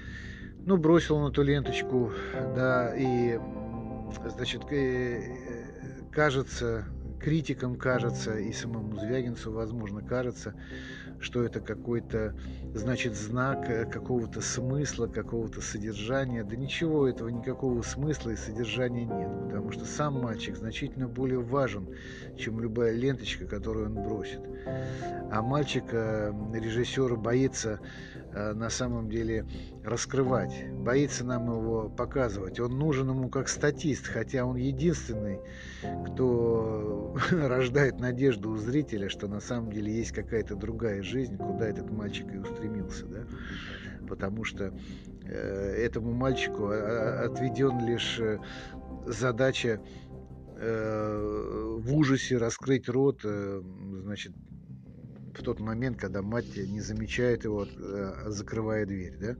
Ну, 0.64 0.76
бросил 0.78 1.16
он 1.16 1.30
эту 1.30 1.42
ленточку, 1.42 2.12
да, 2.32 2.92
и, 2.96 3.38
значит, 4.36 4.62
кажется, 6.10 6.86
критикам 7.20 7.76
кажется, 7.76 8.36
и 8.38 8.52
самому 8.52 8.96
Звягинцу, 8.96 9.52
возможно, 9.52 10.00
кажется, 10.02 10.54
что 11.20 11.42
это 11.42 11.60
какой-то, 11.60 12.34
значит, 12.74 13.14
знак 13.14 13.68
э, 13.68 13.84
какого-то 13.86 14.40
смысла, 14.40 15.06
какого-то 15.06 15.60
содержания. 15.60 16.44
Да 16.44 16.56
ничего 16.56 17.08
этого, 17.08 17.28
никакого 17.28 17.82
смысла 17.82 18.30
и 18.30 18.36
содержания 18.36 19.04
нет, 19.04 19.30
потому 19.44 19.72
что 19.72 19.84
сам 19.84 20.20
мальчик 20.20 20.56
значительно 20.56 21.08
более 21.08 21.40
важен, 21.40 21.88
чем 22.36 22.60
любая 22.60 22.92
ленточка, 22.92 23.46
которую 23.46 23.86
он 23.86 23.94
бросит. 23.94 24.40
А 25.30 25.42
мальчик, 25.42 25.84
э, 25.92 26.32
режиссер, 26.54 27.16
боится 27.16 27.80
на 28.54 28.68
самом 28.68 29.08
деле 29.08 29.46
раскрывать, 29.82 30.70
боится 30.72 31.24
нам 31.24 31.50
его 31.50 31.88
показывать. 31.88 32.60
Он 32.60 32.78
нужен 32.78 33.08
ему 33.08 33.28
как 33.28 33.48
статист, 33.48 34.06
хотя 34.06 34.44
он 34.44 34.56
единственный, 34.56 35.40
кто 36.06 37.16
рождает 37.30 37.98
надежду 37.98 38.50
у 38.50 38.56
зрителя, 38.56 39.08
что 39.08 39.26
на 39.28 39.40
самом 39.40 39.72
деле 39.72 39.92
есть 39.92 40.12
какая-то 40.12 40.54
другая 40.54 41.02
жизнь, 41.02 41.36
куда 41.36 41.66
этот 41.66 41.90
мальчик 41.90 42.32
и 42.34 42.38
устремился, 42.38 43.06
да, 43.06 43.24
потому 44.08 44.44
что 44.44 44.72
э, 45.24 45.74
этому 45.84 46.12
мальчику 46.12 46.68
отведен 46.68 47.86
лишь 47.86 48.18
э, 48.18 48.38
задача 49.06 49.80
э, 50.58 51.78
в 51.78 51.94
ужасе 51.94 52.36
раскрыть 52.36 52.88
рот, 52.88 53.20
э, 53.24 53.62
значит, 54.02 54.32
в 55.38 55.42
тот 55.42 55.60
момент, 55.60 55.98
когда 55.98 56.22
мать 56.22 56.56
не 56.56 56.80
замечает 56.80 57.44
его, 57.44 57.66
э, 57.66 58.24
закрывая 58.26 58.86
дверь, 58.86 59.16
да. 59.18 59.36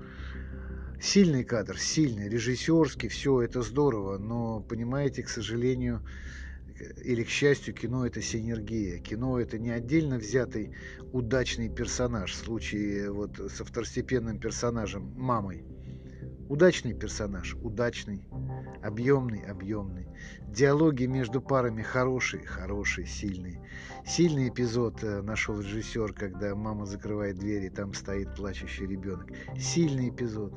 Сильный 1.01 1.45
кадр, 1.45 1.79
сильный, 1.79 2.29
режиссерский, 2.29 3.09
все 3.09 3.43
это 3.43 3.63
здорово, 3.63 4.17
но, 4.19 4.61
понимаете, 4.61 5.23
к 5.23 5.29
сожалению, 5.29 6.03
или 7.05 7.23
к 7.23 7.29
счастью, 7.29 7.75
кино 7.75 8.07
это 8.07 8.23
синергия. 8.23 8.99
Кино 8.99 9.39
это 9.39 9.59
не 9.59 9.71
отдельно 9.71 10.19
взятый 10.19 10.75
удачный 11.13 11.69
персонаж 11.69 12.33
в 12.33 12.37
случае 12.37 13.11
вот 13.11 13.37
со 13.51 13.65
второстепенным 13.65 14.39
персонажем 14.39 15.13
мамой. 15.17 15.65
Удачный 16.49 16.95
персонаж, 16.95 17.57
удачный, 17.61 18.25
объемный, 18.81 19.41
объемный. 19.41 20.07
Диалоги 20.47 21.07
между 21.07 21.41
парами 21.41 21.83
хорошие, 21.83 22.47
хорошие, 22.47 23.05
сильные. 23.07 23.61
Сильный 24.07 24.49
эпизод 24.49 25.03
э, 25.03 25.23
нашел 25.23 25.61
режиссер, 25.61 26.13
когда 26.13 26.55
мама 26.55 26.87
закрывает 26.87 27.37
дверь 27.37 27.65
и 27.65 27.71
там 27.71 27.95
стоит 27.95 28.37
плачущий 28.37 28.87
ребенок. 28.87 29.29
Сильный 29.59 30.11
эпизод. 30.11 30.55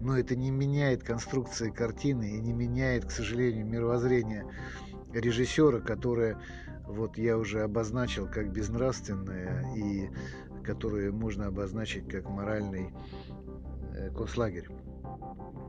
Но 0.00 0.18
это 0.18 0.34
не 0.34 0.50
меняет 0.50 1.02
конструкции 1.02 1.70
картины 1.70 2.36
и 2.36 2.40
не 2.40 2.54
меняет, 2.54 3.04
к 3.04 3.10
сожалению, 3.10 3.66
мировоззрение 3.66 4.46
режиссера, 5.12 5.80
которое 5.80 6.38
вот 6.86 7.18
я 7.18 7.36
уже 7.36 7.60
обозначил 7.60 8.26
как 8.26 8.50
безнравственное 8.50 9.74
и 9.76 10.08
которое 10.64 11.12
можно 11.12 11.48
обозначить 11.48 12.08
как 12.08 12.30
моральный 12.30 12.94
э, 13.94 14.10
концлагерь. 14.10 14.68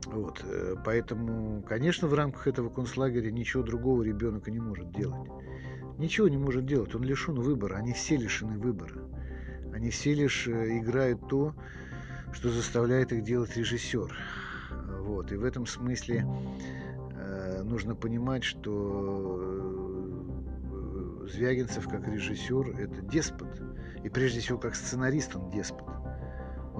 Вот, 0.06 0.42
э, 0.44 0.74
поэтому, 0.84 1.62
конечно, 1.62 2.08
в 2.08 2.14
рамках 2.14 2.46
этого 2.46 2.68
концлагеря 2.68 3.30
ничего 3.30 3.62
другого 3.62 4.02
ребенок 4.02 4.48
не 4.48 4.58
может 4.58 4.90
делать. 4.92 5.28
Ничего 5.98 6.28
не 6.28 6.38
может 6.38 6.66
делать, 6.66 6.94
он 6.94 7.02
лишен 7.02 7.34
выбора, 7.34 7.76
они 7.76 7.92
все 7.92 8.16
лишены 8.16 8.58
выбора. 8.58 9.02
Они 9.72 9.90
все 9.90 10.14
лишь 10.14 10.48
э, 10.48 10.78
играют 10.78 11.28
то, 11.28 11.54
что 12.32 12.50
заставляет 12.50 13.12
их 13.12 13.22
делать 13.22 13.56
режиссер. 13.56 14.16
Вот, 15.00 15.32
и 15.32 15.36
в 15.36 15.44
этом 15.44 15.66
смысле 15.66 16.24
нужно 17.64 17.94
понимать, 17.94 18.44
что 18.44 19.38
э, 19.40 21.28
Звягинцев 21.28 21.88
как 21.88 22.06
режиссер– 22.08 22.76
это 22.78 23.02
деспот. 23.02 23.48
И 24.02 24.08
прежде 24.08 24.40
всего, 24.40 24.58
как 24.58 24.74
сценарист 24.74 25.36
он 25.36 25.50
деспот. 25.50 25.99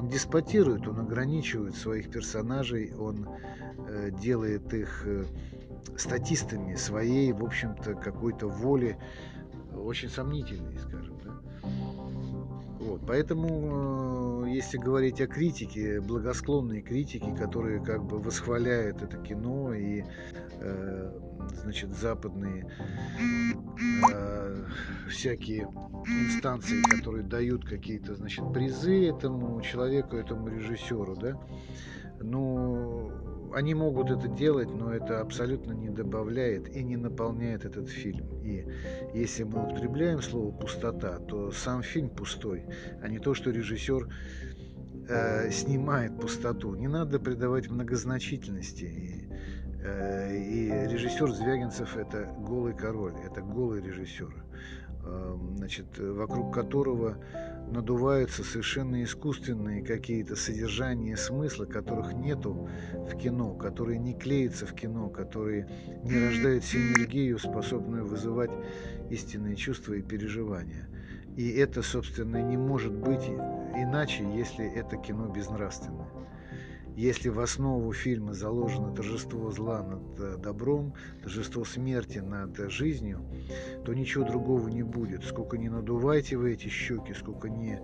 Он 0.00 0.08
деспотирует, 0.08 0.88
он 0.88 0.98
ограничивает 0.98 1.76
своих 1.76 2.10
персонажей, 2.10 2.94
он 2.94 3.28
э, 3.86 4.10
делает 4.10 4.72
их 4.72 5.02
э, 5.04 5.26
статистами 5.98 6.74
своей, 6.74 7.34
в 7.34 7.44
общем-то, 7.44 7.96
какой-то 7.96 8.48
воли, 8.48 8.96
очень 9.74 10.08
сомнительной, 10.08 10.78
скажем. 10.78 11.09
Вот, 12.80 13.02
поэтому, 13.06 14.46
э, 14.46 14.50
если 14.50 14.78
говорить 14.78 15.20
о 15.20 15.26
критике, 15.26 16.00
благосклонной 16.00 16.80
критике, 16.80 17.32
которые 17.36 17.84
как 17.84 18.04
бы 18.04 18.18
восхваляют 18.18 19.02
это 19.02 19.18
кино 19.18 19.74
и 19.74 20.02
Э, 20.62 21.10
значит, 21.54 21.90
западные 21.90 22.66
э, 24.12 24.64
всякие 25.08 25.62
инстанции, 26.06 26.82
которые 26.82 27.24
дают 27.24 27.64
какие-то, 27.64 28.14
значит, 28.14 28.44
призы 28.52 29.08
этому 29.08 29.60
человеку, 29.62 30.16
этому 30.16 30.48
режиссеру, 30.48 31.16
да, 31.16 31.40
ну, 32.20 33.10
они 33.54 33.74
могут 33.74 34.10
это 34.10 34.28
делать, 34.28 34.68
но 34.70 34.92
это 34.92 35.20
абсолютно 35.20 35.72
не 35.72 35.88
добавляет 35.88 36.74
и 36.74 36.82
не 36.82 36.96
наполняет 36.96 37.64
этот 37.64 37.88
фильм. 37.88 38.26
И 38.42 38.66
если 39.14 39.44
мы 39.44 39.64
употребляем 39.64 40.22
слово 40.22 40.52
пустота, 40.52 41.18
то 41.18 41.50
сам 41.52 41.82
фильм 41.82 42.10
пустой, 42.10 42.64
а 43.02 43.08
не 43.08 43.18
то, 43.18 43.34
что 43.34 43.50
режиссер 43.50 44.08
э, 45.08 45.50
снимает 45.50 46.18
пустоту. 46.20 46.74
Не 46.74 46.88
надо 46.88 47.18
придавать 47.18 47.68
многозначительности. 47.68 49.28
Э, 49.82 50.36
и 50.36 50.68
режиссер 50.88 51.30
Звягинцев 51.32 51.96
это 51.96 52.28
голый 52.38 52.74
король, 52.74 53.14
это 53.24 53.40
голый 53.40 53.82
режиссер, 53.82 54.32
значит, 55.56 55.98
вокруг 55.98 56.54
которого 56.54 57.16
надуваются 57.70 58.42
совершенно 58.42 59.02
искусственные 59.02 59.82
какие-то 59.82 60.36
содержания, 60.36 61.16
смысла, 61.16 61.64
которых 61.64 62.14
нету 62.14 62.68
в 62.92 63.16
кино, 63.16 63.54
которые 63.54 63.98
не 63.98 64.14
клеятся 64.14 64.66
в 64.66 64.74
кино, 64.74 65.08
которые 65.08 65.68
не 66.02 66.18
рождают 66.18 66.64
синергию, 66.64 67.38
способную 67.38 68.06
вызывать 68.06 68.50
истинные 69.10 69.56
чувства 69.56 69.94
и 69.94 70.02
переживания. 70.02 70.88
И 71.36 71.50
это, 71.52 71.82
собственно, 71.82 72.42
не 72.42 72.56
может 72.56 72.92
быть 72.92 73.28
иначе, 73.28 74.24
если 74.34 74.68
это 74.68 74.96
кино 74.96 75.28
безнравственное. 75.28 76.19
Если 77.00 77.30
в 77.30 77.40
основу 77.40 77.94
фильма 77.94 78.34
заложено 78.34 78.94
торжество 78.94 79.50
зла 79.50 79.82
над 79.82 80.20
э, 80.20 80.36
добром, 80.36 80.92
торжество 81.22 81.64
смерти 81.64 82.18
над 82.18 82.70
жизнью, 82.70 83.24
то 83.86 83.94
ничего 83.94 84.24
другого 84.24 84.68
не 84.68 84.82
будет. 84.82 85.24
Сколько 85.24 85.56
не 85.56 85.70
надувайте 85.70 86.36
вы 86.36 86.52
эти 86.52 86.68
щеки, 86.68 87.14
сколько 87.14 87.48
не 87.48 87.76
э, 87.76 87.80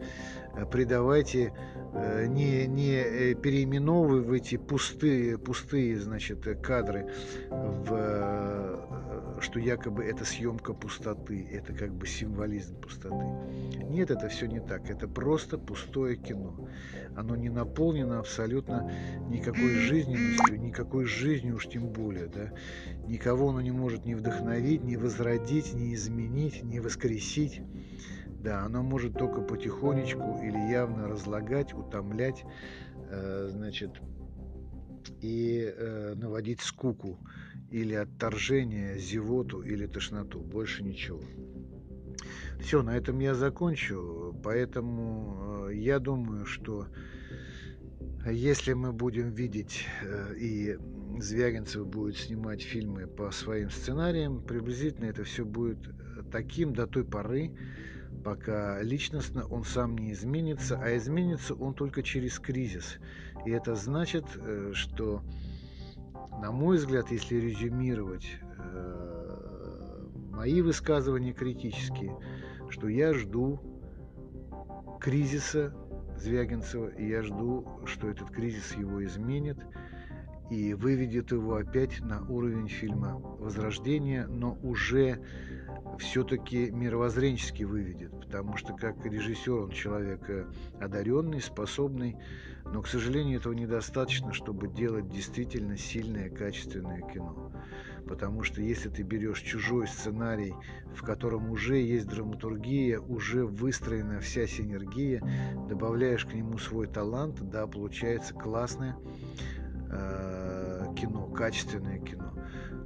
придавайте, 0.65 1.53
э, 1.93 2.27
не, 2.27 2.67
не 2.67 3.35
переименовывайте 3.35 4.59
пустые, 4.59 5.39
пустые 5.39 5.99
значит, 6.01 6.47
кадры, 6.63 7.13
в, 7.51 9.41
что 9.41 9.61
якобы 9.61 10.05
это 10.05 10.25
съемка 10.25 10.73
пустоты, 10.73 11.47
это 11.51 11.73
как 11.73 11.93
бы 11.93 12.07
символизм 12.07 12.77
пустоты. 12.81 13.25
Нет, 13.89 14.11
это 14.11 14.29
все 14.29 14.47
не 14.47 14.61
так. 14.61 14.91
Это 14.91 15.09
просто 15.09 15.59
пустое 15.59 16.17
кино. 16.17 16.69
Оно 17.17 17.37
не 17.37 17.49
наполнено 17.49 18.19
абсолютно 18.19 18.91
никакой 19.29 19.75
жизненностью, 19.75 20.61
никакой 20.61 21.05
жизнью 21.05 21.57
уж 21.57 21.69
тем 21.69 21.89
более. 21.89 22.27
Да? 22.27 22.53
Никого 23.07 23.51
оно 23.51 23.61
не 23.61 23.73
может 23.73 24.05
ни 24.05 24.15
вдохновить, 24.15 24.83
ни 24.85 24.97
возродить, 24.97 25.75
ни 25.75 25.95
изменить, 25.95 26.63
ни 26.63 26.79
воскресить. 26.79 27.63
Да, 28.47 28.63
оно 28.63 28.81
может 28.81 29.15
только 29.15 29.41
потихонечку 29.41 30.39
или 30.41 30.71
явно 30.71 31.09
разлагать, 31.09 31.75
утомлять, 31.75 32.45
э, 33.11 33.49
значит, 33.51 34.01
и 35.21 35.69
э, 35.77 36.15
наводить 36.15 36.61
скуку 36.61 37.19
или 37.73 37.95
отторжение, 37.95 38.99
зевоту 38.99 39.63
или 39.63 39.89
тошноту. 39.89 40.39
Больше 40.39 40.85
ничего. 40.85 41.21
Все, 42.61 42.85
на 42.85 42.97
этом 42.97 43.19
я 43.19 43.35
закончу. 43.35 44.41
Поэтому 44.45 45.67
э, 45.69 45.75
я 45.75 45.99
думаю, 45.99 46.47
что 46.47 46.87
если 48.31 48.75
мы 48.75 48.93
будем 48.93 49.33
видеть 49.33 49.89
э, 50.03 50.37
и 50.37 50.79
Звягинцев 51.19 51.85
будет 51.89 52.17
снимать 52.17 52.63
фильмы 52.63 53.09
по 53.09 53.33
своим 53.33 53.71
сценариям, 53.71 54.41
приблизительно 54.41 55.07
это 55.07 55.25
все 55.25 55.45
будет 55.45 55.79
э, 55.89 56.23
таким 56.31 56.75
до 56.75 56.87
той 56.87 57.05
поры, 57.05 57.51
пока 58.25 58.83
личностно 58.83 59.47
он 59.47 59.65
сам 59.65 59.97
не 59.97 60.13
изменится, 60.13 60.79
а 60.83 60.97
изменится 60.97 61.55
он 61.55 61.75
только 61.75 62.03
через 62.03 62.39
кризис. 62.39 62.99
И 63.45 63.51
это 63.51 63.75
значит, 63.75 64.25
что, 64.73 65.23
на 66.41 66.51
мой 66.53 66.77
взгляд, 66.77 67.11
если 67.11 67.37
резюмировать 67.37 68.27
мои 70.33 70.61
высказывания 70.61 71.33
критические, 71.33 72.17
что 72.69 72.89
я 72.89 73.15
жду 73.15 73.61
кризиса 75.01 75.75
Звягинцева, 76.17 76.89
и 76.89 77.09
я 77.09 77.23
жду, 77.23 77.67
что 77.85 78.09
этот 78.09 78.31
кризис 78.31 78.75
его 78.75 79.05
изменит 79.05 79.59
и 80.51 80.75
выведет 80.75 81.33
его 81.33 81.57
опять 81.57 82.01
на 82.01 82.23
уровень 82.29 82.69
фильма 82.69 83.17
«Возрождение», 83.39 84.27
но 84.27 84.59
уже 84.63 85.21
все-таки 85.99 86.71
мировоззренчески 86.71 87.65
выведет, 87.65 88.13
потому 88.21 88.57
что 88.57 88.75
как 88.75 89.05
режиссер 89.05 89.53
он 89.55 89.71
человек 89.71 90.29
э, 90.29 90.47
одаренный, 90.81 91.41
способный, 91.41 92.17
но, 92.65 92.83
к 92.83 92.89
сожалению, 92.89 93.39
этого 93.39 93.53
недостаточно, 93.53 94.33
чтобы 94.33 94.69
делать 94.69 95.09
действительно 95.09 95.77
сильное, 95.77 96.29
качественное 96.29 97.01
кино. 97.03 97.53
Потому 98.07 98.43
что 98.43 98.61
если 98.61 98.89
ты 98.89 99.03
берешь 99.03 99.41
чужой 99.41 99.87
сценарий, 99.89 100.55
в 100.95 101.03
котором 101.03 101.51
уже 101.51 101.79
есть 101.79 102.07
драматургия, 102.07 103.01
уже 103.01 103.45
выстроена 103.45 104.21
вся 104.21 104.47
синергия, 104.47 105.23
добавляешь 105.69 106.25
к 106.25 106.35
нему 106.35 106.59
свой 106.59 106.87
талант, 106.87 107.39
да, 107.41 107.67
получается 107.67 108.35
классное 108.35 108.97
э, 109.91 110.87
кино, 110.97 111.29
качественное 111.29 111.99
кино. 111.99 112.33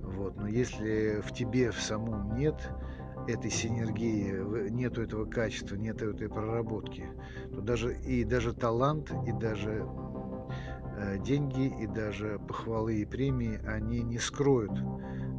Вот. 0.02 0.36
Но 0.36 0.48
если 0.48 1.20
в 1.22 1.32
тебе 1.32 1.70
в 1.70 1.80
самом 1.80 2.34
нет 2.36 2.56
этой 3.28 3.50
синергии, 3.50 4.70
нету 4.70 5.02
этого 5.02 5.24
качества, 5.24 5.76
нет 5.76 6.02
этой 6.02 6.28
проработки, 6.28 7.06
то 7.52 7.60
даже 7.60 7.94
и 7.94 8.24
даже 8.24 8.52
талант, 8.52 9.12
и 9.26 9.32
даже 9.32 9.86
Э, 11.02 11.16
деньги 11.18 11.72
и 11.82 11.86
даже 11.86 12.38
похвалы 12.46 12.96
и 12.96 13.06
премии, 13.06 13.58
они 13.66 14.02
не 14.02 14.18
скроют 14.18 14.72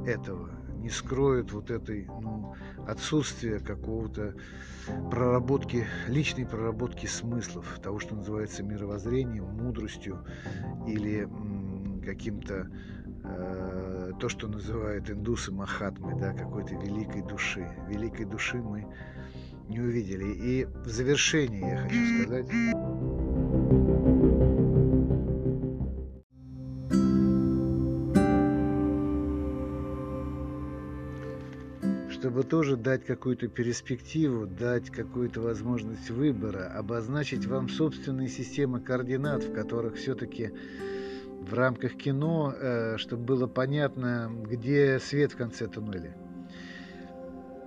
этого, 0.07 0.49
не 0.81 0.89
скроют 0.89 1.51
вот 1.51 1.71
этой 1.71 2.07
ну, 2.07 2.55
отсутствия 2.87 3.59
какого-то 3.59 4.35
проработки, 5.09 5.85
личной 6.07 6.45
проработки 6.45 7.05
смыслов, 7.05 7.79
того, 7.81 7.99
что 7.99 8.15
называется 8.15 8.63
мировоззрением, 8.63 9.45
мудростью 9.45 10.25
или 10.87 11.27
каким-то 12.03 12.67
э, 13.23 14.11
то, 14.19 14.29
что 14.29 14.47
называют 14.47 15.09
индусы 15.09 15.51
Махатмы, 15.51 16.19
да, 16.19 16.33
какой-то 16.33 16.75
великой 16.75 17.21
души. 17.21 17.67
Великой 17.87 18.25
души 18.25 18.57
мы 18.57 18.87
не 19.69 19.79
увидели. 19.79 20.33
И 20.33 20.65
в 20.65 20.87
завершение 20.87 21.69
я 21.69 21.77
хочу 21.83 22.23
сказать... 22.23 22.47
тоже 32.51 32.75
дать 32.75 33.05
какую-то 33.05 33.47
перспективу, 33.47 34.45
дать 34.45 34.89
какую-то 34.89 35.39
возможность 35.39 36.09
выбора, 36.09 36.69
обозначить 36.75 37.45
вам 37.45 37.69
собственные 37.69 38.27
системы 38.27 38.81
координат, 38.81 39.45
в 39.45 39.53
которых 39.53 39.95
все-таки 39.95 40.51
в 41.39 41.53
рамках 41.53 41.95
кино, 41.95 42.53
э, 42.53 42.97
чтобы 42.97 43.23
было 43.23 43.47
понятно, 43.47 44.29
где 44.49 44.99
свет 44.99 45.31
в 45.31 45.37
конце 45.37 45.67
туннеля. 45.67 46.13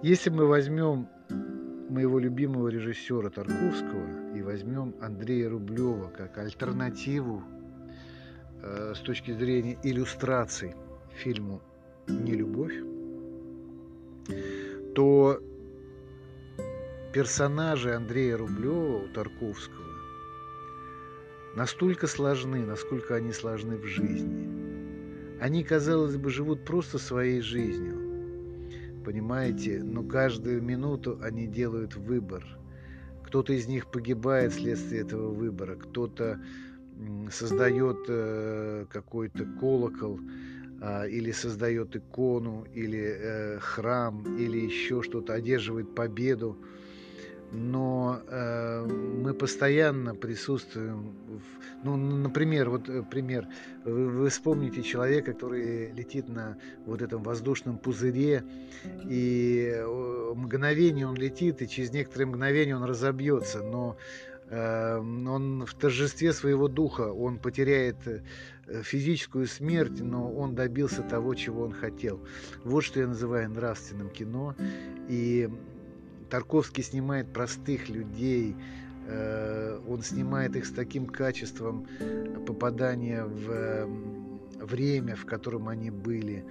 Если 0.02 0.28
мы 0.28 0.44
возьмем 0.44 1.08
моего 1.88 2.18
любимого 2.18 2.68
режиссера 2.68 3.30
Тарковского 3.30 4.36
и 4.36 4.42
возьмем 4.42 4.94
Андрея 5.00 5.48
Рублева 5.48 6.12
как 6.14 6.36
альтернативу 6.36 7.42
э, 8.60 8.92
с 8.94 8.98
точки 8.98 9.30
зрения 9.30 9.78
иллюстраций 9.82 10.74
фильму 11.14 11.62
«Нелюбовь», 12.06 12.74
то 14.94 15.40
персонажи 17.12 17.94
Андрея 17.94 18.36
Рублева 18.36 19.04
у 19.04 19.08
Тарковского 19.08 19.84
настолько 21.56 22.06
сложны, 22.06 22.64
насколько 22.64 23.14
они 23.14 23.32
сложны 23.32 23.76
в 23.76 23.84
жизни. 23.84 25.40
Они, 25.40 25.62
казалось 25.62 26.16
бы, 26.16 26.30
живут 26.30 26.64
просто 26.64 26.98
своей 26.98 27.40
жизнью. 27.40 29.02
Понимаете? 29.04 29.82
Но 29.82 30.02
каждую 30.02 30.62
минуту 30.62 31.18
они 31.22 31.46
делают 31.46 31.94
выбор. 31.96 32.44
Кто-то 33.24 33.52
из 33.52 33.66
них 33.66 33.90
погибает 33.90 34.52
вследствие 34.52 35.02
этого 35.02 35.32
выбора, 35.32 35.76
кто-то 35.76 36.40
создает 37.30 37.98
э, 38.08 38.86
какой-то 38.88 39.44
колокол, 39.58 40.20
или 41.08 41.32
создает 41.32 41.96
икону, 41.96 42.66
или 42.74 43.16
э, 43.18 43.58
храм, 43.60 44.22
или 44.38 44.58
еще 44.58 45.02
что-то, 45.02 45.32
одерживает 45.32 45.94
победу. 45.94 46.56
Но 47.52 48.20
э, 48.26 48.84
мы 48.84 49.32
постоянно 49.32 50.14
присутствуем. 50.14 51.14
В, 51.28 51.84
ну, 51.84 51.96
например, 51.96 52.68
вот 52.70 52.88
э, 52.88 53.02
пример. 53.02 53.46
Вы, 53.84 54.08
вы 54.08 54.28
вспомните 54.28 54.82
человека, 54.82 55.32
который 55.32 55.92
летит 55.92 56.28
на 56.28 56.56
вот 56.84 57.00
этом 57.00 57.22
воздушном 57.22 57.78
пузыре, 57.78 58.42
и 59.08 59.84
мгновение 60.34 61.06
он 61.06 61.14
летит, 61.14 61.62
и 61.62 61.68
через 61.68 61.92
некоторое 61.92 62.26
мгновение 62.26 62.76
он 62.76 62.84
разобьется. 62.84 63.62
Но 63.62 63.96
он 64.56 65.64
в 65.66 65.74
торжестве 65.74 66.32
своего 66.32 66.68
духа, 66.68 67.12
он 67.12 67.38
потеряет 67.38 67.96
э, 68.06 68.22
физическую 68.82 69.46
смерть, 69.46 70.00
но 70.00 70.30
он 70.32 70.54
добился 70.54 71.02
того, 71.02 71.34
чего 71.34 71.62
он 71.62 71.72
хотел. 71.72 72.20
Вот 72.62 72.82
что 72.82 73.00
я 73.00 73.08
называю 73.08 73.50
нравственным 73.50 74.10
кино. 74.10 74.54
И 75.08 75.48
Тарковский 76.30 76.82
снимает 76.82 77.32
простых 77.32 77.88
людей, 77.88 78.54
э, 79.06 79.80
он 79.86 80.02
снимает 80.02 80.56
их 80.56 80.66
с 80.66 80.70
таким 80.70 81.06
качеством 81.06 81.86
попадания 82.46 83.24
в 83.24 83.50
эм, 83.50 84.40
время, 84.60 85.16
в 85.16 85.26
котором 85.26 85.68
они 85.68 85.90
были. 85.90 86.44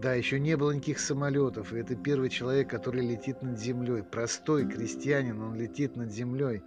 Да, 0.00 0.14
еще 0.14 0.38
не 0.38 0.56
было 0.56 0.70
никаких 0.70 1.00
самолетов, 1.00 1.72
и 1.72 1.78
это 1.78 1.96
первый 1.96 2.30
человек, 2.30 2.70
который 2.70 3.06
летит 3.06 3.42
над 3.42 3.58
землей. 3.58 4.02
Простой 4.02 4.66
крестьянин, 4.66 5.40
он 5.42 5.56
летит 5.56 5.96
над 5.96 6.12
землей. 6.12 6.62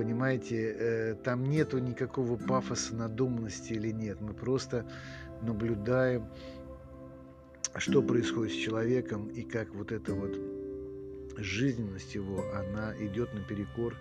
Понимаете, 0.00 0.74
э, 0.78 1.14
там 1.22 1.44
нету 1.44 1.76
никакого 1.76 2.38
пафоса, 2.38 2.94
надуманности 2.94 3.74
или 3.74 3.90
нет. 3.90 4.18
Мы 4.22 4.32
просто 4.32 4.86
наблюдаем, 5.42 6.24
что 7.76 8.00
происходит 8.00 8.54
с 8.54 8.56
человеком 8.56 9.28
и 9.28 9.42
как 9.42 9.74
вот 9.74 9.92
эта 9.92 10.14
вот 10.14 10.34
жизненность 11.36 12.14
его, 12.14 12.42
она 12.54 12.94
идет 12.98 13.34
наперекор 13.34 13.94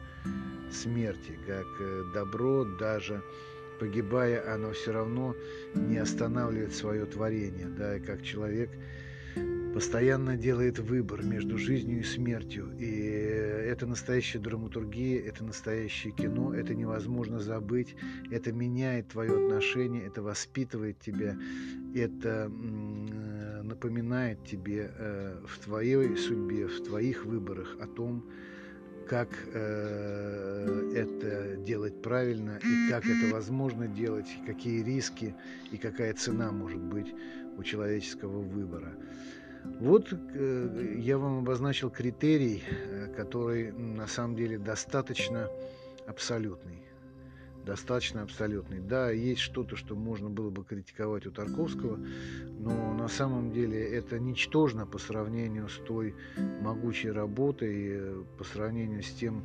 смерти, 0.72 1.38
как 1.46 1.68
э, 1.82 2.04
добро 2.14 2.64
даже 2.80 3.22
погибая, 3.82 4.54
оно 4.56 4.72
все 4.72 4.94
равно 4.94 5.36
не 5.76 5.98
останавливает 5.98 6.74
свое 6.74 7.06
творение, 7.08 7.68
да, 7.68 7.98
и 7.98 8.00
как 8.00 8.24
человек 8.24 8.70
постоянно 9.74 10.36
делает 10.36 10.80
выбор 10.80 11.24
между 11.24 11.58
жизнью 11.58 12.00
и 12.00 12.04
смертью. 12.04 12.72
И 12.78 12.86
это 12.86 13.86
настоящая 13.86 14.40
драматургия, 14.40 15.22
это 15.22 15.44
настоящее 15.44 16.14
кино, 16.14 16.54
это 16.54 16.74
невозможно 16.74 17.40
забыть, 17.40 17.96
это 18.32 18.52
меняет 18.52 19.10
твое 19.10 19.32
отношение, 19.32 20.06
это 20.06 20.22
воспитывает 20.22 21.00
тебя, 21.00 21.38
это 21.96 22.50
напоминает 23.64 24.44
тебе 24.46 24.92
э, 24.98 25.40
в 25.48 25.60
твоей 25.60 26.16
судьбе, 26.18 26.68
в 26.68 26.84
твоих 26.84 27.26
выборах 27.26 27.78
о 27.80 27.88
том, 27.88 28.26
как 29.08 29.30
э, 29.54 30.92
это 30.96 31.58
делать 31.58 32.02
правильно 32.02 32.60
и 32.64 32.90
как 32.90 33.06
это 33.06 33.34
возможно 33.34 33.88
делать, 33.88 34.28
какие 34.46 34.84
риски 34.84 35.36
и 35.72 35.78
какая 35.78 36.14
цена 36.14 36.52
может 36.52 36.82
быть 36.82 37.14
у 37.58 37.64
человеческого 37.64 38.40
выбора. 38.40 38.94
Вот 39.64 40.12
э, 40.12 40.96
я 40.98 41.18
вам 41.18 41.40
обозначил 41.40 41.90
критерий, 41.90 42.64
э, 42.68 43.14
который 43.16 43.72
на 43.72 44.08
самом 44.08 44.36
деле 44.36 44.58
достаточно 44.58 45.50
абсолютный 46.08 46.84
достаточно 47.70 48.24
абсолютный. 48.24 48.80
Да, 48.80 49.12
есть 49.12 49.42
что-то, 49.42 49.76
что 49.76 49.96
можно 49.96 50.30
было 50.30 50.50
бы 50.50 50.64
критиковать 50.64 51.28
у 51.28 51.32
Тарковского, 51.32 52.00
но 52.60 52.94
на 52.94 53.08
самом 53.08 53.52
деле 53.52 53.80
это 53.80 54.20
ничтожно 54.20 54.88
по 54.88 54.98
сравнению 54.98 55.70
с 55.70 55.78
той 55.78 56.16
могучей 56.62 57.12
работой, 57.12 57.90
э, 57.92 58.24
по 58.38 58.44
сравнению 58.44 59.04
с 59.04 59.12
тем, 59.12 59.44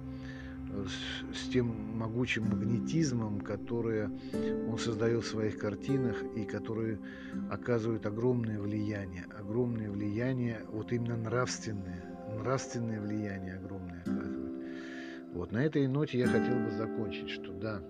с, 1.32 1.48
тем 1.48 1.66
могучим 1.96 2.44
магнетизмом, 2.44 3.40
который 3.40 4.08
он 4.68 4.78
создает 4.78 5.24
в 5.24 5.28
своих 5.28 5.58
картинах 5.58 6.16
и 6.36 6.44
который 6.44 6.98
оказывает 7.50 8.06
огромное 8.06 8.60
влияние, 8.60 9.26
огромное 9.38 9.90
влияние, 9.90 10.60
вот 10.70 10.92
именно 10.92 11.16
нравственное, 11.16 12.04
нравственное 12.38 13.00
влияние 13.00 13.56
огромное 13.56 14.02
оказывает. 14.02 14.54
Вот 15.32 15.52
на 15.52 15.64
этой 15.64 15.86
ноте 15.88 16.18
я 16.18 16.26
хотел 16.26 16.56
бы 16.58 16.70
закончить, 16.70 17.28
что 17.28 17.52
да, 17.52 17.82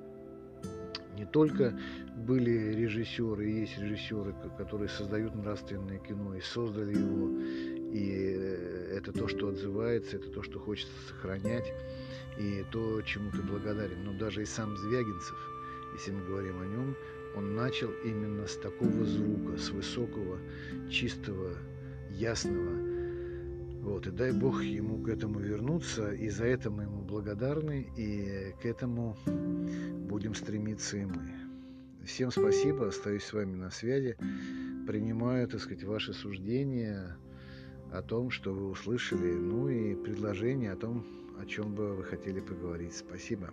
не 1.17 1.27
только 1.27 1.79
были 2.17 2.75
режиссеры, 2.75 3.45
есть 3.45 3.79
режиссеры, 3.79 4.35
которые 4.57 4.89
создают 4.89 5.35
нравственное 5.35 5.99
кино 5.99 6.35
и 6.35 6.41
создали 6.41 6.97
его, 6.97 7.39
и 7.93 8.35
э, 8.37 8.97
это 8.97 9.13
то, 9.13 9.29
что 9.29 9.49
отзывается, 9.49 10.17
это 10.17 10.31
то, 10.31 10.43
что 10.43 10.59
хочется 10.59 10.93
сохранять, 11.09 11.73
и 12.39 12.65
то, 12.71 13.03
чему 13.03 13.31
ты 13.31 13.43
благодарен. 13.43 14.05
Но 14.05 14.13
даже 14.13 14.43
и 14.43 14.47
сам 14.47 14.77
Звягинцев, 14.77 15.37
если 15.95 16.13
мы 16.13 16.25
говорим 16.25 16.61
о 16.61 16.67
нем, 16.67 16.97
он 17.37 17.55
начал 17.55 17.91
именно 18.05 18.47
с 18.47 18.57
такого 18.57 19.05
звука, 19.05 19.57
с 19.57 19.71
высокого, 19.71 20.39
чистого, 20.91 21.53
ясного. 22.11 22.95
Вот, 23.83 24.07
и 24.07 24.11
дай 24.11 24.33
Бог 24.33 24.63
ему 24.63 25.03
к 25.03 25.09
этому 25.09 25.41
вернуться, 25.41 26.13
и 26.13 26.29
за 26.29 26.47
это 26.47 26.71
мы 26.71 26.85
ему 26.85 27.03
благодарны, 27.03 27.87
и 27.97 28.55
к 28.63 28.65
этому 28.65 29.17
будем 30.09 30.35
стремиться 30.35 30.97
и 30.97 31.05
мы. 31.05 31.23
Всем 32.05 32.31
спасибо, 32.31 32.89
остаюсь 32.89 33.25
с 33.25 33.33
вами 33.33 33.57
на 33.57 33.71
связи, 33.71 34.17
принимаю, 34.87 35.49
так 35.49 35.61
сказать, 35.61 35.85
ваши 35.85 36.15
суждения 36.15 37.17
о 37.93 38.03
том, 38.03 38.31
что 38.31 38.53
вы 38.53 38.71
услышали, 38.71 39.33
ну 39.33 39.69
и 39.69 39.95
предложения 39.95 40.73
о 40.73 40.77
том, 40.77 41.05
о 41.39 41.47
чем 41.47 41.75
бы 41.75 41.95
вы 41.95 42.05
хотели 42.05 42.41
поговорить. 42.41 42.95
Спасибо. 42.95 43.51